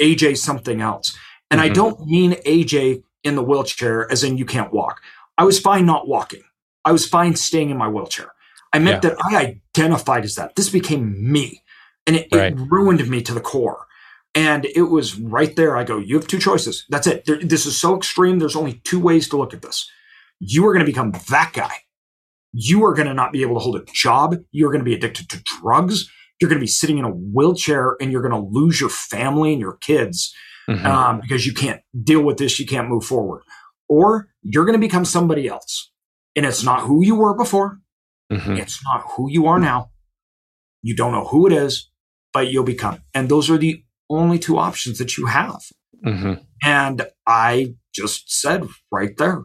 AJ 0.00 0.38
something 0.38 0.80
else. 0.80 1.16
And 1.50 1.60
I 1.60 1.68
Mhm. 1.68 1.74
don't 1.74 2.06
mean 2.06 2.32
AJ 2.46 3.02
in 3.22 3.34
the 3.36 3.42
wheelchair 3.42 4.10
as 4.10 4.24
in 4.24 4.38
you 4.38 4.46
can't 4.46 4.72
walk. 4.72 5.02
I 5.36 5.44
was 5.44 5.58
fine 5.60 5.84
not 5.86 6.08
walking. 6.08 6.42
I 6.84 6.92
was 6.92 7.06
fine 7.06 7.36
staying 7.36 7.70
in 7.70 7.76
my 7.76 7.88
wheelchair. 7.88 8.32
I 8.72 8.78
meant 8.78 9.02
Yeah. 9.02 9.10
that 9.10 9.18
I 9.20 9.60
identified 9.76 10.24
as 10.24 10.34
that. 10.36 10.56
This 10.56 10.68
became 10.68 11.32
me. 11.32 11.62
And 12.06 12.16
it, 12.16 12.28
Right. 12.32 12.52
it 12.52 12.58
ruined 12.58 13.06
me 13.08 13.22
to 13.22 13.34
the 13.34 13.40
core. 13.40 13.86
And 14.34 14.64
it 14.64 14.82
was 14.82 15.18
right 15.18 15.54
there. 15.56 15.76
I 15.76 15.82
go, 15.84 15.98
you 15.98 16.14
have 16.16 16.28
two 16.28 16.38
choices. 16.38 16.86
That's 16.88 17.06
it. 17.06 17.24
There, 17.24 17.36
this 17.42 17.66
is 17.66 17.76
so 17.76 17.96
extreme. 17.96 18.38
There's 18.38 18.54
only 18.56 18.80
two 18.84 19.00
ways 19.00 19.28
to 19.30 19.36
look 19.36 19.52
at 19.52 19.62
this. 19.62 19.90
You 20.38 20.66
are 20.66 20.72
going 20.72 20.84
to 20.86 20.90
become 20.90 21.12
that 21.30 21.50
guy. 21.52 21.74
You 22.52 22.84
are 22.84 22.94
going 22.94 23.08
to 23.08 23.14
not 23.14 23.32
be 23.32 23.42
able 23.42 23.54
to 23.56 23.60
hold 23.60 23.76
a 23.76 23.84
job. 23.92 24.36
You're 24.52 24.70
going 24.70 24.80
to 24.80 24.84
be 24.84 24.94
addicted 24.94 25.28
to 25.30 25.42
drugs. 25.42 26.08
You're 26.40 26.48
going 26.48 26.58
to 26.60 26.64
be 26.64 26.68
sitting 26.68 26.98
in 26.98 27.04
a 27.04 27.10
wheelchair 27.10 27.96
and 28.00 28.10
you're 28.12 28.22
going 28.22 28.32
to 28.40 28.48
lose 28.50 28.80
your 28.80 28.88
family 28.90 29.52
and 29.52 29.60
your 29.60 29.74
kids 29.78 30.32
Mhm. 30.68 30.84
um, 30.84 31.20
because 31.20 31.44
you 31.46 31.52
can't 31.52 31.80
deal 32.02 32.22
with 32.22 32.38
this. 32.38 32.58
You 32.60 32.66
can't 32.66 32.88
move 32.88 33.04
forward. 33.04 33.42
Or 33.88 34.28
you're 34.42 34.64
going 34.64 34.74
to 34.80 34.86
become 34.86 35.04
somebody 35.04 35.48
else. 35.48 35.90
And 36.36 36.46
it's 36.46 36.62
not 36.62 36.82
who 36.86 37.04
you 37.04 37.16
were 37.16 37.34
before. 37.34 37.80
Mhm. 38.30 38.58
It's 38.58 38.82
not 38.84 39.04
who 39.16 39.30
you 39.30 39.46
are 39.46 39.58
now. 39.58 39.90
You 40.82 40.94
don't 40.94 41.12
know 41.12 41.26
who 41.26 41.46
it 41.46 41.52
is, 41.52 41.90
but 42.32 42.50
you'll 42.50 42.64
become. 42.64 43.02
And 43.14 43.28
those 43.28 43.50
are 43.50 43.58
the 43.58 43.82
only 44.08 44.38
two 44.38 44.58
options 44.58 44.98
that 44.98 45.16
you 45.16 45.26
have. 45.26 45.60
Mhm. 46.04 46.44
And 46.62 47.06
I 47.26 47.74
just 47.94 48.30
said 48.30 48.66
right 48.90 49.16
there, 49.16 49.42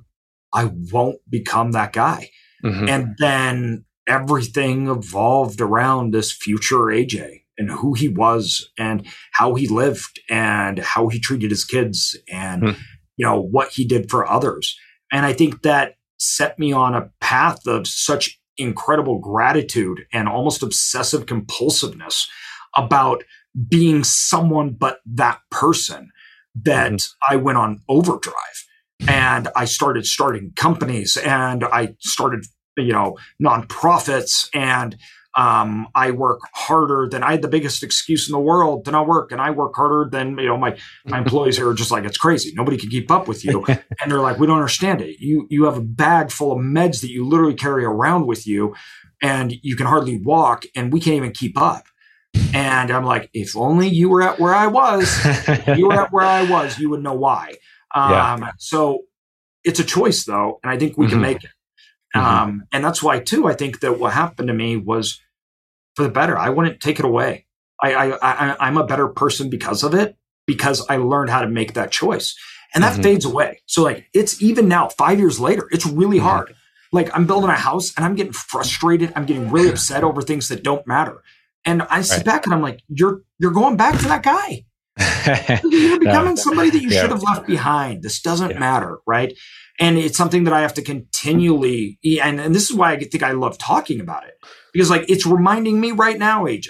I 0.53 0.71
won't 0.91 1.19
become 1.29 1.71
that 1.71 1.93
guy. 1.93 2.29
Mhm. 2.63 2.89
And 2.89 3.15
then 3.17 3.85
everything 4.07 4.87
evolved 4.87 5.59
around 5.61 6.11
this 6.13 6.31
future 6.31 6.91
AJ 6.91 7.43
and 7.57 7.71
who 7.71 7.93
he 7.93 8.07
was 8.07 8.69
and 8.77 9.05
how 9.33 9.55
he 9.55 9.67
lived 9.67 10.19
and 10.29 10.79
how 10.79 11.07
he 11.07 11.19
treated 11.19 11.49
his 11.49 11.65
kids 11.65 12.15
and, 12.31 12.63
Hmm. 12.63 12.81
you 13.17 13.25
know, 13.25 13.39
what 13.41 13.71
he 13.73 13.85
did 13.85 14.09
for 14.09 14.29
others. 14.29 14.77
And 15.11 15.25
I 15.25 15.33
think 15.33 15.63
that 15.63 15.95
set 16.17 16.57
me 16.59 16.71
on 16.71 16.93
a 16.95 17.09
path 17.19 17.65
of 17.67 17.87
such 17.87 18.39
incredible 18.57 19.19
gratitude 19.19 20.05
and 20.13 20.27
almost 20.27 20.63
obsessive 20.63 21.25
compulsiveness 21.25 22.27
about 22.75 23.23
being 23.69 24.03
someone 24.03 24.75
but 24.77 24.99
that 25.05 25.39
person 25.51 26.11
that 26.63 26.91
Mhm. 26.93 27.07
I 27.29 27.35
went 27.37 27.57
on 27.57 27.81
overdrive 27.89 28.65
and 29.07 29.49
I 29.55 29.65
started 29.65 30.05
starting 30.05 30.51
companies 30.55 31.17
and 31.17 31.63
I 31.65 31.95
started, 31.99 32.45
you 32.77 32.93
know, 32.93 33.17
nonprofits 33.43 34.49
and 34.53 34.95
um, 35.35 35.87
I 35.93 36.11
work 36.11 36.39
harder 36.53 37.09
than 37.09 37.21
I 37.21 37.31
had 37.31 37.41
the 37.41 37.49
biggest 37.49 37.83
excuse 37.83 38.29
in 38.29 38.31
the 38.31 38.39
world 38.39 38.85
to 38.85 38.91
not 38.91 39.07
work, 39.07 39.31
and 39.31 39.41
I 39.41 39.51
work 39.51 39.75
harder 39.75 40.09
than 40.09 40.37
you 40.37 40.47
know 40.47 40.57
my 40.57 40.77
my 41.05 41.17
employees 41.23 41.57
here 41.57 41.69
are 41.69 41.73
just 41.73 41.91
like 41.91 42.05
it's 42.05 42.17
crazy. 42.17 42.53
Nobody 42.55 42.77
can 42.77 42.89
keep 42.89 43.11
up 43.11 43.27
with 43.27 43.43
you, 43.43 43.65
and 43.67 44.11
they're 44.11 44.21
like, 44.21 44.39
we 44.39 44.47
don't 44.47 44.57
understand 44.57 45.01
it. 45.01 45.19
You 45.19 45.47
you 45.49 45.65
have 45.65 45.77
a 45.77 45.81
bag 45.81 46.31
full 46.31 46.53
of 46.53 46.59
meds 46.59 47.01
that 47.01 47.09
you 47.09 47.27
literally 47.27 47.53
carry 47.53 47.83
around 47.83 48.27
with 48.27 48.47
you, 48.47 48.75
and 49.21 49.53
you 49.61 49.75
can 49.75 49.87
hardly 49.87 50.19
walk, 50.21 50.65
and 50.75 50.93
we 50.93 50.99
can't 50.99 51.17
even 51.17 51.31
keep 51.31 51.59
up. 51.61 51.83
And 52.53 52.91
I'm 52.91 53.05
like, 53.05 53.29
if 53.33 53.55
only 53.55 53.87
you 53.87 54.09
were 54.09 54.21
at 54.21 54.39
where 54.39 54.53
I 54.53 54.67
was, 54.67 55.09
you 55.77 55.87
were 55.87 56.01
at 56.01 56.11
where 56.11 56.25
I 56.25 56.43
was, 56.49 56.77
you 56.77 56.89
would 56.89 57.03
know 57.03 57.13
why. 57.13 57.55
Um, 57.93 58.11
yeah. 58.11 58.51
So 58.57 59.03
it's 59.63 59.79
a 59.79 59.83
choice, 59.83 60.25
though, 60.25 60.59
and 60.63 60.71
I 60.71 60.77
think 60.77 60.97
we 60.97 61.05
mm-hmm. 61.05 61.13
can 61.13 61.21
make 61.21 61.43
it. 61.43 61.51
Mm-hmm. 62.15 62.25
Um, 62.25 62.63
and 62.71 62.83
that's 62.83 63.01
why, 63.01 63.19
too, 63.19 63.47
I 63.47 63.53
think 63.53 63.81
that 63.81 63.99
what 63.99 64.13
happened 64.13 64.47
to 64.47 64.53
me 64.53 64.77
was 64.77 65.19
for 65.95 66.03
the 66.03 66.09
better. 66.09 66.37
I 66.37 66.49
wouldn't 66.49 66.79
take 66.79 66.99
it 66.99 67.05
away. 67.05 67.45
I, 67.81 67.93
I, 67.93 68.17
I 68.21 68.67
I'm 68.67 68.77
a 68.77 68.85
better 68.85 69.07
person 69.07 69.49
because 69.49 69.83
of 69.83 69.93
it 69.93 70.15
because 70.45 70.85
I 70.89 70.97
learned 70.97 71.29
how 71.29 71.41
to 71.41 71.47
make 71.47 71.73
that 71.73 71.91
choice, 71.91 72.35
and 72.73 72.83
that 72.83 72.93
mm-hmm. 72.93 73.03
fades 73.03 73.25
away. 73.25 73.61
So 73.65 73.83
like 73.83 74.07
it's 74.13 74.41
even 74.41 74.67
now, 74.67 74.89
five 74.89 75.19
years 75.19 75.39
later, 75.39 75.67
it's 75.71 75.85
really 75.85 76.17
mm-hmm. 76.17 76.27
hard. 76.27 76.55
Like 76.91 77.09
I'm 77.13 77.25
building 77.25 77.49
a 77.49 77.55
house 77.55 77.93
and 77.95 78.05
I'm 78.05 78.15
getting 78.15 78.33
frustrated. 78.33 79.11
I'm 79.15 79.25
getting 79.25 79.49
really 79.51 79.69
upset 79.75 80.03
over 80.03 80.21
things 80.21 80.47
that 80.49 80.63
don't 80.63 80.85
matter. 80.87 81.21
And 81.65 81.81
I 81.83 82.01
sit 82.01 82.17
right. 82.17 82.25
back 82.25 82.45
and 82.45 82.53
I'm 82.53 82.61
like, 82.61 82.81
you're 82.87 83.21
you're 83.39 83.51
going 83.51 83.75
back 83.75 83.99
to 83.99 84.05
that 84.05 84.23
guy. 84.23 84.65
you're 85.63 85.99
becoming 85.99 86.35
no. 86.35 86.41
somebody 86.41 86.69
that 86.69 86.81
you 86.81 86.89
yeah. 86.89 87.01
should 87.01 87.09
have 87.09 87.23
left 87.23 87.47
behind. 87.47 88.03
This 88.03 88.21
doesn't 88.21 88.51
yeah. 88.51 88.59
matter, 88.59 88.99
right? 89.05 89.33
And 89.79 89.97
it's 89.97 90.17
something 90.17 90.45
that 90.45 90.53
I 90.53 90.61
have 90.61 90.73
to 90.75 90.81
continually, 90.81 91.99
and, 92.21 92.39
and 92.39 92.55
this 92.55 92.69
is 92.69 92.75
why 92.75 92.93
I 92.93 92.99
think 92.99 93.23
I 93.23 93.31
love 93.31 93.57
talking 93.57 93.99
about 93.99 94.25
it 94.25 94.35
because 94.71 94.89
like 94.89 95.05
it's 95.09 95.25
reminding 95.25 95.79
me 95.79 95.91
right 95.91 96.17
now, 96.17 96.45
AJ. 96.45 96.67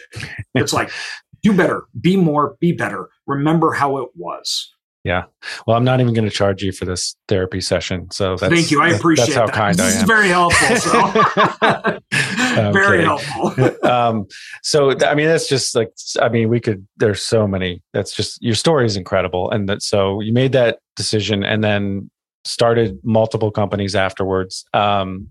It's 0.53 0.73
like, 0.73 0.91
do 1.43 1.55
better, 1.55 1.83
be 1.99 2.17
more, 2.17 2.55
be 2.59 2.71
better. 2.71 3.09
Remember 3.27 3.73
how 3.73 3.97
it 3.97 4.09
was. 4.15 4.71
Yeah. 5.03 5.25
Well, 5.67 5.77
I'm 5.77 5.83
not 5.83 6.01
even 6.01 6.15
going 6.15 6.25
to 6.25 6.31
charge 6.31 6.63
you 6.63 6.71
for 6.71 6.85
this 6.85 7.15
therapy 7.27 7.61
session. 7.61 8.09
So 8.09 8.37
thank 8.37 8.71
you. 8.71 8.81
I 8.81 8.89
appreciate 8.89 9.35
that's 9.35 9.37
how 9.37 9.45
that. 9.45 9.53
kind 9.53 9.77
this 9.77 9.93
I 9.93 9.97
am. 9.97 10.01
is 10.01 10.07
very 10.07 10.29
helpful. 10.29 10.75
So. 10.77 12.71
very 12.71 13.03
helpful. 13.03 13.53
um, 13.87 14.25
so, 14.63 14.97
I 15.05 15.13
mean, 15.13 15.27
that's 15.27 15.47
just 15.47 15.75
like, 15.75 15.91
I 16.19 16.29
mean, 16.29 16.49
we 16.49 16.59
could, 16.59 16.87
there's 16.97 17.21
so 17.21 17.47
many, 17.47 17.83
that's 17.93 18.15
just, 18.15 18.41
your 18.41 18.55
story 18.55 18.87
is 18.87 18.97
incredible. 18.97 19.51
And 19.51 19.69
that, 19.69 19.83
so 19.83 20.21
you 20.21 20.33
made 20.33 20.53
that 20.53 20.79
decision 20.95 21.43
and 21.43 21.63
then 21.63 22.09
started 22.45 22.99
multiple 23.03 23.51
companies 23.51 23.95
afterwards. 23.95 24.65
Um, 24.73 25.29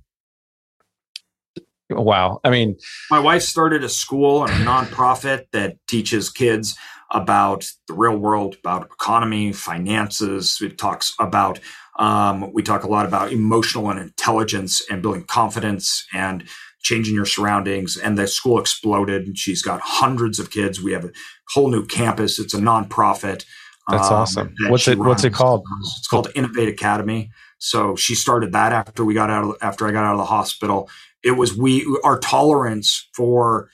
wow. 1.89 2.41
I 2.45 2.51
mean, 2.51 2.77
my 3.11 3.21
wife 3.21 3.43
started 3.43 3.85
a 3.85 3.89
school 3.89 4.45
and 4.45 4.53
a 4.53 4.65
nonprofit 4.67 5.47
that 5.53 5.77
teaches 5.87 6.29
kids 6.29 6.77
about 7.11 7.67
the 7.87 7.95
real 7.95 8.17
world, 8.17 8.57
about 8.59 8.87
economy, 8.87 9.53
finances. 9.53 10.59
It 10.61 10.77
talks 10.77 11.15
about, 11.21 11.61
um, 11.99 12.53
we 12.53 12.63
talk 12.63 12.83
a 12.83 12.89
lot 12.89 13.07
about 13.07 13.33
emotional 13.33 13.91
and 13.91 14.01
intelligence 14.01 14.83
and 14.91 15.01
building 15.01 15.25
confidence 15.25 16.07
and 16.13 16.45
changing 16.83 17.15
your 17.15 17.27
surroundings. 17.27 17.97
And 17.97 18.19
the 18.19 18.27
school 18.27 18.59
exploded. 18.59 19.39
She's 19.39 19.63
got 19.63 19.81
hundreds 19.83 20.39
of 20.41 20.51
kids. 20.51 20.83
We 20.83 20.93
have 20.93 21.05
a 21.05 21.13
whole 21.51 21.71
new 21.71 21.87
campus. 21.87 22.39
It's 22.39 22.55
a 22.55 22.59
nonprofit. 22.59 23.45
That's 23.89 24.09
um, 24.09 24.15
awesome. 24.15 24.55
What's 24.69 24.89
it? 24.89 24.99
What's 24.99 25.25
it 25.25 25.33
called? 25.33 25.65
It's 25.99 26.09
called 26.09 26.29
Innovate 26.35 26.69
Academy. 26.69 27.31
So 27.59 27.97
she 27.97 28.15
started 28.15 28.53
that 28.53 28.73
after 28.73 29.05
we 29.05 29.15
got 29.15 29.31
out 29.31 29.45
of, 29.45 29.57
after 29.61 29.87
I 29.87 29.93
got 29.93 30.05
out 30.05 30.13
of 30.13 30.19
the 30.19 30.25
hospital. 30.25 30.89
It 31.23 31.33
was 31.33 31.57
we 31.57 31.87
our 32.05 32.19
tolerance 32.19 33.09
for 33.15 33.69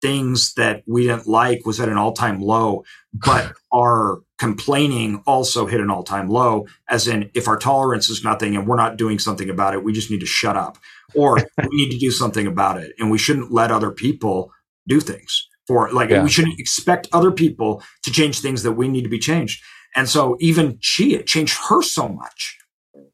things 0.00 0.54
that 0.54 0.82
we 0.86 1.06
didn't 1.06 1.28
like 1.28 1.64
was 1.64 1.80
at 1.80 1.88
an 1.88 1.96
all-time 1.96 2.40
low, 2.40 2.84
but 3.14 3.52
our 3.72 4.20
complaining 4.38 5.22
also 5.26 5.66
hit 5.66 5.80
an 5.80 5.90
all-time 5.90 6.28
low 6.28 6.66
as 6.88 7.06
in 7.06 7.30
if 7.34 7.46
our 7.46 7.56
tolerance 7.56 8.08
is 8.08 8.24
nothing 8.24 8.56
and 8.56 8.66
we're 8.66 8.76
not 8.76 8.96
doing 8.96 9.18
something 9.20 9.48
about 9.48 9.74
it, 9.74 9.84
we 9.84 9.92
just 9.92 10.10
need 10.10 10.18
to 10.18 10.26
shut 10.26 10.56
up 10.56 10.78
or 11.14 11.36
we 11.58 11.68
need 11.70 11.90
to 11.90 11.98
do 11.98 12.10
something 12.10 12.46
about 12.46 12.78
it 12.78 12.92
and 12.98 13.10
we 13.10 13.18
shouldn't 13.18 13.52
let 13.52 13.70
other 13.70 13.92
people 13.92 14.52
do 14.88 14.98
things 14.98 15.48
for 15.72 15.90
like 15.92 16.10
yeah. 16.10 16.22
we 16.22 16.28
shouldn't 16.28 16.60
expect 16.60 17.08
other 17.12 17.30
people 17.30 17.82
to 18.02 18.10
change 18.10 18.40
things 18.40 18.62
that 18.62 18.72
we 18.72 18.88
need 18.88 19.02
to 19.02 19.10
be 19.10 19.18
changed. 19.18 19.62
And 19.96 20.08
so 20.08 20.36
even 20.40 20.78
she 20.80 21.14
it 21.14 21.26
changed 21.26 21.58
her 21.68 21.82
so 21.82 22.08
much. 22.08 22.58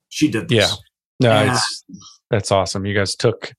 She 0.08 0.28
did 0.28 0.48
this. 0.48 0.70
Yeah. 0.70 0.74
No, 1.20 1.56
that's 2.30 2.50
awesome. 2.50 2.84
You 2.86 2.94
guys 2.94 3.14
took 3.14 3.52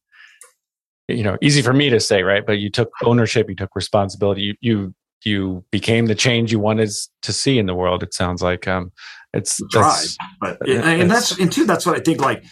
you 1.10 1.24
know, 1.24 1.38
easy 1.42 1.62
for 1.62 1.74
me 1.74 1.90
to 1.90 2.00
say, 2.00 2.24
right? 2.24 2.46
But 2.46 2.60
you 2.60 2.70
took 2.70 2.92
ownership, 3.04 3.50
you 3.50 3.56
took 3.56 3.76
responsibility, 3.76 4.42
you 4.42 4.56
you 4.62 4.94
you 5.26 5.66
became 5.72 6.06
the 6.06 6.16
change 6.16 6.52
you 6.52 6.60
wanted 6.60 6.90
to 7.24 7.34
see 7.34 7.58
in 7.58 7.66
the 7.66 7.76
world. 7.76 8.04
It 8.04 8.14
sounds 8.14 8.42
like 8.42 8.68
um, 8.68 8.92
it's 9.34 9.60
tried, 9.72 10.06
but 10.40 10.58
it, 10.66 10.84
and 10.84 11.10
that's 11.10 11.38
and 11.40 11.52
two. 11.52 11.66
That's 11.66 11.86
what 11.86 11.96
I 11.96 12.00
think. 12.00 12.22
Like 12.22 12.44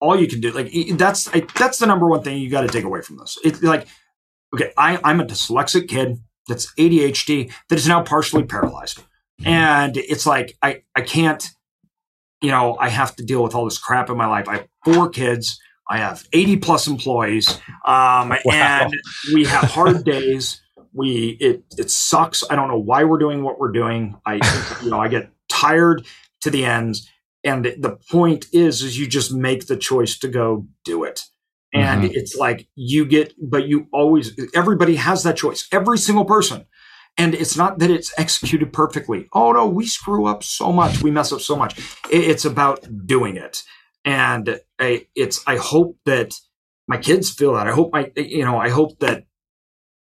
all 0.00 0.18
you 0.18 0.26
can 0.26 0.40
do, 0.40 0.50
like 0.52 0.72
that's 0.92 1.32
I, 1.34 1.46
that's 1.56 1.78
the 1.78 1.86
number 1.86 2.08
one 2.08 2.22
thing 2.22 2.38
you 2.38 2.50
got 2.50 2.62
to 2.62 2.68
take 2.68 2.84
away 2.84 3.02
from 3.02 3.18
this. 3.18 3.38
It's 3.44 3.62
like, 3.62 3.86
okay, 4.54 4.72
I, 4.76 4.98
I'm 5.04 5.20
a 5.20 5.24
dyslexic 5.24 5.88
kid 5.88 6.18
that's 6.46 6.72
ADHD 6.74 7.52
that 7.68 7.78
is 7.78 7.88
now 7.88 8.02
partially 8.02 8.44
paralyzed, 8.44 9.02
and 9.44 9.96
it's 9.96 10.26
like 10.26 10.56
I 10.62 10.82
I 10.94 11.02
can't, 11.02 11.48
you 12.40 12.50
know, 12.50 12.76
I 12.78 12.88
have 12.88 13.16
to 13.16 13.24
deal 13.24 13.42
with 13.42 13.54
all 13.54 13.64
this 13.64 13.78
crap 13.78 14.10
in 14.10 14.16
my 14.16 14.26
life. 14.26 14.48
I 14.48 14.58
have 14.58 14.68
four 14.84 15.08
kids. 15.10 15.60
I 15.90 15.98
have 15.98 16.28
80 16.34 16.58
plus 16.58 16.86
employees, 16.86 17.48
um, 17.86 18.28
wow. 18.28 18.38
and 18.52 18.92
we 19.32 19.46
have 19.46 19.70
hard 19.70 20.04
days. 20.04 20.60
We 20.92 21.38
it 21.40 21.64
it 21.78 21.90
sucks. 21.90 22.44
I 22.50 22.56
don't 22.56 22.68
know 22.68 22.78
why 22.78 23.04
we're 23.04 23.18
doing 23.18 23.42
what 23.42 23.58
we're 23.58 23.72
doing. 23.72 24.16
I 24.26 24.34
you 24.82 24.90
know 24.90 25.00
I 25.00 25.08
get 25.08 25.30
tired 25.48 26.06
to 26.42 26.50
the 26.50 26.64
ends, 26.64 27.08
and 27.44 27.64
the 27.64 27.98
point 28.10 28.46
is 28.52 28.82
is 28.82 28.98
you 28.98 29.06
just 29.06 29.32
make 29.32 29.66
the 29.66 29.76
choice 29.76 30.18
to 30.18 30.28
go 30.28 30.66
do 30.84 31.04
it. 31.04 31.24
And 31.72 32.04
mm-hmm. 32.04 32.12
it's 32.14 32.34
like 32.34 32.66
you 32.74 33.04
get, 33.04 33.34
but 33.40 33.68
you 33.68 33.88
always 33.92 34.38
everybody 34.54 34.96
has 34.96 35.22
that 35.24 35.36
choice. 35.36 35.68
Every 35.72 35.98
single 35.98 36.24
person. 36.24 36.66
And 37.18 37.34
it's 37.34 37.56
not 37.56 37.80
that 37.80 37.90
it's 37.90 38.12
executed 38.16 38.72
perfectly. 38.72 39.28
Oh 39.32 39.52
no, 39.52 39.66
we 39.66 39.86
screw 39.86 40.26
up 40.26 40.44
so 40.44 40.72
much. 40.72 41.02
We 41.02 41.10
mess 41.10 41.32
up 41.32 41.40
so 41.40 41.56
much. 41.56 41.78
It's 42.10 42.44
about 42.44 42.86
doing 43.06 43.36
it 43.36 43.62
and 44.08 44.58
I, 44.78 45.06
it's 45.14 45.42
I 45.46 45.56
hope 45.56 45.96
that 46.06 46.32
my 46.86 46.96
kids 46.96 47.30
feel 47.30 47.54
that. 47.54 47.68
I 47.68 47.72
hope 47.72 47.92
my 47.92 48.10
you 48.16 48.44
know 48.44 48.58
I 48.58 48.70
hope 48.70 48.98
that 49.00 49.24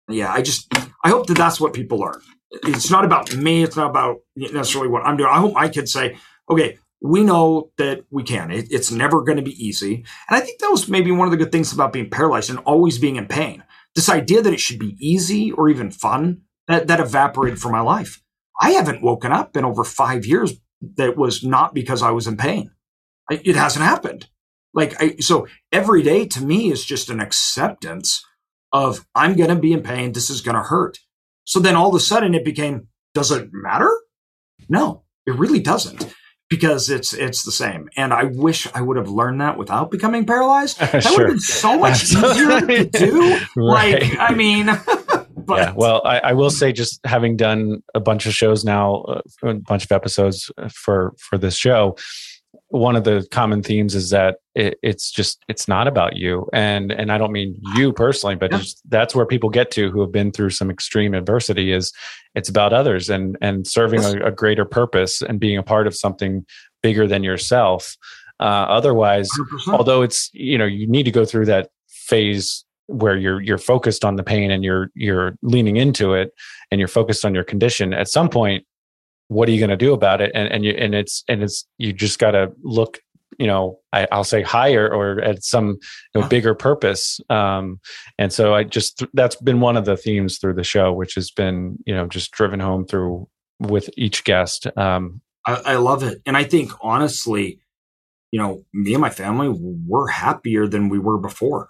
yeah 0.09 0.31
I 0.31 0.41
just 0.41 0.71
I 1.03 1.09
hope 1.09 1.27
that 1.27 1.37
that's 1.37 1.59
what 1.59 1.73
people 1.73 1.99
learn. 1.99 2.21
It's 2.63 2.89
not 2.89 3.03
about 3.03 3.35
me. 3.35 3.63
It's 3.63 3.75
not 3.75 3.89
about 3.89 4.17
necessarily 4.35 4.89
what 4.89 5.05
I'm 5.05 5.17
doing. 5.17 5.29
I 5.29 5.39
hope 5.39 5.53
my 5.53 5.67
kids 5.67 5.91
say, 5.91 6.17
okay, 6.49 6.77
we 7.01 7.23
know 7.23 7.71
that 7.77 8.05
we 8.09 8.23
can. 8.23 8.51
It, 8.51 8.67
it's 8.71 8.91
never 8.91 9.21
going 9.21 9.37
to 9.37 9.43
be 9.43 9.63
easy. 9.63 10.05
And 10.29 10.37
I 10.37 10.39
think 10.39 10.59
that 10.59 10.71
was 10.71 10.87
maybe 10.87 11.11
one 11.11 11.27
of 11.27 11.31
the 11.31 11.37
good 11.37 11.51
things 11.51 11.71
about 11.71 11.93
being 11.93 12.09
paralyzed 12.09 12.49
and 12.49 12.59
always 12.59 12.97
being 12.97 13.17
in 13.17 13.27
pain. 13.27 13.63
This 13.95 14.09
idea 14.09 14.41
that 14.41 14.53
it 14.53 14.59
should 14.59 14.79
be 14.79 14.97
easy 14.99 15.51
or 15.51 15.69
even 15.69 15.91
fun 15.91 16.41
that, 16.67 16.87
that 16.87 16.99
evaporated 16.99 17.59
from 17.59 17.71
my 17.71 17.81
life. 17.81 18.21
I 18.59 18.71
haven't 18.71 19.03
woken 19.03 19.31
up 19.31 19.55
in 19.55 19.65
over 19.65 19.83
five 19.83 20.25
years 20.25 20.53
that 20.97 21.17
was 21.17 21.43
not 21.43 21.73
because 21.73 22.01
I 22.01 22.11
was 22.11 22.27
in 22.27 22.37
pain. 22.37 22.71
It 23.29 23.55
hasn't 23.55 23.85
happened. 23.85 24.27
Like, 24.73 25.01
I, 25.01 25.17
so 25.17 25.47
every 25.71 26.01
day 26.01 26.25
to 26.27 26.43
me 26.43 26.71
is 26.71 26.85
just 26.85 27.09
an 27.09 27.19
acceptance 27.19 28.23
of 28.71 29.05
I'm 29.15 29.35
going 29.35 29.49
to 29.49 29.55
be 29.55 29.73
in 29.73 29.81
pain. 29.81 30.13
This 30.13 30.29
is 30.29 30.41
going 30.41 30.55
to 30.55 30.63
hurt. 30.63 30.99
So 31.43 31.59
then 31.59 31.75
all 31.75 31.89
of 31.89 31.95
a 31.95 31.99
sudden 31.99 32.35
it 32.35 32.45
became, 32.45 32.87
does 33.13 33.31
it 33.31 33.49
matter? 33.51 33.91
No, 34.69 35.03
it 35.25 35.35
really 35.35 35.59
doesn't 35.59 36.13
because 36.49 36.89
it's 36.89 37.13
it's 37.13 37.43
the 37.43 37.51
same. 37.51 37.89
And 37.97 38.13
I 38.13 38.25
wish 38.25 38.67
I 38.73 38.81
would 38.81 38.97
have 38.97 39.09
learned 39.09 39.41
that 39.41 39.57
without 39.57 39.91
becoming 39.91 40.25
paralyzed. 40.25 40.77
That 40.97 41.03
sure. 41.03 41.11
would 41.11 41.21
have 41.21 41.29
been 41.31 41.39
so 41.39 41.77
much 41.77 42.03
easier 42.03 42.61
to 42.61 42.85
do. 42.85 43.39
right. 43.57 44.01
Like, 44.01 44.19
I 44.19 44.33
mean, 44.33 44.65
but 45.35 45.57
yeah. 45.57 45.73
Well, 45.75 46.01
I, 46.05 46.19
I, 46.19 46.33
will 46.33 46.49
say, 46.49 46.71
just 46.71 46.99
having 47.05 47.35
done 47.35 47.83
a 47.93 47.99
bunch 47.99 48.25
of 48.25 48.33
shows 48.33 48.63
now, 48.63 49.01
uh, 49.01 49.21
a 49.43 49.53
bunch 49.55 49.83
of 49.83 49.91
episodes 49.91 50.49
for 50.71 51.13
for 51.17 51.37
this 51.37 51.55
show, 51.55 51.97
one 52.69 52.95
of 52.95 53.05
the 53.05 53.25
common 53.31 53.63
themes 53.63 53.95
is 53.95 54.09
that 54.09 54.37
it, 54.53 54.77
it's 54.83 55.09
just 55.09 55.43
it's 55.47 55.67
not 55.67 55.87
about 55.87 56.17
you 56.17 56.47
and 56.53 56.91
and 56.91 57.11
i 57.11 57.17
don't 57.17 57.31
mean 57.31 57.59
you 57.75 57.93
personally 57.93 58.35
but 58.35 58.51
yeah. 58.51 58.61
that's 58.89 59.15
where 59.15 59.25
people 59.25 59.49
get 59.49 59.71
to 59.71 59.89
who 59.89 60.01
have 60.01 60.11
been 60.11 60.31
through 60.31 60.49
some 60.49 60.69
extreme 60.69 61.13
adversity 61.13 61.71
is 61.71 61.93
it's 62.35 62.49
about 62.49 62.73
others 62.73 63.09
and 63.09 63.37
and 63.41 63.65
serving 63.65 64.03
a, 64.03 64.27
a 64.27 64.31
greater 64.31 64.65
purpose 64.65 65.21
and 65.21 65.39
being 65.39 65.57
a 65.57 65.63
part 65.63 65.87
of 65.87 65.95
something 65.95 66.45
bigger 66.83 67.07
than 67.07 67.23
yourself 67.23 67.95
uh, 68.39 68.43
otherwise 68.69 69.29
100%. 69.67 69.73
although 69.73 70.01
it's 70.01 70.29
you 70.33 70.57
know 70.57 70.65
you 70.65 70.87
need 70.87 71.03
to 71.03 71.11
go 71.11 71.25
through 71.25 71.45
that 71.45 71.69
phase 71.87 72.65
where 72.87 73.17
you're 73.17 73.41
you're 73.41 73.57
focused 73.57 74.03
on 74.03 74.15
the 74.15 74.23
pain 74.23 74.51
and 74.51 74.63
you're 74.63 74.89
you're 74.93 75.37
leaning 75.41 75.77
into 75.77 76.13
it 76.13 76.31
and 76.71 76.79
you're 76.79 76.87
focused 76.87 77.25
on 77.25 77.33
your 77.33 77.43
condition 77.43 77.93
at 77.93 78.07
some 78.07 78.29
point 78.29 78.65
what 79.27 79.49
are 79.49 79.51
you 79.51 79.59
going 79.59 79.69
to 79.69 79.77
do 79.77 79.93
about 79.93 80.21
it? 80.21 80.31
And 80.33 80.51
and 80.51 80.63
you 80.63 80.71
and 80.71 80.95
it's 80.95 81.23
and 81.27 81.43
it's 81.43 81.65
you 81.77 81.93
just 81.93 82.19
got 82.19 82.31
to 82.31 82.51
look 82.63 82.99
you 83.37 83.47
know 83.47 83.79
I, 83.93 84.07
will 84.11 84.23
say 84.23 84.41
higher 84.41 84.91
or 84.91 85.21
at 85.21 85.43
some 85.43 85.77
you 86.13 86.21
know, 86.21 86.27
bigger 86.27 86.55
purpose. 86.55 87.19
Um, 87.29 87.79
and 88.17 88.31
so 88.31 88.53
i 88.53 88.63
just 88.63 89.03
that's 89.13 89.35
been 89.35 89.59
one 89.59 89.77
of 89.77 89.85
the 89.85 89.97
themes 89.97 90.37
through 90.37 90.55
the 90.55 90.63
show 90.63 90.93
which 90.93 91.15
has 91.15 91.31
been 91.31 91.77
you 91.85 91.93
know 91.93 92.07
just 92.07 92.31
driven 92.31 92.59
home 92.59 92.85
through 92.85 93.27
with 93.59 93.89
each 93.97 94.23
guest. 94.23 94.67
Um, 94.77 95.21
I, 95.45 95.61
I 95.65 95.75
love 95.75 96.03
it. 96.03 96.21
And 96.25 96.37
i 96.37 96.43
think 96.43 96.71
honestly 96.81 97.59
you 98.31 98.39
know 98.39 98.63
me 98.73 98.93
and 98.93 99.01
my 99.01 99.09
family 99.09 99.49
we're 99.49 100.07
happier 100.07 100.67
than 100.67 100.89
we 100.89 100.99
were 100.99 101.17
before 101.17 101.67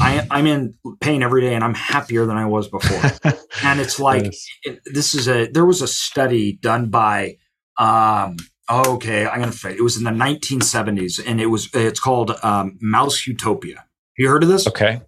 I, 0.00 0.26
I'm 0.30 0.46
in 0.46 0.74
pain 1.00 1.22
every 1.22 1.40
day 1.40 1.54
and 1.54 1.64
I'm 1.64 1.74
happier 1.74 2.26
than 2.26 2.36
I 2.36 2.46
was 2.46 2.68
before. 2.68 3.32
and 3.64 3.80
it's 3.80 3.98
like, 3.98 4.24
Yes. 4.24 4.46
it, 4.62 4.80
this 4.84 5.14
is 5.14 5.28
a, 5.28 5.46
there 5.50 5.64
was 5.64 5.82
a 5.82 5.88
study 5.88 6.52
done 6.52 6.90
by, 6.90 7.36
um, 7.78 8.36
okay, 8.70 9.26
I'm 9.26 9.40
going 9.40 9.50
to 9.50 9.56
say 9.56 9.72
it 9.72 9.82
was 9.82 9.96
in 9.96 10.04
the 10.04 10.10
1970s 10.10 11.20
and 11.26 11.40
it 11.40 11.46
was, 11.46 11.68
it's 11.74 11.98
called 12.00 12.32
um, 12.42 12.78
Mouse 12.80 13.26
Utopia. 13.26 13.84
You 14.16 14.28
heard 14.28 14.42
of 14.42 14.48
this? 14.48 14.66
Okay. 14.68 15.02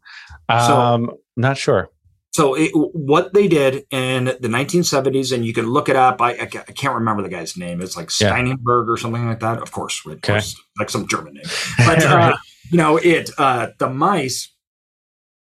So- 0.50 0.80
Um, 0.80 1.10
not 1.36 1.56
sure. 1.56 1.88
So 2.34 2.54
it, 2.54 2.70
what 2.74 3.34
they 3.34 3.46
did 3.46 3.84
in 3.90 4.24
the 4.24 4.48
1970s, 4.48 5.32
and 5.34 5.44
you 5.44 5.52
can 5.52 5.66
look 5.66 5.90
it 5.90 5.96
up. 5.96 6.22
I, 6.22 6.30
I 6.32 6.42
I 6.44 6.46
can't 6.46 6.94
remember 6.94 7.22
the 7.22 7.28
guy's 7.28 7.58
name. 7.58 7.82
It's 7.82 7.94
like 7.94 8.08
Yeah. 8.18 8.28
Steinberg 8.30 8.88
or 8.88 8.96
something 8.96 9.26
like 9.26 9.40
that. 9.40 9.60
Of 9.60 9.70
course, 9.70 10.00
of 10.06 10.12
Okay. 10.12 10.32
course, 10.32 10.56
like 10.78 10.88
some 10.88 11.06
German 11.06 11.34
name. 11.34 11.44
But 11.86 12.02
uh, 12.02 12.34
you 12.70 12.78
know, 12.78 12.96
it 12.96 13.28
uh, 13.36 13.68
the 13.78 13.90
mice. 13.90 14.50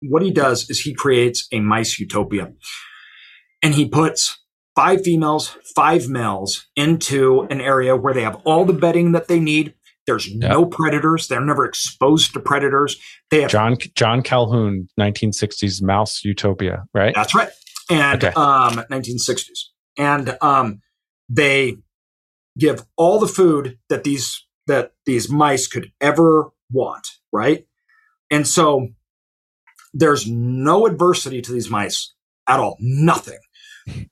What 0.01 0.21
he 0.21 0.31
does 0.31 0.69
is 0.69 0.81
he 0.81 0.93
creates 0.93 1.47
a 1.51 1.59
mice 1.59 1.99
utopia, 1.99 2.51
and 3.61 3.75
he 3.75 3.87
puts 3.87 4.39
five 4.75 5.03
females, 5.03 5.57
five 5.75 6.07
males 6.09 6.67
into 6.75 7.41
an 7.49 7.61
area 7.61 7.95
where 7.95 8.13
they 8.13 8.23
have 8.23 8.41
all 8.45 8.65
the 8.65 8.73
bedding 8.73 9.11
that 9.11 9.27
they 9.27 9.39
need. 9.39 9.73
There's 10.07 10.33
no 10.33 10.65
predators. 10.65 11.27
They're 11.27 11.45
never 11.45 11.63
exposed 11.65 12.33
to 12.33 12.39
predators. 12.39 12.97
They 13.29 13.41
have 13.41 13.51
John 13.51 13.77
John 13.95 14.23
Calhoun, 14.23 14.87
1960s 14.99 15.81
Mouse 15.83 16.23
Utopia, 16.25 16.85
right? 16.93 17.13
That's 17.13 17.35
right. 17.35 17.49
And 17.89 18.23
Okay. 18.23 18.33
um 18.35 18.83
1960s. 18.89 19.69
And 19.97 20.37
um 20.41 20.81
they 21.29 21.77
give 22.57 22.83
all 22.97 23.19
the 23.19 23.27
food 23.27 23.77
that 23.89 24.03
these 24.03 24.43
that 24.65 24.93
these 25.05 25.29
mice 25.29 25.67
could 25.67 25.91
ever 26.01 26.49
want, 26.71 27.07
right? 27.31 27.67
And 28.31 28.47
so 28.47 28.87
there's 29.93 30.29
no 30.29 30.85
adversity 30.85 31.41
to 31.41 31.51
these 31.51 31.69
mice 31.69 32.13
at 32.47 32.59
all. 32.59 32.77
Nothing. 32.79 33.39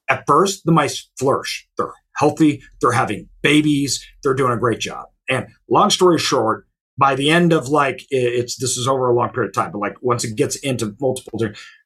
At 0.09 0.23
first, 0.27 0.65
the 0.65 0.71
mice 0.71 1.09
flourish. 1.17 1.67
They're 1.77 1.93
healthy, 2.17 2.61
they're 2.82 2.91
having 2.91 3.30
babies, 3.41 4.05
they're 4.23 4.34
doing 4.34 4.51
a 4.51 4.57
great 4.57 4.80
job. 4.80 5.07
And 5.30 5.47
long 5.69 5.89
story 5.89 6.19
short, 6.19 6.65
by 6.97 7.15
the 7.15 7.30
end 7.30 7.53
of 7.53 7.69
like 7.69 8.05
it's 8.09 8.57
this 8.57 8.77
is 8.77 8.88
over 8.88 9.09
a 9.09 9.15
long 9.15 9.30
period 9.30 9.49
of 9.49 9.55
time, 9.55 9.71
but 9.71 9.80
like 9.80 9.95
once 10.01 10.23
it 10.23 10.36
gets 10.36 10.57
into 10.57 10.95
multiple 10.99 11.39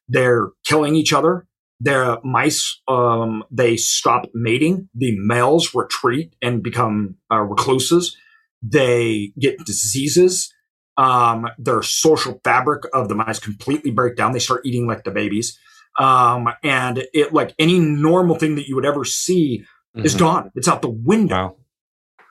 they're 0.08 0.50
killing 0.66 0.96
each 0.96 1.12
other. 1.12 1.46
Their 1.80 2.18
mice, 2.22 2.80
um, 2.88 3.42
they 3.50 3.76
stop 3.76 4.26
mating. 4.32 4.88
The 4.94 5.16
males 5.18 5.74
retreat 5.74 6.34
and 6.40 6.62
become 6.62 7.16
uh, 7.32 7.40
recluses. 7.40 8.16
They 8.62 9.32
get 9.38 9.58
diseases. 9.64 10.53
Um, 10.96 11.48
their 11.58 11.82
social 11.82 12.40
fabric 12.44 12.84
of 12.92 13.08
the 13.08 13.14
mice 13.14 13.40
completely 13.40 13.90
break 13.90 14.16
down. 14.16 14.32
They 14.32 14.38
start 14.38 14.64
eating 14.64 14.86
like 14.86 15.04
the 15.04 15.10
babies. 15.10 15.58
Um, 15.98 16.48
and 16.62 17.04
it 17.12 17.32
like 17.32 17.54
any 17.58 17.78
normal 17.78 18.36
thing 18.36 18.54
that 18.56 18.68
you 18.68 18.74
would 18.76 18.84
ever 18.86 19.04
see 19.04 19.64
is 19.96 20.14
Mhm. 20.14 20.18
gone. 20.18 20.50
It's 20.54 20.68
out 20.68 20.82
the 20.82 20.90
window. 20.90 21.34
Wow. 21.36 21.56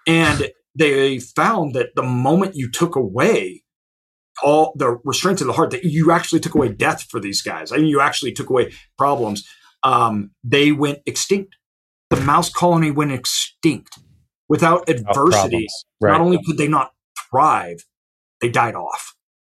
And 0.07 0.51
they 0.75 1.19
found 1.19 1.75
that 1.75 1.95
the 1.95 2.03
moment 2.03 2.55
you 2.55 2.69
took 2.69 2.95
away 2.95 3.63
all 4.41 4.73
the 4.75 4.97
restraints 5.03 5.41
of 5.41 5.47
the 5.47 5.53
heart, 5.53 5.71
that 5.71 5.83
you 5.83 6.11
actually 6.11 6.39
took 6.39 6.55
away 6.55 6.69
death 6.69 7.03
for 7.03 7.19
these 7.19 7.41
guys. 7.41 7.71
I 7.71 7.77
mean, 7.77 7.87
you 7.87 8.01
actually 8.01 8.31
took 8.31 8.49
away 8.49 8.73
problems. 8.97 9.47
Um, 9.83 10.31
they 10.43 10.71
went 10.71 10.99
extinct. 11.05 11.55
The 12.09 12.19
mouse 12.21 12.49
colony 12.49 12.91
went 12.91 13.11
extinct 13.11 13.99
without 14.49 14.89
adversity. 14.89 15.67
Right. 16.01 16.11
Not 16.11 16.21
only 16.21 16.39
could 16.45 16.57
they 16.57 16.67
not 16.67 16.91
thrive, 17.29 17.85
they 18.43 18.49
died 18.49 18.75
off. 18.75 19.15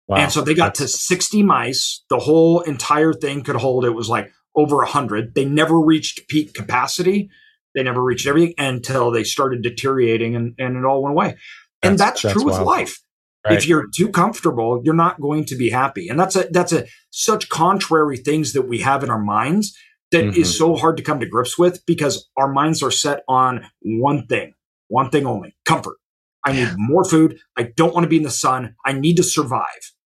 Wow. 0.09 0.18
And 0.18 0.32
so 0.32 0.41
they 0.41 0.55
got 0.55 0.76
to 0.76 0.87
60 0.89 1.43
mice. 1.43 2.05
The 2.09 2.18
whole 2.20 2.61
entire 2.61 3.12
thing 3.12 3.43
could 3.43 3.57
hold, 3.57 3.84
it 3.84 3.91
was 3.91 4.09
like 4.09 4.30
over 4.55 4.76
100. 4.76 5.34
They 5.34 5.45
never 5.45 5.78
reached 5.80 6.28
peak 6.28 6.55
capacity. 6.55 7.28
They 7.74 7.82
never 7.82 8.03
reached 8.03 8.26
everything 8.26 8.55
until 8.57 9.11
they 9.11 9.24
started 9.24 9.62
deteriorating 9.62 10.37
and, 10.37 10.55
and 10.59 10.76
it 10.76 10.84
all 10.84 11.03
went 11.03 11.12
away. 11.14 11.37
and 11.82 11.99
That's- 11.99 11.99
that's, 11.99 12.22
that's 12.22 12.32
true 12.34 12.45
with 12.45 12.61
life. 12.61 12.99
Right. 13.45 13.59
If 13.59 13.68
you're 13.68 13.87
too 13.95 14.09
comfortable, 14.09 14.80
you're 14.84 14.95
not 14.95 15.20
going 15.20 15.45
to 15.47 15.57
be 15.57 15.70
happy. 15.70 16.09
And 16.09 16.18
that's 16.18 16.34
a, 16.37 16.49
that's 16.51 16.72
a 16.72 16.87
such 17.11 17.49
contrary 17.49 18.16
things 18.16 18.55
that 18.55 18.62
we 18.62 18.78
have 18.78 19.05
in 19.05 19.11
our 19.11 19.20
minds 19.22 19.76
that 20.11 20.24
is 20.37 20.49
Mhm. 20.49 20.59
so 20.59 20.74
hard 20.76 20.97
to 20.97 21.03
come 21.03 21.20
to 21.20 21.26
grips 21.28 21.59
with 21.59 21.84
because 21.87 22.28
our 22.37 22.53
minds 22.53 22.82
are 22.82 22.91
set 22.91 23.22
on 23.28 23.66
one 23.82 24.26
thing, 24.26 24.55
one 24.89 25.11
thing 25.11 25.26
only 25.26 25.55
comfort. 25.64 25.97
I 26.47 26.53
need 26.53 26.68
more 26.78 27.05
food. 27.05 27.38
I 27.57 27.64
don't 27.76 27.92
want 27.92 28.05
to 28.05 28.09
be 28.09 28.16
in 28.16 28.22
the 28.22 28.30
sun. 28.30 28.74
I 28.86 28.92
need 28.92 29.16
to 29.16 29.22
survive, 29.22 29.66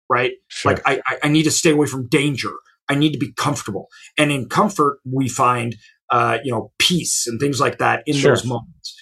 right? 0.10 0.32
Sure. 0.48 0.72
Like 0.74 0.82
I, 0.88 1.02
I- 1.08 1.18
I 1.24 1.28
need 1.28 1.44
to 1.44 1.52
stay 1.52 1.72
away 1.72 1.86
from 1.88 2.08
danger. 2.08 2.52
I 2.88 2.96
need 2.96 3.12
to 3.12 3.20
be 3.20 3.32
comfortable. 3.34 3.88
And 4.18 4.32
in 4.32 4.50
comfort, 4.50 5.00
we 5.06 5.30
find, 5.30 5.76
uh, 6.12 6.40
you 6.44 6.52
know, 6.52 6.72
peace 6.80 7.28
and 7.28 7.40
things 7.40 7.60
like 7.60 7.78
that 7.78 8.02
in 8.08 8.16
Sure. 8.16 8.32
those 8.32 8.46
moments. 8.46 8.96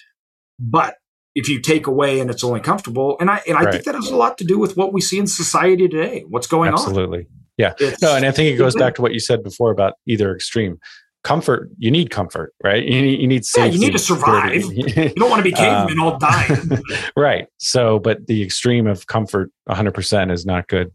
But 0.58 0.96
if 1.34 1.48
you 1.48 1.60
take 1.62 1.86
away 1.86 2.20
and 2.20 2.28
it's 2.30 2.42
only 2.44 2.60
comfortable, 2.60 3.16
and 3.20 3.30
I 3.30 3.40
and 3.46 3.56
I 3.56 3.62
Right. 3.62 3.72
think 3.72 3.84
that 3.84 3.94
has 3.94 4.08
a 4.08 4.16
lot 4.16 4.36
to 4.38 4.44
do 4.44 4.58
with 4.58 4.76
what 4.76 4.92
we 4.92 5.00
see 5.00 5.18
in 5.18 5.26
society 5.26 5.88
today. 5.88 6.24
What's 6.28 6.46
going 6.48 6.72
Absolutely. 6.72 7.02
on? 7.02 7.04
Absolutely. 7.04 7.26
Yeah. 7.56 7.72
It's- 7.80 8.02
No, 8.02 8.14
and 8.16 8.26
I 8.26 8.30
think 8.32 8.52
it 8.52 8.58
goes 8.58 8.74
back 8.74 8.94
to 8.96 9.02
what 9.02 9.12
you 9.12 9.20
said 9.20 9.42
before 9.42 9.70
about 9.70 9.94
either 10.06 10.34
extreme. 10.34 10.78
Comfort, 11.24 11.70
you 11.78 11.90
need 11.90 12.10
comfort, 12.10 12.54
right? 12.62 12.82
You 12.82 13.02
need, 13.02 13.20
you 13.20 13.26
need 13.26 13.42
Yeah, 13.56 13.66
you 13.66 13.78
need 13.78 13.92
to 13.92 13.98
survive. 13.98 14.54
you 14.72 15.12
don't 15.14 15.28
want 15.28 15.40
to 15.40 15.44
be 15.44 15.52
cavemen 15.52 15.98
Um, 15.98 16.04
all 16.04 16.18
dying. 16.18 16.70
right. 17.16 17.46
So, 17.58 17.98
but 17.98 18.26
the 18.26 18.42
extreme 18.42 18.86
of 18.86 19.06
comfort 19.08 19.50
100% 19.68 20.30
is 20.32 20.46
not 20.46 20.68
good 20.68 20.92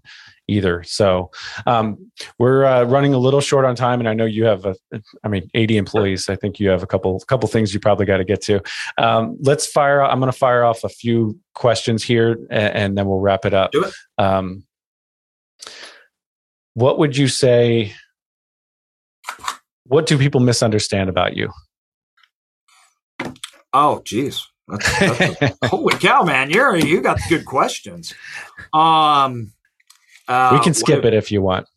either. 0.47 0.81
So, 0.83 1.29
um, 1.67 2.09
we're 2.39 2.65
uh, 2.65 2.83
running 2.83 3.13
a 3.13 3.17
little 3.17 3.41
short 3.41 3.65
on 3.65 3.75
time, 3.75 3.99
and 3.99 4.07
I 4.07 4.13
know 4.13 4.25
you 4.25 4.45
have, 4.45 4.65
a, 4.65 4.75
I 5.23 5.27
mean, 5.27 5.49
80 5.53 5.77
employees. 5.77 6.29
I 6.29 6.35
think 6.35 6.59
you 6.59 6.69
have 6.69 6.83
a 6.83 6.87
couple, 6.87 7.19
couple 7.27 7.49
things 7.49 7.73
you 7.73 7.79
probably 7.79 8.05
got 8.05 8.17
to 8.17 8.25
get 8.25 8.41
to. 8.43 8.61
Um, 8.97 9.37
let's 9.41 9.67
fire. 9.67 10.01
I'm 10.01 10.19
going 10.19 10.31
to 10.31 10.37
fire 10.37 10.63
off 10.63 10.83
a 10.83 10.89
few 10.89 11.37
questions 11.53 12.03
here, 12.03 12.31
and, 12.49 12.75
and 12.75 12.97
then 12.97 13.07
we'll 13.07 13.19
wrap 13.19 13.45
it 13.45 13.53
up. 13.53 13.71
Do 13.71 13.83
it. 13.83 13.93
Um, 14.17 14.63
what 16.75 16.97
would 16.97 17.15
you 17.15 17.27
say? 17.27 17.93
What 19.85 20.05
do 20.05 20.17
people 20.17 20.39
misunderstand 20.39 21.09
about 21.09 21.35
you? 21.35 21.49
oh, 23.73 24.01
geez. 24.05 24.47
That's, 24.67 24.99
that's 24.99 25.41
a- 25.41 25.57
holy 25.67 25.97
cow, 25.97 26.23
man! 26.23 26.49
You're 26.49 26.77
you 26.77 27.01
got 27.01 27.19
good 27.27 27.45
questions. 27.45 28.13
Um, 28.71 29.51
uh, 30.27 30.51
we 30.57 30.63
can 30.63 30.73
skip 30.73 31.03
it 31.03 31.13
if 31.13 31.31
you 31.31 31.41
want. 31.41 31.67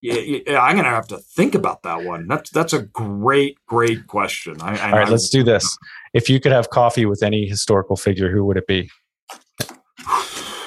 Yeah, 0.00 0.14
yeah, 0.46 0.60
I'm 0.60 0.76
gonna 0.76 0.90
have 0.90 1.08
to 1.08 1.18
think 1.18 1.56
about 1.56 1.82
that 1.82 2.04
one. 2.04 2.28
That's 2.28 2.50
that's 2.50 2.72
a 2.72 2.82
great, 2.82 3.58
great 3.66 4.06
question. 4.06 4.60
I, 4.60 4.76
I, 4.76 4.92
All 4.92 4.98
right, 4.98 5.08
let's 5.08 5.28
do 5.28 5.42
this. 5.42 5.76
If 6.14 6.30
you 6.30 6.38
could 6.38 6.52
have 6.52 6.70
coffee 6.70 7.06
with 7.06 7.22
any 7.24 7.48
historical 7.48 7.96
figure, 7.96 8.30
who 8.30 8.44
would 8.44 8.56
it 8.56 8.68
be? 8.68 8.90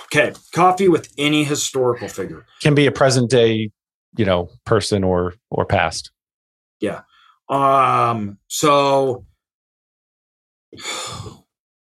Okay, 0.06 0.34
coffee 0.54 0.90
with 0.90 1.14
any 1.18 1.46
historical 1.46 2.10
figure. 2.10 2.46
Can 2.62 2.76
be 2.76 2.88
a 2.88 2.92
present 2.92 3.30
day, 3.30 3.70
you 4.18 4.26
know, 4.26 4.50
person 4.66 5.04
or 5.04 5.36
or 5.50 5.66
past. 5.66 6.12
Um, 7.50 8.38
so 8.48 9.26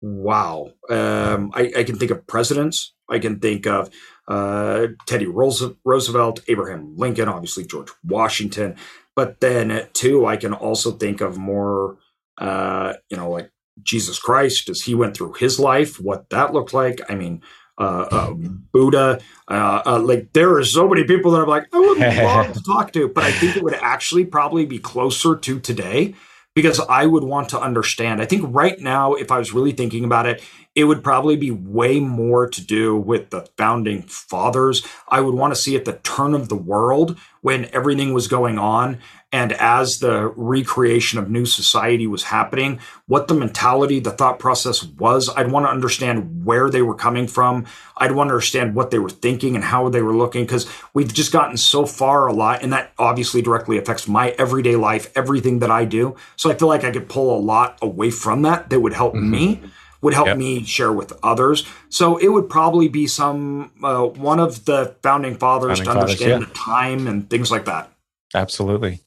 wow. 0.02 0.72
Um, 0.90 1.52
I, 1.54 1.72
I 1.78 1.84
can 1.84 1.98
think 1.98 2.12
of 2.12 2.26
presidents. 2.28 2.94
I 3.10 3.20
can 3.20 3.40
think 3.40 3.68
of 3.68 3.90
uh, 4.28 4.88
Teddy 5.06 5.26
Roosevelt, 5.26 6.42
Abraham 6.48 6.96
Lincoln, 6.96 7.30
obviously 7.30 7.66
George 7.66 7.90
Washington. 8.04 8.76
But 9.16 9.42
then 9.42 9.88
too, 9.94 10.26
I 10.26 10.38
can 10.38 10.54
also 10.54 10.92
think 10.92 11.22
of 11.22 11.38
more, 11.38 11.98
uh, 12.38 12.94
you 13.10 13.18
know, 13.18 13.30
like 13.32 13.52
Jesus 13.82 14.20
Christ 14.20 14.70
as 14.70 14.84
he 14.84 14.96
went 14.96 15.16
through 15.16 15.34
his 15.34 15.60
life, 15.60 16.00
what 16.00 16.30
that 16.30 16.54
looked 16.54 16.74
like. 16.74 17.02
I 17.10 17.16
mean, 17.16 17.42
uh, 17.80 18.08
uh, 18.12 18.34
Buddha. 18.34 19.20
Uh, 19.48 19.82
uh, 19.86 20.00
like 20.00 20.34
there 20.34 20.56
are 20.56 20.64
so 20.64 20.88
many 20.88 21.06
people 21.06 21.32
that 21.32 21.42
I'm 21.42 21.48
like, 21.48 21.68
I 21.74 21.80
would 21.80 21.98
love 22.24 22.54
to 22.54 22.64
talk 22.64 22.94
to, 22.94 23.08
but 23.08 23.24
I 23.24 23.32
think 23.32 23.58
it 23.58 23.64
would 23.64 23.76
actually 23.76 24.26
probably 24.26 24.66
be 24.66 24.80
closer 24.80 25.36
to 25.36 25.60
today 25.60 26.14
because 26.56 26.80
I 26.82 27.06
would 27.06 27.24
want 27.24 27.50
to 27.50 27.60
understand. 27.60 28.22
I 28.22 28.26
think 28.26 28.44
right 28.48 28.80
now, 28.80 29.14
if 29.14 29.32
I 29.32 29.40
was 29.40 29.54
really 29.54 29.72
thinking 29.72 30.04
about 30.04 30.26
it, 30.26 30.44
it 30.76 30.84
would 30.84 31.04
probably 31.04 31.36
be 31.36 31.52
way 31.52 32.00
more 32.00 32.48
to 32.50 32.66
do 32.66 32.96
with 32.96 33.30
the 33.30 33.48
founding 33.58 34.04
fathers. 34.04 34.86
I 35.08 35.22
would 35.22 35.36
want 35.36 35.54
to 35.54 35.60
see 35.60 35.76
at 35.76 35.86
the 35.86 35.94
turn 36.04 36.34
of 36.34 36.50
the 36.50 36.56
world 36.56 37.18
when 37.42 37.70
everything 37.74 38.14
was 38.14 38.28
going 38.28 38.58
on 38.60 39.00
and 39.32 39.54
as 39.54 40.00
the 40.00 40.28
recreation 40.36 41.20
of 41.20 41.30
new 41.30 41.46
society 41.46 42.08
was 42.08 42.24
happening, 42.24 42.80
what 43.06 43.28
the 43.28 43.34
mentality, 43.36 44.00
the 44.00 44.10
thought 44.12 44.40
process 44.40 44.84
was. 44.84 45.30
I'd 45.30 45.52
want 45.52 45.68
to 45.68 45.70
understand 45.70 46.44
where 46.46 46.70
they 46.70 46.82
were 46.82 46.96
coming 46.96 47.28
from. 47.28 47.66
I'd 47.98 48.14
want 48.14 48.30
to 48.30 48.34
understand 48.34 48.74
what 48.74 48.90
they 48.90 48.98
were 48.98 49.10
thinking 49.10 49.56
and 49.56 49.64
how 49.64 49.88
they 49.90 50.02
were 50.02 50.16
looking 50.16 50.46
because 50.46 50.68
we've 50.96 51.14
just 51.14 51.32
gotten 51.32 51.58
so 51.58 51.86
far 51.86 52.26
a 52.26 52.34
lot. 52.34 52.64
And 52.64 52.74
that 52.74 52.92
obviously 52.98 53.42
directly 53.44 53.78
affects 53.78 54.08
my 54.08 54.30
everyday 54.40 54.76
life, 54.76 55.12
everything 55.16 55.60
that 55.60 55.70
I 55.70 55.86
do. 55.86 56.16
So 56.36 56.50
I 56.50 56.56
feel 56.56 56.68
like 56.68 56.84
I 56.84 56.92
could 56.92 57.08
pull 57.08 57.38
a 57.38 57.40
lot 57.40 57.78
away 57.84 58.10
from 58.10 58.42
that 58.42 58.70
that 58.72 58.80
would 58.80 58.94
help 58.94 59.14
Mhm. 59.14 59.30
me. 59.30 59.62
Would 60.02 60.14
help 60.14 60.28
yep. 60.28 60.38
me 60.38 60.64
share 60.64 60.92
with 60.92 61.14
others. 61.24 61.66
So 61.90 62.18
it 62.18 62.30
would 62.30 62.50
probably 62.50 62.88
be 62.88 63.08
some 63.08 63.72
uh, 63.84 64.06
one 64.06 64.40
of 64.40 64.66
the 64.66 64.96
founding 65.04 65.36
fathers 65.36 65.80
founding 65.80 65.94
to 65.94 66.00
understand 66.00 66.32
fathers, 66.32 66.48
yeah. 66.48 66.54
the 66.54 66.54
time 66.54 67.08
and 67.08 67.30
things 67.30 67.52
like 67.52 67.66
that. 67.66 67.92
Absolutely, 68.34 69.02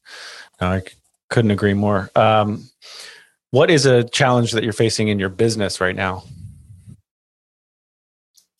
no, 0.61 0.69
I 0.69 0.83
couldn't 1.31 1.51
agree 1.51 1.75
more. 1.75 2.11
Um, 2.15 2.69
what 3.51 3.71
is 3.71 3.87
a 3.87 4.05
challenge 4.05 4.53
that 4.53 4.65
you're 4.65 4.73
facing 4.73 5.09
in 5.09 5.19
your 5.19 5.29
business 5.29 5.81
right 5.81 5.95
now? 5.95 6.25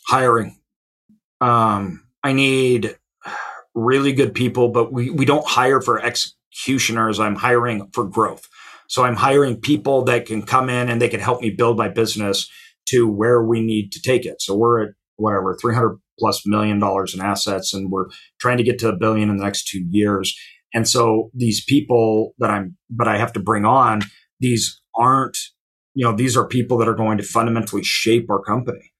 Hiring. 0.07 0.57
Um, 1.41 2.05
I 2.23 2.33
need 2.33 2.97
really 3.75 4.13
good 4.13 4.35
people, 4.35 4.69
but 4.69 4.93
we, 4.93 5.11
we 5.11 5.25
don't 5.25 5.47
hire 5.47 5.81
for 5.81 6.01
executioners. 6.03 7.19
I'm 7.19 7.37
hiring 7.37 7.89
for 7.93 8.05
growth. 8.05 8.49
So 8.93 9.05
I'm 9.05 9.17
hiring 9.17 9.59
people 9.59 10.05
that 10.05 10.27
can 10.27 10.43
come 10.43 10.69
in 10.69 10.91
and 10.91 11.01
they 11.01 11.09
can 11.09 11.19
help 11.19 11.41
me 11.41 11.49
build 11.49 11.79
my 11.79 11.89
business 11.89 12.47
to 12.89 13.09
where 13.11 13.43
we 13.43 13.63
need 13.63 13.91
to 13.93 14.03
take 14.03 14.27
it. 14.27 14.43
So 14.43 14.55
we're 14.55 14.83
at 14.83 14.91
whatever, 15.17 15.57
300 15.59 15.99
plus 16.19 16.43
million 16.45 16.79
dollars 16.79 17.15
in 17.15 17.23
assets 17.23 17.73
and 17.73 17.91
we're 17.91 18.09
trying 18.39 18.59
to 18.59 18.63
get 18.63 18.79
to 18.81 18.91
a 18.91 18.97
billion 18.97 19.31
in 19.31 19.39
the 19.39 19.45
next 19.45 19.67
two 19.67 19.83
years. 19.89 20.39
And 20.75 20.87
so 20.87 21.31
these 21.33 21.65
people 21.65 22.35
that 22.39 22.51
I'm, 22.51 22.77
but 22.91 23.09
I 23.09 23.17
have 23.17 23.33
to 23.33 23.41
bring 23.41 23.65
on, 23.65 24.03
these 24.41 24.83
aren't, 24.95 25.39
you 25.95 26.05
know, 26.05 26.15
these 26.15 26.37
are 26.37 26.47
people 26.47 26.77
that 26.77 26.89
are 26.89 26.95
going 26.95 27.17
to 27.17 27.25
fundamentally 27.25 27.83
shape 27.83 28.29
our 28.29 28.43
company. 28.43 28.93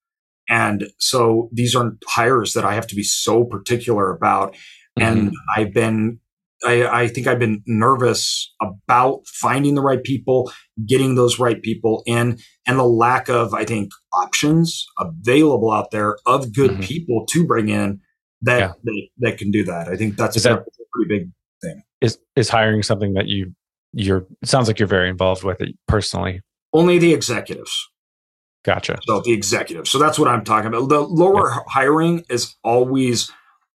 And 0.49 0.89
so 1.01 1.51
these 1.53 1.77
are 1.77 1.99
hires 2.07 2.55
that 2.55 2.65
I 2.65 2.73
have 2.73 2.87
to 2.87 2.95
be 2.95 3.03
so 3.03 3.45
particular 3.45 4.11
about. 4.11 4.55
Mm-hmm. 4.99 5.03
And 5.03 5.35
I've 5.55 5.75
been, 5.75 6.19
I, 6.65 7.03
I, 7.03 7.09
think 7.09 7.27
I've 7.27 7.39
been 7.39 7.63
nervous 7.67 8.53
about 8.61 9.27
finding 9.27 9.75
the 9.75 9.83
right 9.83 10.03
people, 10.03 10.53
getting 10.87 11.15
those 11.15 11.39
right 11.39 11.61
people 11.61 12.03
in, 12.07 12.39
and 12.67 12.79
the 12.79 12.85
lack 12.85 13.29
of, 13.29 13.55
I 13.55 13.65
think, 13.65 13.91
options 14.13 14.87
available 14.99 15.73
out 15.73 15.91
there 15.91 16.17
of 16.27 16.53
good 16.53 16.73
mm-hmm. 16.73 16.83
people 16.83 17.27
to 17.31 17.47
bring 17.47 17.69
in 17.69 18.01
that, 18.43 18.59
yeah. 18.59 18.73
that, 18.85 19.09
that 19.19 19.39
can 19.39 19.51
do 19.51 19.65
that. 19.65 19.89
I 19.89 19.97
think 19.97 20.17
that's 20.17 20.41
that, 20.43 20.53
a 20.53 20.65
pretty 20.93 21.09
big 21.09 21.31
thing. 21.63 21.83
Is 22.01 22.19
is 22.35 22.49
hiring 22.49 22.83
something 22.83 23.15
that 23.15 23.29
you 23.29 23.55
you're? 23.93 24.27
It 24.43 24.49
sounds 24.49 24.67
like 24.67 24.79
you're 24.79 24.89
very 24.89 25.09
involved 25.09 25.45
with 25.45 25.61
it 25.61 25.77
personally. 25.87 26.41
Only 26.73 26.99
the 26.99 27.13
executives. 27.13 27.89
Gotcha. 28.65 28.99
So 29.07 29.21
the 29.21 29.33
executives. 29.33 29.91
So 29.91 29.99
that's 29.99 30.19
what 30.19 30.29
I'm 30.29 30.45
talking 30.45 30.69
about. 30.69 30.89
The 30.89 31.01
lower 31.01 31.51
yeah. 31.51 31.59
hiring 31.69 32.25
is 32.31 32.55
always, 32.63 33.31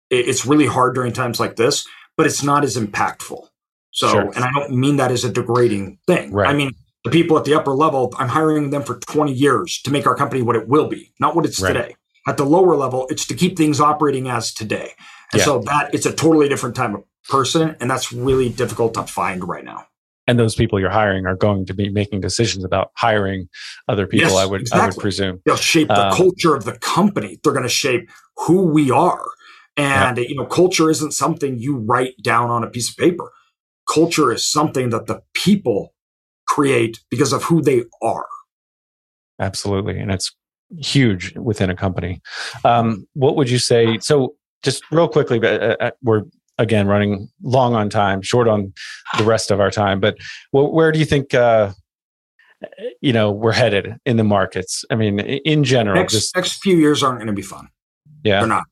it's 0.10 0.46
really 0.46 0.66
hard 0.66 0.94
during 0.96 1.14
times 1.14 1.40
like 1.40 1.56
this, 1.56 1.88
but 2.18 2.26
it's 2.26 2.44
not 2.44 2.64
as 2.64 2.78
impactful. 2.78 3.48
So, 3.92 4.10
sure. 4.10 4.32
and 4.36 4.44
I 4.44 4.50
don't 4.56 4.72
mean 4.72 4.98
that 4.98 5.12
as 5.12 5.24
a 5.24 5.32
degrading 5.32 6.00
thing. 6.08 6.32
Right. 6.32 6.50
I 6.50 6.54
mean, 6.54 6.72
the 7.04 7.12
people 7.12 7.38
at 7.38 7.46
the 7.46 7.54
upper 7.54 7.74
level, 7.74 8.14
I'm 8.18 8.30
hiring 8.30 8.72
them 8.72 8.84
for 8.84 9.00
20 9.00 9.32
years 9.32 9.82
to 9.84 9.92
make 9.92 10.08
our 10.08 10.16
company 10.16 10.42
what 10.42 10.56
it 10.56 10.68
will 10.68 10.88
be, 10.88 11.14
not 11.20 11.36
what 11.36 11.46
it's 11.46 11.62
right. 11.62 11.74
today. 11.74 11.96
At 12.26 12.38
the 12.38 12.46
lower 12.46 12.76
level, 12.76 13.06
it's 13.10 13.28
to 13.28 13.36
keep 13.36 13.58
things 13.58 13.80
operating 13.80 14.30
as 14.30 14.54
today. 14.54 14.94
And 15.32 15.40
yeah. 15.40 15.46
so 15.46 15.60
that 15.60 15.94
it's 15.94 16.06
a 16.06 16.14
totally 16.14 16.48
different 16.48 16.76
type 16.76 16.94
of 16.94 17.04
person. 17.30 17.76
And 17.80 17.90
that's 17.90 18.14
really 18.14 18.50
difficult 18.50 18.94
to 18.96 19.04
find 19.04 19.48
right 19.48 19.64
now 19.64 19.88
and 20.28 20.40
those 20.40 20.56
people 20.56 20.80
you're 20.80 20.90
hiring 20.90 21.26
are 21.26 21.36
going 21.36 21.66
to 21.66 21.74
be 21.74 21.90
making 21.90 22.22
decisions 22.22 22.64
about 22.64 22.92
hiring 22.96 23.50
other 23.88 24.08
people. 24.08 24.30
Yes, 24.30 24.38
I 24.38 24.46
would 24.46 24.62
exactly. 24.62 24.82
I 24.82 24.88
would 24.88 24.98
presume 24.98 25.42
they'll 25.46 25.56
shape 25.56 25.90
the 25.90 26.08
um, 26.08 26.16
culture 26.16 26.56
of 26.56 26.64
the 26.64 26.78
company. 26.80 27.40
They're 27.44 27.54
going 27.54 27.64
to 27.64 27.70
shape 27.70 28.10
who 28.38 28.64
we 28.64 28.90
are, 28.90 29.24
and 29.78 30.18
yeah. 30.18 30.24
you 30.28 30.36
know, 30.36 30.46
culture 30.46 30.90
isn't 30.90 31.12
something 31.12 31.58
you 31.58 31.78
write 31.78 32.16
down 32.22 32.50
on 32.50 32.64
a 32.64 32.70
piece 32.70 32.90
of 32.90 32.98
paper. 32.98 33.32
Culture 33.92 34.32
is 34.32 34.46
something 34.46 34.90
that 34.90 35.08
the 35.08 35.22
people 35.34 35.94
create 36.48 37.00
because 37.10 37.34
of 37.34 37.44
who 37.44 37.62
they 37.62 37.84
are. 38.02 38.28
Absolutely, 39.40 40.00
and 40.00 40.12
it's 40.12 40.36
huge 40.78 41.36
within 41.36 41.70
a 41.70 41.76
company. 41.76 42.22
Um, 42.64 43.08
what 43.14 43.36
would 43.36 43.50
you 43.50 43.60
say? 43.60 43.98
So, 44.00 44.36
just 44.62 44.84
real 44.92 45.08
quickly, 45.08 45.40
uh, 45.46 45.76
uh 45.80 45.92
we're 46.02 46.24
again 46.58 46.88
running 46.88 47.30
long 47.42 47.74
on 47.74 47.90
time 47.90 48.22
short 48.22 48.48
on 48.48 48.74
the 49.18 49.24
rest 49.24 49.52
of 49.52 49.60
our 49.60 49.72
time 49.72 50.00
but 50.00 50.18
where 50.52 50.92
do 50.92 51.00
you 51.00 51.06
think 51.06 51.34
uh, 51.34 51.72
you 53.02 53.12
know 53.12 53.32
we're 53.32 53.52
headed 53.52 53.96
in 54.06 54.18
the 54.18 54.24
markets 54.24 54.86
i 54.92 54.96
mean 54.96 55.20
in 55.20 55.64
general 55.64 55.96
next, 55.96 56.14
just, 56.14 56.36
next 56.36 56.62
few 56.62 56.78
years 56.78 57.02
aren't 57.02 57.18
going 57.18 57.28
to 57.28 57.34
be 57.34 57.42
fun 57.42 57.68
yeah 58.24 58.40
they're 58.40 58.48
not 58.48 58.66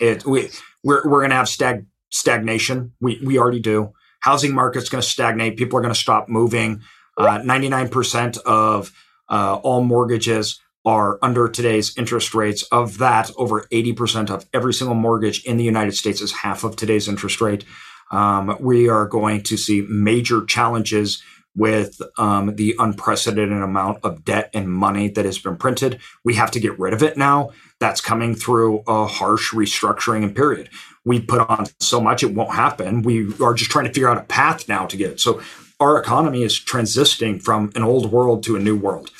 it, 0.00 0.24
we, 0.26 0.50
we're, 0.82 1.02
we're 1.08 1.20
going 1.20 1.30
to 1.30 1.36
have 1.36 1.48
stag, 1.48 1.86
stagnation 2.10 2.92
we, 3.00 3.20
we 3.24 3.38
already 3.38 3.60
do 3.60 3.92
housing 4.20 4.54
market's 4.54 4.88
going 4.88 5.02
to 5.02 5.08
stagnate 5.08 5.56
people 5.56 5.78
are 5.78 5.82
going 5.82 5.94
to 5.94 6.00
stop 6.00 6.28
moving 6.28 6.82
uh, 7.16 7.38
99% 7.38 8.38
of 8.38 8.92
uh, 9.28 9.56
all 9.62 9.82
mortgages 9.82 10.60
are 10.84 11.18
under 11.22 11.48
today's 11.48 11.96
interest 11.96 12.34
rates. 12.34 12.62
Of 12.64 12.98
that, 12.98 13.30
over 13.36 13.62
80% 13.72 14.30
of 14.30 14.46
every 14.52 14.74
single 14.74 14.94
mortgage 14.94 15.44
in 15.44 15.56
the 15.56 15.64
United 15.64 15.92
States 15.92 16.20
is 16.20 16.32
half 16.32 16.64
of 16.64 16.76
today's 16.76 17.08
interest 17.08 17.40
rate. 17.40 17.64
Um, 18.10 18.56
we 18.60 18.88
are 18.88 19.06
going 19.06 19.42
to 19.44 19.56
see 19.56 19.86
major 19.88 20.44
challenges 20.44 21.22
with 21.56 22.00
um, 22.18 22.56
the 22.56 22.74
unprecedented 22.78 23.62
amount 23.62 23.98
of 24.04 24.24
debt 24.24 24.50
and 24.52 24.68
money 24.68 25.08
that 25.08 25.24
has 25.24 25.38
been 25.38 25.56
printed. 25.56 26.00
We 26.24 26.34
have 26.34 26.50
to 26.52 26.60
get 26.60 26.78
rid 26.78 26.92
of 26.92 27.02
it 27.02 27.16
now. 27.16 27.50
That's 27.78 28.00
coming 28.00 28.34
through 28.34 28.82
a 28.86 29.06
harsh 29.06 29.52
restructuring 29.52 30.34
period. 30.34 30.70
We 31.04 31.20
put 31.20 31.48
on 31.48 31.66
so 31.80 32.00
much, 32.00 32.22
it 32.22 32.34
won't 32.34 32.54
happen. 32.54 33.02
We 33.02 33.32
are 33.40 33.54
just 33.54 33.70
trying 33.70 33.86
to 33.86 33.92
figure 33.92 34.08
out 34.08 34.18
a 34.18 34.22
path 34.22 34.68
now 34.68 34.86
to 34.86 34.96
get 34.96 35.12
it. 35.12 35.20
So 35.20 35.42
our 35.80 35.98
economy 36.00 36.42
is 36.42 36.58
transitioning 36.58 37.42
from 37.42 37.70
an 37.74 37.82
old 37.82 38.10
world 38.10 38.42
to 38.44 38.56
a 38.56 38.60
new 38.60 38.76
world 38.76 39.10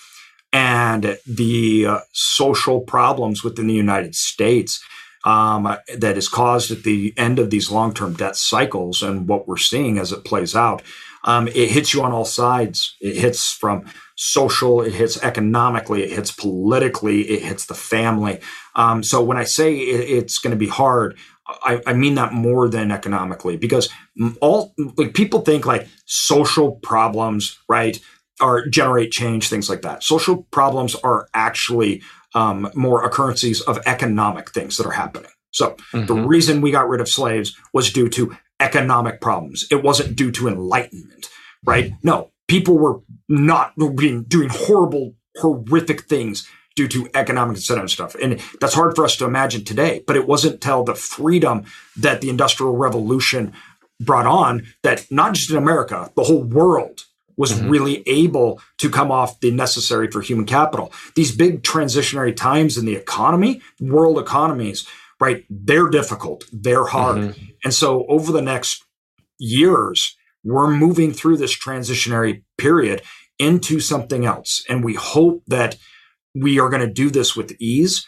and 0.54 1.18
the 1.26 1.84
uh, 1.84 1.98
social 2.12 2.80
problems 2.80 3.42
within 3.42 3.66
the 3.66 3.74
United 3.74 4.14
States 4.14 4.82
um, 5.24 5.76
that 5.96 6.16
is 6.16 6.28
caused 6.28 6.70
at 6.70 6.84
the 6.84 7.12
end 7.16 7.40
of 7.40 7.50
these 7.50 7.70
long 7.70 7.92
term 7.92 8.14
debt 8.14 8.36
cycles 8.36 9.02
and 9.02 9.26
what 9.26 9.48
we're 9.48 9.56
seeing 9.56 9.98
as 9.98 10.12
it 10.12 10.24
plays 10.24 10.54
out. 10.54 10.82
Um, 11.24 11.48
it 11.48 11.70
hits 11.70 11.92
you 11.92 12.02
on 12.02 12.12
all 12.12 12.24
sides. 12.24 12.96
It 13.00 13.16
hits 13.16 13.52
from 13.52 13.84
social, 14.16 14.82
it 14.82 14.92
hits 14.92 15.20
economically, 15.22 16.04
it 16.04 16.12
hits 16.12 16.30
politically, 16.30 17.22
it 17.22 17.42
hits 17.42 17.66
the 17.66 17.74
family. 17.74 18.40
Um, 18.76 19.02
so 19.02 19.22
when 19.22 19.36
I 19.36 19.44
say 19.44 19.74
it, 19.74 20.08
it's 20.08 20.38
going 20.38 20.52
to 20.52 20.56
be 20.56 20.68
hard, 20.68 21.18
I, 21.46 21.80
I, 21.86 21.92
mean 21.94 22.14
that 22.14 22.32
more 22.32 22.68
than 22.68 22.90
economically 22.90 23.56
because 23.56 23.90
all 24.40 24.72
like 24.96 25.12
people 25.12 25.40
think 25.40 25.66
like 25.66 25.88
social 26.06 26.72
problems, 26.76 27.58
right? 27.68 28.00
are 28.40 28.66
generate 28.66 29.12
change, 29.12 29.48
things 29.48 29.68
like 29.68 29.82
that. 29.82 30.02
Social 30.02 30.42
problems 30.50 30.94
are 30.96 31.28
actually 31.34 32.02
um, 32.34 32.70
more 32.74 33.04
occurrences 33.04 33.60
of 33.62 33.78
economic 33.86 34.50
things 34.50 34.76
that 34.76 34.86
are 34.86 34.92
happening. 34.92 35.30
So 35.52 35.76
mm-hmm. 35.92 36.06
the 36.06 36.14
reason 36.14 36.60
we 36.60 36.72
got 36.72 36.88
rid 36.88 37.00
of 37.00 37.08
slaves 37.08 37.56
was 37.72 37.92
due 37.92 38.08
to 38.10 38.36
economic 38.60 39.20
problems. 39.20 39.66
It 39.70 39.82
wasn't 39.82 40.16
due 40.16 40.30
to 40.32 40.48
enlightenment, 40.48 41.28
right? 41.64 41.92
No, 42.02 42.30
people 42.48 42.78
were 42.78 43.00
not 43.28 43.72
being 43.96 44.24
doing 44.24 44.48
horrible, 44.50 45.14
horrific 45.36 46.02
things 46.02 46.48
due 46.76 46.88
to 46.88 47.08
economic 47.14 47.56
incentive 47.56 47.90
stuff. 47.90 48.16
And 48.16 48.40
that's 48.60 48.74
hard 48.74 48.96
for 48.96 49.04
us 49.04 49.16
to 49.16 49.24
imagine 49.24 49.64
today, 49.64 50.02
but 50.06 50.16
it 50.16 50.26
wasn't 50.26 50.60
till 50.60 50.82
the 50.82 50.94
freedom 50.94 51.64
that 51.96 52.20
the 52.20 52.30
industrial 52.30 52.76
revolution 52.76 53.52
brought 54.00 54.26
on 54.26 54.66
that 54.82 55.06
not 55.10 55.34
just 55.34 55.50
in 55.50 55.56
America, 55.56 56.10
the 56.16 56.24
whole 56.24 56.42
world 56.42 57.04
was 57.36 57.52
mm-hmm. 57.52 57.68
really 57.68 58.02
able 58.08 58.60
to 58.78 58.88
come 58.88 59.10
off 59.10 59.40
the 59.40 59.50
necessary 59.50 60.10
for 60.10 60.20
human 60.20 60.46
capital. 60.46 60.92
These 61.14 61.36
big 61.36 61.62
transitionary 61.62 62.34
times 62.34 62.76
in 62.76 62.86
the 62.86 62.94
economy, 62.94 63.60
world 63.80 64.18
economies, 64.18 64.86
right? 65.24 65.44
They're 65.48 65.88
difficult, 65.88 66.44
they're 66.52 66.84
hard. 66.84 67.18
Mm-hmm. 67.18 67.44
And 67.64 67.72
so 67.72 68.04
over 68.08 68.30
the 68.32 68.42
next 68.42 68.84
years, 69.38 70.16
we're 70.44 70.70
moving 70.70 71.12
through 71.12 71.38
this 71.38 71.56
transitionary 71.56 72.42
period 72.58 73.02
into 73.38 73.80
something 73.80 74.26
else. 74.26 74.64
And 74.68 74.84
we 74.84 74.94
hope 74.94 75.42
that 75.46 75.76
we 76.34 76.60
are 76.60 76.68
going 76.68 76.86
to 76.86 76.92
do 76.92 77.10
this 77.10 77.34
with 77.34 77.56
ease. 77.58 78.06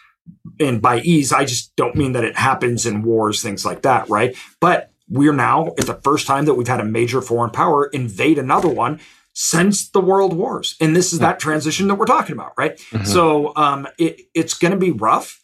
And 0.60 0.82
by 0.82 1.00
ease, 1.00 1.32
I 1.32 1.44
just 1.44 1.74
don't 1.76 1.96
mean 1.96 2.12
that 2.12 2.24
it 2.24 2.36
happens 2.36 2.84
in 2.84 3.02
wars, 3.02 3.42
things 3.42 3.64
like 3.64 3.82
that, 3.82 4.08
right? 4.08 4.36
But 4.60 4.92
we're 5.08 5.32
now, 5.32 5.72
it's 5.78 5.86
the 5.86 6.00
first 6.02 6.26
time 6.26 6.44
that 6.46 6.54
we've 6.54 6.68
had 6.68 6.80
a 6.80 6.84
major 6.84 7.20
foreign 7.22 7.50
power 7.50 7.86
invade 7.86 8.38
another 8.38 8.68
one 8.68 9.00
since 9.32 9.88
the 9.90 10.00
world 10.00 10.32
wars. 10.32 10.76
And 10.80 10.96
this 10.96 11.12
is 11.12 11.20
that 11.20 11.38
transition 11.38 11.88
that 11.88 11.94
we're 11.94 12.06
talking 12.06 12.34
about, 12.34 12.52
right? 12.58 12.76
Mm-hmm. 12.76 13.04
So 13.04 13.54
um, 13.54 13.86
it, 13.98 14.22
it's 14.34 14.54
going 14.54 14.72
to 14.72 14.78
be 14.78 14.90
rough. 14.90 15.42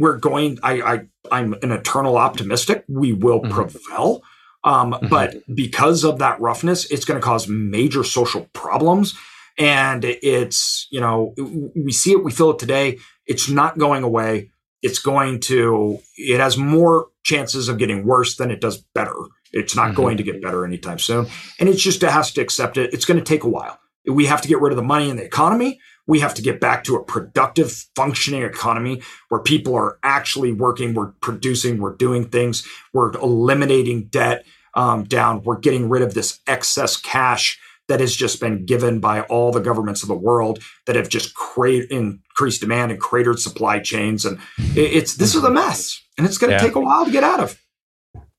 We're 0.00 0.16
going, 0.18 0.58
I, 0.62 0.80
I, 0.80 1.00
I'm 1.30 1.52
an 1.62 1.72
eternal 1.72 2.16
optimistic. 2.16 2.84
We 2.88 3.12
will 3.12 3.40
mm-hmm. 3.40 3.52
prevail. 3.52 4.22
Um, 4.64 4.92
mm-hmm. 4.92 5.08
But 5.08 5.36
because 5.54 6.04
of 6.04 6.18
that 6.18 6.40
roughness, 6.40 6.90
it's 6.90 7.04
going 7.04 7.20
to 7.20 7.24
cause 7.24 7.48
major 7.48 8.02
social 8.02 8.48
problems. 8.52 9.14
And 9.58 10.04
it's, 10.04 10.86
you 10.90 11.00
know, 11.00 11.34
we 11.76 11.92
see 11.92 12.12
it, 12.12 12.24
we 12.24 12.30
feel 12.30 12.50
it 12.50 12.58
today. 12.58 12.98
It's 13.26 13.48
not 13.50 13.78
going 13.78 14.02
away. 14.02 14.50
It's 14.82 14.98
going 14.98 15.40
to, 15.40 15.98
it 16.16 16.40
has 16.40 16.56
more 16.56 17.08
chances 17.22 17.68
of 17.68 17.76
getting 17.76 18.06
worse 18.06 18.36
than 18.36 18.50
it 18.50 18.60
does 18.62 18.78
better. 18.94 19.14
It's 19.52 19.76
not 19.76 19.88
mm-hmm. 19.88 19.96
going 19.96 20.16
to 20.16 20.22
get 20.22 20.40
better 20.40 20.64
anytime 20.64 20.98
soon. 20.98 21.26
And 21.58 21.68
it's 21.68 21.82
just, 21.82 22.02
it 22.02 22.10
has 22.10 22.32
to 22.32 22.40
accept 22.40 22.78
it. 22.78 22.94
It's 22.94 23.04
going 23.04 23.18
to 23.18 23.24
take 23.24 23.44
a 23.44 23.48
while. 23.48 23.78
We 24.06 24.26
have 24.26 24.40
to 24.40 24.48
get 24.48 24.60
rid 24.60 24.72
of 24.72 24.76
the 24.76 24.82
money 24.82 25.10
in 25.10 25.16
the 25.16 25.24
economy. 25.24 25.78
We 26.10 26.18
have 26.18 26.34
to 26.34 26.42
get 26.42 26.60
back 26.60 26.82
to 26.84 26.96
a 26.96 27.04
productive, 27.04 27.86
functioning 27.94 28.42
economy 28.42 29.00
where 29.28 29.40
people 29.40 29.76
are 29.76 30.00
actually 30.02 30.50
working, 30.50 30.92
we're 30.92 31.12
producing, 31.20 31.78
we're 31.78 31.94
doing 31.94 32.28
things, 32.28 32.66
we're 32.92 33.12
eliminating 33.12 34.06
debt 34.06 34.44
um, 34.74 35.04
down, 35.04 35.44
we're 35.44 35.60
getting 35.60 35.88
rid 35.88 36.02
of 36.02 36.14
this 36.14 36.40
excess 36.48 36.96
cash 36.96 37.60
that 37.86 38.00
has 38.00 38.14
just 38.14 38.40
been 38.40 38.66
given 38.66 38.98
by 38.98 39.20
all 39.22 39.52
the 39.52 39.60
governments 39.60 40.02
of 40.02 40.08
the 40.08 40.16
world 40.16 40.58
that 40.86 40.96
have 40.96 41.08
just 41.08 41.32
created 41.34 41.92
increased 41.92 42.60
demand 42.60 42.90
and 42.90 43.00
cratered 43.00 43.38
supply 43.38 43.78
chains. 43.78 44.24
And 44.24 44.40
it's 44.74 45.14
this 45.14 45.36
is 45.36 45.44
a 45.44 45.50
mess, 45.50 46.02
and 46.18 46.26
it's 46.26 46.38
going 46.38 46.50
to 46.50 46.56
yeah. 46.56 46.62
take 46.62 46.74
a 46.74 46.80
while 46.80 47.04
to 47.04 47.12
get 47.12 47.22
out 47.22 47.38
of. 47.38 47.56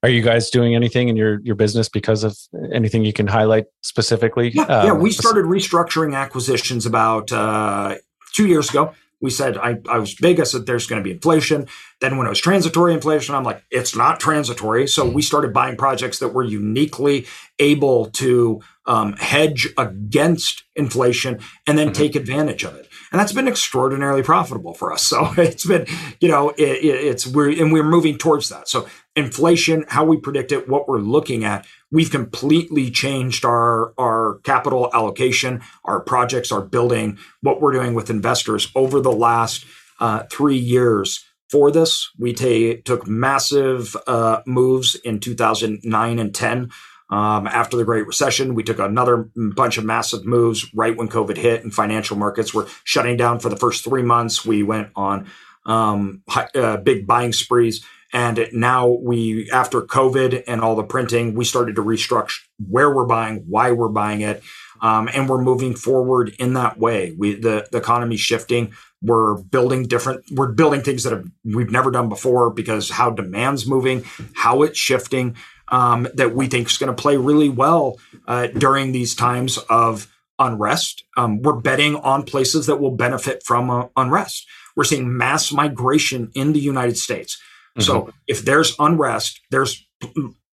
Are 0.03 0.09
you 0.09 0.23
guys 0.23 0.49
doing 0.49 0.73
anything 0.75 1.09
in 1.09 1.15
your 1.15 1.39
your 1.41 1.55
business 1.55 1.87
because 1.87 2.23
of 2.23 2.37
anything 2.73 3.05
you 3.05 3.13
can 3.13 3.27
highlight 3.27 3.65
specifically? 3.81 4.49
Yeah, 4.49 4.63
um, 4.63 4.87
yeah 4.87 4.93
we 4.93 5.11
started 5.11 5.45
restructuring 5.45 6.15
acquisitions 6.15 6.85
about 6.85 7.31
uh, 7.31 7.97
two 8.33 8.47
years 8.47 8.69
ago. 8.69 8.93
We 9.21 9.29
said 9.29 9.57
I, 9.57 9.77
I 9.87 9.99
was 9.99 10.15
big. 10.15 10.39
I 10.39 10.43
said 10.43 10.65
there's 10.65 10.87
going 10.87 10.99
to 10.99 11.03
be 11.03 11.11
inflation. 11.11 11.67
Then 11.99 12.17
when 12.17 12.25
it 12.25 12.31
was 12.31 12.39
transitory 12.39 12.95
inflation, 12.95 13.35
I'm 13.35 13.43
like 13.43 13.63
it's 13.69 13.95
not 13.95 14.19
transitory. 14.19 14.87
So 14.87 15.07
we 15.07 15.21
started 15.21 15.53
buying 15.53 15.77
projects 15.77 16.17
that 16.19 16.29
were 16.29 16.43
uniquely 16.43 17.27
able 17.59 18.07
to 18.11 18.61
um, 18.87 19.13
hedge 19.13 19.69
against 19.77 20.63
inflation 20.75 21.39
and 21.67 21.77
then 21.77 21.87
mm-hmm. 21.87 22.01
take 22.01 22.15
advantage 22.15 22.63
of 22.63 22.75
it. 22.75 22.87
And 23.11 23.19
that's 23.19 23.33
been 23.33 23.47
extraordinarily 23.47 24.23
profitable 24.23 24.73
for 24.73 24.93
us. 24.93 25.03
So 25.03 25.33
it's 25.37 25.65
been, 25.65 25.85
you 26.19 26.29
know, 26.29 26.49
it, 26.51 26.83
it, 26.83 27.05
it's 27.05 27.27
we're 27.27 27.49
and 27.49 27.73
we're 27.73 27.83
moving 27.83 28.17
towards 28.17 28.49
that. 28.49 28.69
So 28.69 28.87
inflation, 29.15 29.85
how 29.89 30.05
we 30.05 30.17
predict 30.17 30.51
it, 30.51 30.69
what 30.69 30.87
we're 30.87 30.99
looking 30.99 31.43
at, 31.43 31.65
we've 31.91 32.11
completely 32.11 32.89
changed 32.89 33.43
our 33.43 33.93
our 33.97 34.39
capital 34.43 34.89
allocation, 34.93 35.61
our 35.83 35.99
projects, 35.99 36.51
our 36.51 36.61
building, 36.61 37.17
what 37.41 37.61
we're 37.61 37.73
doing 37.73 37.93
with 37.93 38.09
investors 38.09 38.71
over 38.75 39.01
the 39.01 39.11
last 39.11 39.65
uh, 39.99 40.23
three 40.31 40.57
years. 40.57 41.25
For 41.49 41.69
this, 41.69 42.09
we 42.17 42.31
t- 42.31 42.77
took 42.77 43.07
massive 43.07 43.97
uh, 44.07 44.41
moves 44.45 44.95
in 44.95 45.19
2009 45.19 46.17
and 46.19 46.33
10 46.33 46.69
um, 47.11 47.45
after 47.45 47.75
the 47.75 47.83
Great 47.83 48.07
Recession, 48.07 48.55
we 48.55 48.63
took 48.63 48.79
another 48.79 49.29
bunch 49.35 49.77
of 49.77 49.83
massive 49.83 50.25
moves 50.25 50.73
right 50.73 50.95
when 50.95 51.09
COVID 51.09 51.35
hit 51.35 51.63
and 51.63 51.73
financial 51.73 52.17
markets 52.17 52.53
were 52.53 52.67
shutting 52.85 53.17
down 53.17 53.39
for 53.39 53.49
the 53.49 53.57
first 53.57 53.83
three 53.83 54.01
months. 54.01 54.45
We 54.45 54.63
went 54.63 54.89
on 54.95 55.27
um, 55.65 56.23
uh, 56.55 56.77
big 56.77 57.05
buying 57.05 57.33
sprees. 57.33 57.85
And 58.13 58.47
now 58.51 58.87
we, 58.87 59.49
after 59.51 59.81
COVID 59.81 60.43
and 60.47 60.61
all 60.61 60.75
the 60.75 60.83
printing, 60.83 61.33
we 61.33 61.45
started 61.45 61.75
to 61.75 61.83
restructure 61.83 62.39
where 62.69 62.93
we're 62.93 63.05
buying, 63.05 63.45
why 63.47 63.71
we're 63.71 63.89
buying 63.89 64.21
it. 64.21 64.41
Um, 64.81 65.09
and 65.13 65.29
we're 65.29 65.41
moving 65.41 65.75
forward 65.75 66.33
in 66.39 66.53
that 66.53 66.79
way. 66.79 67.13
We, 67.15 67.35
the, 67.35 67.67
the 67.71 67.77
economy's 67.77 68.19
shifting. 68.19 68.73
We're 69.01 69.35
building 69.35 69.87
different, 69.87 70.25
we're 70.31 70.51
building 70.51 70.81
things 70.81 71.03
that 71.03 71.13
have, 71.13 71.25
we've 71.43 71.71
never 71.71 71.91
done 71.91 72.09
before 72.09 72.49
because 72.49 72.89
how 72.89 73.11
demand's 73.11 73.67
moving, 73.67 74.05
how 74.33 74.63
it's 74.63 74.77
shifting 74.77 75.35
um, 75.71 76.07
that 76.13 76.35
we 76.35 76.47
think 76.47 76.67
is 76.67 76.77
going 76.77 76.93
to 76.93 77.01
play 77.01 77.17
really 77.17 77.49
well 77.49 77.97
uh, 78.27 78.47
during 78.47 78.91
these 78.91 79.15
times 79.15 79.57
of 79.69 80.11
unrest. 80.37 81.03
Um, 81.17 81.41
we're 81.41 81.59
betting 81.59 81.95
on 81.95 82.23
places 82.23 82.67
that 82.67 82.77
will 82.77 82.91
benefit 82.91 83.43
from 83.43 83.69
uh, 83.69 83.87
unrest. 83.95 84.45
We're 84.75 84.83
seeing 84.83 85.17
mass 85.17 85.51
migration 85.51 86.31
in 86.35 86.53
the 86.53 86.59
United 86.59 86.97
States. 86.97 87.39
Mm-hmm. 87.77 87.81
So 87.81 88.13
if 88.27 88.43
there's 88.43 88.75
unrest, 88.79 89.39
there's 89.49 89.85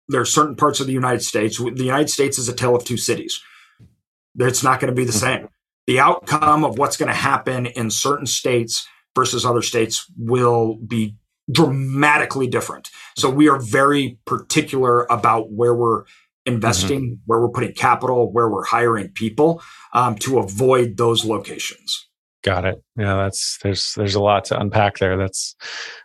there's 0.08 0.34
certain 0.34 0.56
parts 0.56 0.80
of 0.80 0.88
the 0.88 0.94
United 0.94 1.22
States. 1.22 1.58
The 1.58 1.84
United 1.84 2.10
States 2.10 2.38
is 2.38 2.50
a 2.50 2.54
tale 2.54 2.76
of 2.76 2.84
two 2.84 2.98
cities. 2.98 3.42
It's 4.38 4.64
not 4.64 4.80
going 4.80 4.92
to 4.92 4.96
be 4.96 5.06
the 5.06 5.12
mm-hmm. 5.12 5.42
same. 5.44 5.50
The 5.86 6.00
outcome 6.00 6.64
of 6.64 6.78
what's 6.78 6.98
going 6.98 7.10
to 7.10 7.16
happen 7.16 7.66
in 7.66 7.90
certain 7.90 8.26
states 8.26 8.88
versus 9.16 9.46
other 9.46 9.62
states 9.62 10.06
will 10.18 10.76
be 10.76 11.16
dramatically 11.54 12.48
different. 12.48 12.90
So 13.16 13.30
we 13.30 13.48
are 13.48 13.60
very 13.60 14.18
particular 14.26 15.06
about 15.10 15.52
where 15.52 15.74
we're 15.74 16.04
investing, 16.46 17.02
mm-hmm. 17.02 17.22
where 17.26 17.40
we're 17.40 17.50
putting 17.50 17.74
capital, 17.74 18.32
where 18.32 18.50
we're 18.50 18.66
hiring 18.66 19.10
people 19.10 19.62
um, 19.94 20.16
to 20.16 20.40
avoid 20.40 20.98
those 20.98 21.24
locations. 21.24 22.08
Got 22.44 22.66
it. 22.66 22.84
Yeah, 22.98 23.16
that's 23.16 23.58
there's 23.64 23.94
there's 23.94 24.16
a 24.16 24.22
lot 24.22 24.44
to 24.46 24.60
unpack 24.60 24.98
there. 24.98 25.16
That's 25.16 25.56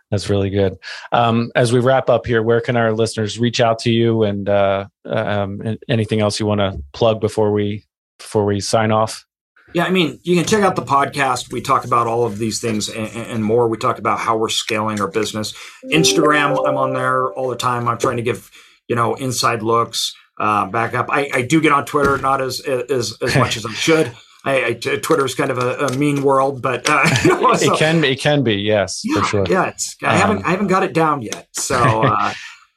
that's 0.09 0.29
really 0.29 0.49
good. 0.49 0.77
Um, 1.11 1.51
as 1.53 1.73
we 1.73 1.81
wrap 1.81 2.09
up 2.09 2.25
here, 2.25 2.41
where 2.41 2.61
can 2.61 2.77
our 2.77 2.93
listeners 2.93 3.37
reach 3.37 3.59
out 3.59 3.77
to 3.79 3.91
you 3.91 4.23
and 4.23 4.47
uh, 4.47 4.87
um, 5.05 5.77
anything 5.89 6.21
else 6.21 6.39
you 6.39 6.45
want 6.45 6.61
to 6.61 6.81
plug 6.93 7.19
before 7.19 7.51
we 7.51 7.83
before 8.19 8.45
we 8.45 8.61
sign 8.61 8.91
off? 8.91 9.25
Yeah, 9.73 9.85
I 9.85 9.91
mean, 9.91 10.19
you 10.23 10.35
can 10.35 10.45
check 10.45 10.63
out 10.63 10.75
the 10.75 10.81
podcast. 10.81 11.51
We 11.51 11.61
talk 11.61 11.85
about 11.85 12.07
all 12.07 12.25
of 12.25 12.39
these 12.39 12.59
things 12.59 12.89
and, 12.89 13.07
and, 13.07 13.43
more. 13.43 13.67
We 13.67 13.77
talk 13.77 13.99
about 13.99 14.19
how 14.19 14.35
we're 14.35 14.49
scaling 14.49 14.99
our 14.99 15.07
business. 15.07 15.53
Instagram, 15.85 16.67
I'm 16.67 16.75
on 16.75 16.93
there 16.93 17.31
all 17.33 17.49
the 17.49 17.55
time. 17.55 17.87
I'm 17.87 17.99
trying 17.99 18.17
to 18.17 18.23
give 18.23 18.49
you 18.87 18.95
know 18.95 19.13
inside 19.15 19.61
looks, 19.61 20.15
uh, 20.39 20.65
back 20.67 20.93
up. 20.93 21.07
I, 21.09 21.29
I, 21.33 21.41
do 21.43 21.61
get 21.61 21.71
on 21.71 21.85
Twitter, 21.85 22.17
not 22.17 22.41
as 22.41 22.61
as 22.61 23.15
as 23.21 23.35
much 23.35 23.57
as 23.57 23.65
I 23.65 23.73
should. 23.73 24.11
I, 24.45 24.65
I, 24.65 24.73
Twitter 24.73 25.25
is 25.25 25.35
kind 25.35 25.51
of 25.51 25.57
a, 25.57 25.87
a 25.87 25.97
mean 25.97 26.23
world, 26.23 26.61
but 26.61 26.89
uh, 26.89 27.03
you 27.23 27.29
know, 27.29 27.53
so, 27.55 27.73
it 27.73 27.77
can 27.77 28.03
it 28.03 28.19
can 28.19 28.43
be 28.43 28.55
yes 28.55 29.01
yeah, 29.03 29.19
for 29.19 29.27
sure. 29.27 29.45
Yeah, 29.49 29.67
it's, 29.67 29.95
I 30.01 30.15
um, 30.15 30.17
haven't 30.17 30.45
I 30.45 30.51
haven't 30.51 30.67
got 30.67 30.83
it 30.83 30.93
down 30.93 31.21
yet. 31.21 31.47
So, 31.53 31.75
uh, 32.03 32.33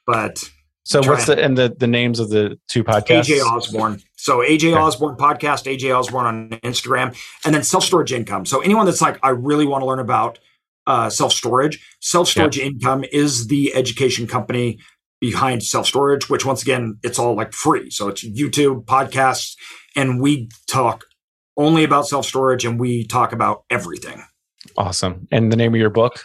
but 0.07 0.43
so 0.85 1.01
what's 1.03 1.27
the 1.27 1.43
and 1.43 1.57
the 1.57 1.75
the 1.77 1.87
names 1.87 2.19
of 2.19 2.31
the 2.31 2.59
two 2.69 2.85
podcasts? 2.85 3.31
AJ 3.31 3.43
Osborne. 3.43 4.03
So 4.23 4.39
AJ 4.39 4.71
okay. 4.71 4.75
Osborne 4.75 5.17
podcast, 5.17 5.65
AJ 5.67 5.99
Osborne 5.99 6.27
on 6.27 6.51
Instagram, 6.61 7.19
and 7.45 7.53
then 7.53 7.65
self 7.65 7.83
storage 7.83 8.13
income. 8.13 8.47
So 8.47 8.61
anyone 8.61 8.87
that's 8.87 9.03
like, 9.03 9.19
I 9.21 9.31
really 9.31 9.67
want 9.67 9.83
to 9.83 9.87
learn 9.87 9.99
about 9.99 10.39
uh, 10.87 11.11
self 11.11 11.33
storage, 11.33 11.85
self 12.01 12.29
storage 12.29 12.57
yeah. 12.57 12.67
income 12.67 13.05
is 13.11 13.49
the 13.49 13.75
education 13.75 14.29
company 14.29 14.79
behind 15.21 15.65
self 15.65 15.89
storage. 15.89 16.31
Which 16.31 16.47
once 16.47 16.63
again, 16.63 16.99
it's 17.03 17.19
all 17.19 17.35
like 17.35 17.53
free. 17.53 17.91
So 17.91 18.07
it's 18.07 18.25
YouTube 18.25 18.85
podcasts, 18.85 19.57
and 19.97 20.21
we 20.21 20.49
talk 20.69 21.05
only 21.57 21.83
about 21.83 22.07
self 22.07 22.25
storage, 22.25 22.65
and 22.65 22.79
we 22.79 23.05
talk 23.05 23.33
about 23.33 23.65
everything. 23.71 24.23
Awesome. 24.79 25.27
And 25.33 25.51
the 25.51 25.57
name 25.57 25.75
of 25.75 25.81
your 25.81 25.91
book? 25.91 26.23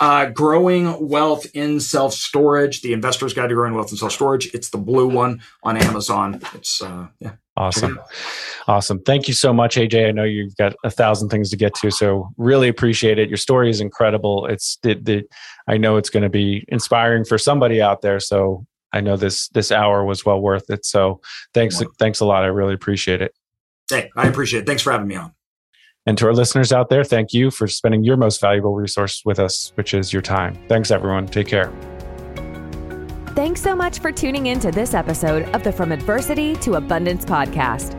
Uh, 0.00 0.26
growing 0.26 1.08
wealth 1.08 1.46
in 1.54 1.80
self 1.80 2.14
storage, 2.14 2.82
the 2.82 2.92
investor's 2.92 3.34
guide 3.34 3.48
to 3.48 3.54
growing 3.54 3.74
wealth 3.74 3.90
in 3.90 3.96
self 3.96 4.12
storage. 4.12 4.52
It's 4.54 4.70
the 4.70 4.78
blue 4.78 5.08
one 5.08 5.40
on 5.62 5.76
Amazon. 5.76 6.40
It's 6.54 6.80
uh, 6.80 7.08
yeah. 7.20 7.32
Awesome. 7.56 7.98
Awesome. 8.68 9.00
Thank 9.02 9.26
you 9.26 9.34
so 9.34 9.52
much, 9.52 9.74
AJ. 9.74 10.06
I 10.06 10.12
know 10.12 10.22
you've 10.22 10.54
got 10.56 10.74
a 10.84 10.90
thousand 10.90 11.30
things 11.30 11.50
to 11.50 11.56
get 11.56 11.74
to, 11.76 11.90
so 11.90 12.30
really 12.36 12.68
appreciate 12.68 13.18
it. 13.18 13.28
Your 13.28 13.36
story 13.36 13.68
is 13.68 13.80
incredible. 13.80 14.46
It's 14.46 14.78
the, 14.84 14.94
the 14.94 15.24
I 15.66 15.76
know 15.76 15.96
it's 15.96 16.10
going 16.10 16.22
to 16.22 16.28
be 16.28 16.64
inspiring 16.68 17.24
for 17.24 17.36
somebody 17.36 17.82
out 17.82 18.00
there. 18.00 18.20
So 18.20 18.64
I 18.92 19.00
know 19.00 19.16
this 19.16 19.48
this 19.48 19.72
hour 19.72 20.04
was 20.04 20.24
well 20.24 20.40
worth 20.40 20.70
it. 20.70 20.86
So 20.86 21.20
thanks 21.52 21.82
thanks 21.98 22.20
a 22.20 22.24
lot. 22.24 22.44
I 22.44 22.48
really 22.48 22.74
appreciate 22.74 23.22
it. 23.22 23.32
Hey, 23.90 24.10
I 24.14 24.28
appreciate 24.28 24.60
it. 24.60 24.66
Thanks 24.66 24.82
for 24.82 24.92
having 24.92 25.08
me 25.08 25.16
on. 25.16 25.32
And 26.08 26.16
to 26.16 26.26
our 26.26 26.32
listeners 26.32 26.72
out 26.72 26.88
there, 26.88 27.04
thank 27.04 27.34
you 27.34 27.50
for 27.50 27.68
spending 27.68 28.02
your 28.02 28.16
most 28.16 28.40
valuable 28.40 28.74
resource 28.74 29.20
with 29.26 29.38
us, 29.38 29.72
which 29.74 29.92
is 29.92 30.10
your 30.10 30.22
time. 30.22 30.58
Thanks, 30.66 30.90
everyone. 30.90 31.26
Take 31.26 31.48
care. 31.48 31.70
Thanks 33.34 33.60
so 33.60 33.76
much 33.76 33.98
for 33.98 34.10
tuning 34.10 34.46
in 34.46 34.58
to 34.60 34.70
this 34.70 34.94
episode 34.94 35.42
of 35.54 35.62
the 35.64 35.70
From 35.70 35.92
Adversity 35.92 36.56
to 36.56 36.76
Abundance 36.76 37.26
podcast. 37.26 37.92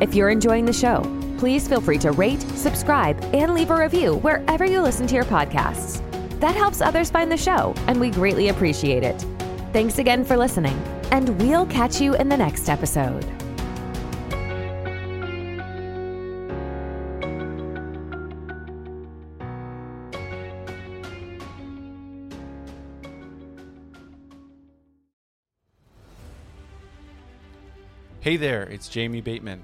If 0.00 0.14
you're 0.14 0.30
enjoying 0.30 0.64
the 0.64 0.72
show, 0.72 1.02
please 1.38 1.66
feel 1.66 1.80
free 1.80 1.98
to 1.98 2.12
rate, 2.12 2.40
subscribe, 2.54 3.20
and 3.34 3.52
leave 3.52 3.70
a 3.70 3.76
review 3.76 4.18
wherever 4.18 4.64
you 4.64 4.80
listen 4.80 5.08
to 5.08 5.16
your 5.16 5.24
podcasts. 5.24 6.00
That 6.38 6.54
helps 6.54 6.80
others 6.80 7.10
find 7.10 7.32
the 7.32 7.36
show, 7.36 7.74
and 7.88 7.98
we 7.98 8.10
greatly 8.10 8.50
appreciate 8.50 9.02
it. 9.02 9.26
Thanks 9.72 9.98
again 9.98 10.24
for 10.24 10.36
listening, 10.36 10.80
and 11.10 11.36
we'll 11.40 11.66
catch 11.66 12.00
you 12.00 12.14
in 12.14 12.28
the 12.28 12.36
next 12.36 12.68
episode. 12.68 13.26
Hey 28.26 28.36
there, 28.36 28.64
it's 28.64 28.88
Jamie 28.88 29.20
Bateman. 29.20 29.62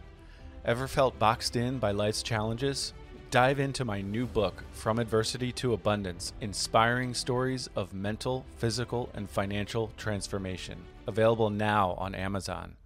Ever 0.65 0.87
felt 0.87 1.19
boxed 1.19 1.57
in 1.57 1.81
by 1.81 1.91
life's 1.91 2.23
challenges? 2.23 2.93
Dive 3.33 3.59
into 3.59 3.85
my 3.85 4.03
new 4.03 4.25
book, 4.25 4.63
From 4.71 5.01
Adversity 5.01 5.51
to 5.55 5.73
Abundance 5.73 6.33
Inspiring 6.41 7.13
Stories 7.13 7.69
of 7.75 7.93
Mental, 7.93 8.47
Physical, 8.59 9.11
and 9.15 9.29
Financial 9.29 9.91
Transformation. 9.97 10.79
Available 11.09 11.51
now 11.51 11.97
on 11.99 12.15
Amazon. 12.15 12.77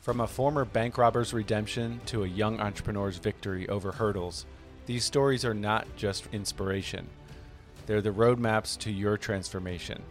From 0.00 0.18
a 0.18 0.26
former 0.26 0.64
bank 0.64 0.98
robber's 0.98 1.32
redemption 1.32 2.00
to 2.06 2.24
a 2.24 2.28
young 2.28 2.58
entrepreneur's 2.58 3.18
victory 3.18 3.68
over 3.68 3.92
hurdles, 3.92 4.44
these 4.86 5.04
stories 5.04 5.44
are 5.44 5.54
not 5.54 5.86
just 5.94 6.26
inspiration, 6.32 7.06
they're 7.86 8.02
the 8.02 8.10
roadmaps 8.10 8.76
to 8.78 8.90
your 8.90 9.16
transformation. 9.16 10.02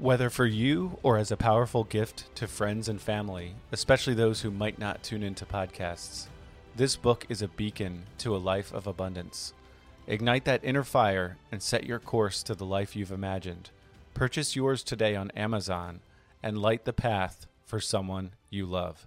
Whether 0.00 0.30
for 0.30 0.46
you 0.46 0.98
or 1.02 1.18
as 1.18 1.30
a 1.30 1.36
powerful 1.36 1.84
gift 1.84 2.34
to 2.36 2.46
friends 2.48 2.88
and 2.88 2.98
family, 2.98 3.54
especially 3.70 4.14
those 4.14 4.40
who 4.40 4.50
might 4.50 4.78
not 4.78 5.02
tune 5.02 5.22
into 5.22 5.44
podcasts, 5.44 6.26
This 6.74 6.96
book 6.96 7.26
is 7.28 7.42
a 7.42 7.48
beacon 7.48 8.04
to 8.18 8.34
a 8.34 8.38
life 8.38 8.72
of 8.72 8.86
abundance. 8.86 9.52
Ignite 10.06 10.46
that 10.46 10.64
inner 10.64 10.84
fire 10.84 11.36
and 11.52 11.62
set 11.62 11.84
your 11.84 11.98
course 11.98 12.42
to 12.44 12.54
the 12.54 12.64
life 12.64 12.96
you've 12.96 13.12
imagined. 13.12 13.68
Purchase 14.14 14.56
yours 14.56 14.82
today 14.82 15.14
on 15.14 15.30
Amazon 15.32 16.00
and 16.42 16.56
light 16.56 16.86
the 16.86 16.94
path 16.94 17.46
for 17.66 17.78
someone 17.78 18.30
you 18.48 18.64
love. 18.64 19.06